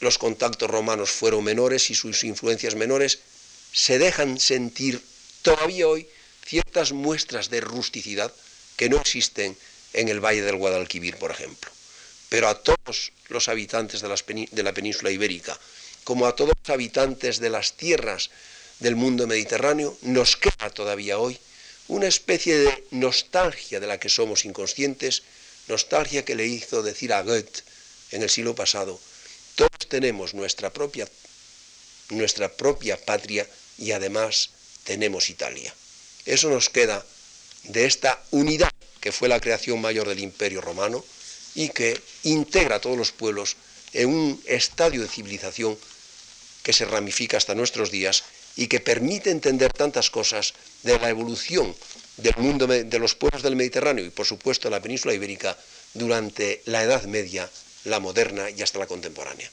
los 0.00 0.18
contactos 0.18 0.70
romanos 0.70 1.10
fueron 1.10 1.44
menores 1.44 1.90
y 1.90 1.94
sus 1.94 2.24
influencias 2.24 2.74
menores, 2.74 3.20
se 3.72 3.98
dejan 3.98 4.40
sentir 4.40 5.02
todavía 5.42 5.86
hoy 5.86 6.08
ciertas 6.44 6.92
muestras 6.92 7.50
de 7.50 7.60
rusticidad 7.60 8.32
que 8.76 8.88
no 8.88 9.00
existen 9.00 9.56
en 9.92 10.08
el 10.08 10.20
Valle 10.20 10.42
del 10.42 10.56
Guadalquivir, 10.56 11.16
por 11.16 11.30
ejemplo. 11.30 11.70
Pero 12.28 12.48
a 12.48 12.60
todos 12.62 13.12
los 13.28 13.48
habitantes 13.48 14.02
de, 14.02 14.62
la 14.62 14.72
península 14.72 15.10
ibérica, 15.10 15.58
como 16.02 16.26
a 16.26 16.34
todos 16.34 16.52
los 16.62 16.70
habitantes 16.70 17.38
de 17.38 17.50
las 17.50 17.74
tierras 17.74 18.30
del 18.80 18.96
mundo 18.96 19.26
mediterráneo, 19.26 19.96
nos 20.02 20.36
queda 20.36 20.70
todavía 20.70 21.18
hoy 21.18 21.38
una 21.86 22.08
especie 22.08 22.58
de 22.58 22.84
nostalgia 22.90 23.78
de 23.78 23.86
la 23.86 24.00
que 24.00 24.08
somos 24.08 24.44
inconscientes, 24.44 25.22
nostalgia 25.68 26.24
que 26.24 26.34
le 26.34 26.46
hizo 26.46 26.82
decir 26.82 27.12
a 27.12 27.22
Goethe 27.22 27.62
en 28.10 28.22
el 28.22 28.30
siglo 28.30 28.54
pasado, 28.54 28.98
todos 29.54 29.88
tenemos 29.88 30.34
nuestra 30.34 30.72
propia, 30.72 31.08
nuestra 32.10 32.52
propia 32.52 32.96
patria 32.96 33.46
y 33.78 33.92
además 33.92 34.50
tenemos 34.84 35.30
Italia. 35.30 35.74
Eso 36.26 36.48
nos 36.48 36.68
queda 36.68 37.04
de 37.64 37.86
esta 37.86 38.22
unidad 38.30 38.70
que 39.00 39.12
fue 39.12 39.28
la 39.28 39.40
creación 39.40 39.80
mayor 39.80 40.08
del 40.08 40.20
Imperio 40.20 40.60
Romano 40.60 41.04
y 41.54 41.68
que 41.68 42.00
integra 42.22 42.76
a 42.76 42.80
todos 42.80 42.96
los 42.96 43.12
pueblos 43.12 43.56
en 43.92 44.08
un 44.08 44.42
estadio 44.46 45.02
de 45.02 45.08
civilización 45.08 45.78
que 46.62 46.72
se 46.72 46.84
ramifica 46.84 47.36
hasta 47.36 47.54
nuestros 47.54 47.90
días 47.90 48.24
y 48.56 48.66
que 48.66 48.80
permite 48.80 49.30
entender 49.30 49.72
tantas 49.72 50.10
cosas 50.10 50.54
de 50.82 50.98
la 50.98 51.10
evolución 51.10 51.74
del 52.16 52.36
mundo 52.36 52.66
de 52.66 52.98
los 52.98 53.14
pueblos 53.14 53.42
del 53.42 53.56
Mediterráneo 53.56 54.04
y 54.04 54.10
por 54.10 54.26
supuesto 54.26 54.68
de 54.68 54.76
la 54.76 54.82
península 54.82 55.14
ibérica 55.14 55.56
durante 55.94 56.62
la 56.64 56.82
Edad 56.82 57.04
Media, 57.04 57.50
la 57.84 58.00
moderna 58.00 58.50
y 58.50 58.62
hasta 58.62 58.78
la 58.78 58.86
contemporánea. 58.86 59.50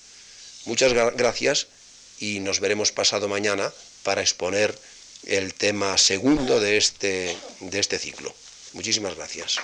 Muchas 0.66 0.94
gracias 0.94 1.68
y 2.20 2.40
nos 2.40 2.60
veremos 2.60 2.92
pasado 2.92 3.28
mañana 3.28 3.74
para 4.04 4.22
exponer 4.22 4.78
el 5.26 5.54
tema 5.54 5.98
segundo 5.98 6.60
de 6.60 6.78
este, 6.78 7.38
de 7.60 7.80
este 7.80 7.98
ciclo. 8.00 8.34
Muchísimas 8.74 9.16
gracias. 9.16 9.58